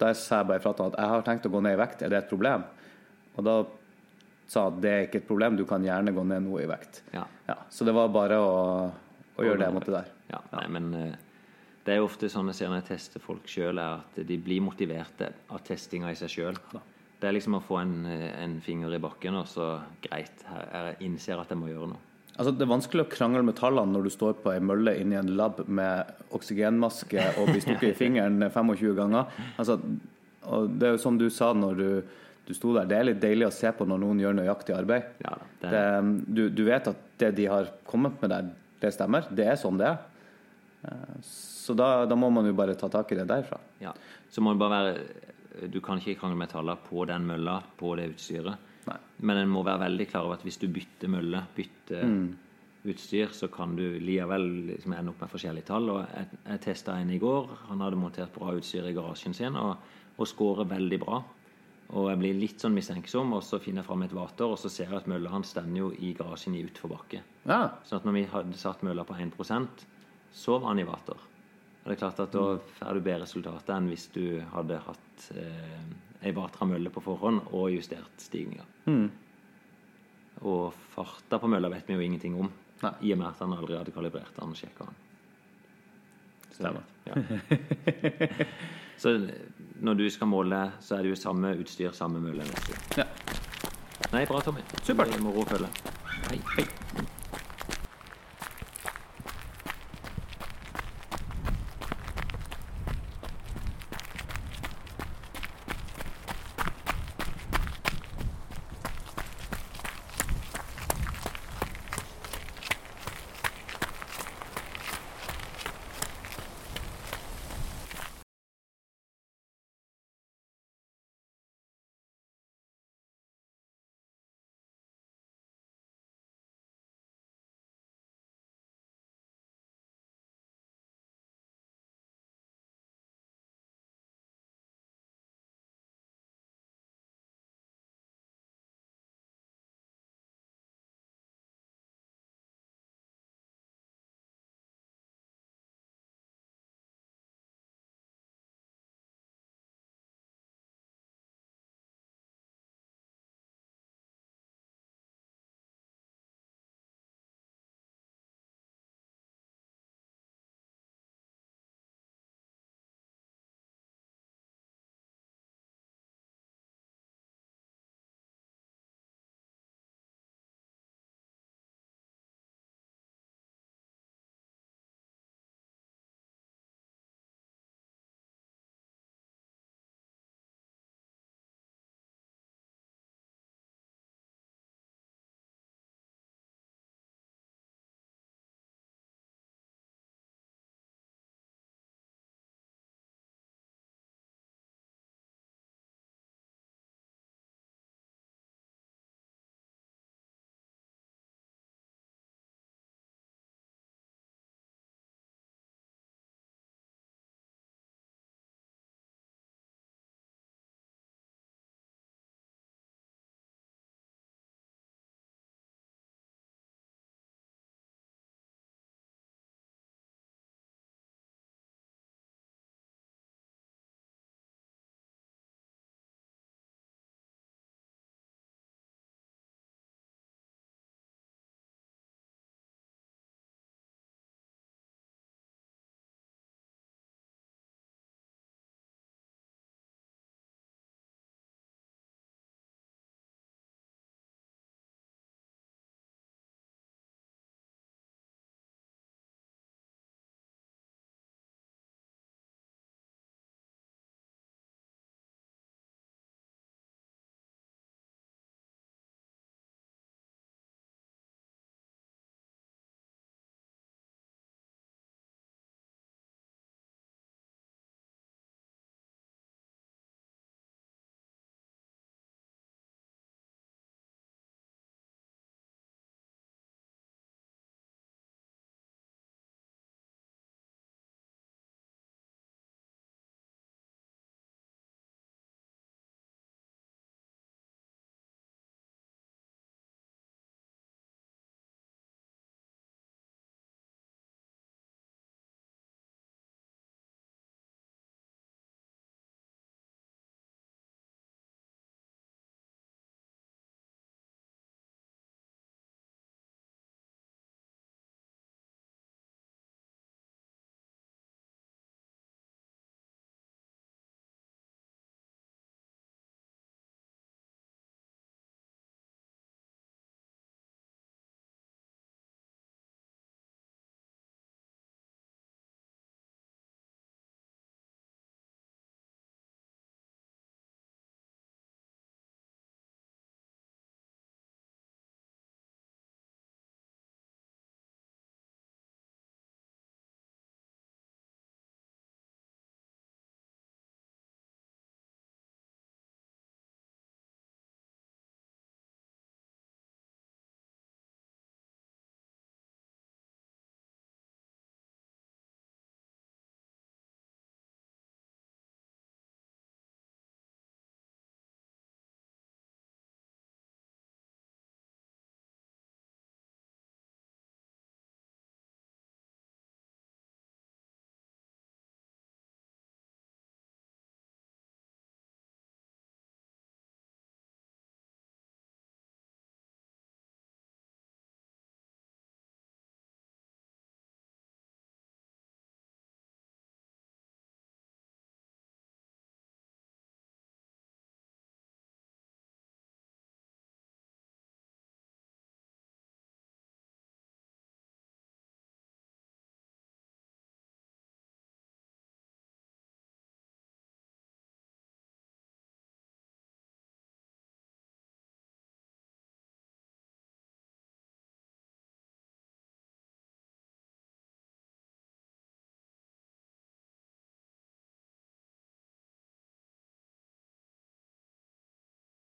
[0.00, 1.80] der sa jeg bare fra til han at jeg har tenkt å gå ned i
[1.80, 2.64] vekt, er det et problem?
[3.36, 3.56] Og da
[4.50, 7.02] sa han det er ikke et problem, du kan gjerne gå ned noe i vekt.
[7.14, 7.24] Ja.
[7.48, 8.56] Ja, så det var bare å,
[9.36, 10.10] å gjøre det jeg måtte der.
[10.32, 10.42] ja.
[10.52, 11.14] Nei, men eh,
[11.86, 14.64] det er jo ofte sånn jeg ser når jeg tester folk sjøl, at de blir
[14.64, 16.58] motiverte av testinga i seg sjøl.
[17.16, 20.96] Det er liksom å få en, eh, en finger i bakken, og så greit, jeg
[21.06, 22.02] innser at jeg må gjøre noe.
[22.36, 25.16] Altså, det er vanskelig å krangle med tallene når du står på ei mølle inni
[25.16, 29.30] en lab med oksygenmaske og blir stukket i fingeren 25 ganger.
[29.56, 29.78] Altså,
[30.44, 31.88] og det er jo som du sa når du,
[32.44, 35.08] du sto der, det er litt deilig å se på når noen gjør nøyaktig arbeid.
[35.24, 35.32] Ja,
[35.62, 35.86] det, Det,
[36.36, 39.26] du, du vet at det de har kommet med der, det stemmer.
[39.34, 39.98] Det er sånn det er.
[40.84, 43.58] Eh, Så da, da må man jo bare ta tak i det derfra.
[43.80, 43.92] ja.
[44.30, 47.94] Så må det bare være Du kan ikke krangle med tallene på den mølla, på
[47.96, 48.58] det utstyret.
[48.86, 48.96] Nei.
[49.20, 52.02] Men en må være veldig klar over at hvis du bytter mølle, bytter
[52.86, 55.88] utstyr, så kan du likevel liksom ende opp med forskjellige tall.
[55.90, 57.48] Og jeg, jeg testa en i går.
[57.70, 59.78] Han hadde montert bra utstyr i garasjen sin og,
[60.18, 61.22] og skårer veldig bra.
[61.94, 64.68] Og jeg blir litt sånn mistenksom, og så finner jeg fram et vater, og så
[64.72, 67.20] ser jeg at mølla hans stender jo i garasjen i utforbakke.
[67.46, 69.84] Ja, Sånn at når vi hadde satt mølla på 1%
[70.36, 71.16] så var han i vater.
[71.16, 75.28] Og det er klart at Da får du bedre resultater enn hvis du hadde hatt
[75.38, 78.66] eh, ei vatra mølle på forhånd og justert stigninga.
[80.42, 82.50] Og farta på mølla vet vi jo ingenting om,
[82.82, 82.92] Nei.
[83.06, 84.98] i og med at han aldri hadde kalibrert den og sjekka den.
[86.56, 86.84] stemmer.
[87.06, 87.14] Ja.
[89.02, 89.14] så
[89.80, 92.46] når du skal måle, så er det jo samme utstyr, samme mølle.
[92.96, 93.04] Ja.
[94.12, 94.64] Nei, bra, Tommy.
[94.86, 95.12] Supert.
[95.12, 95.70] Er Moro å følge.
[96.30, 96.40] Hei.
[96.56, 96.66] Hei.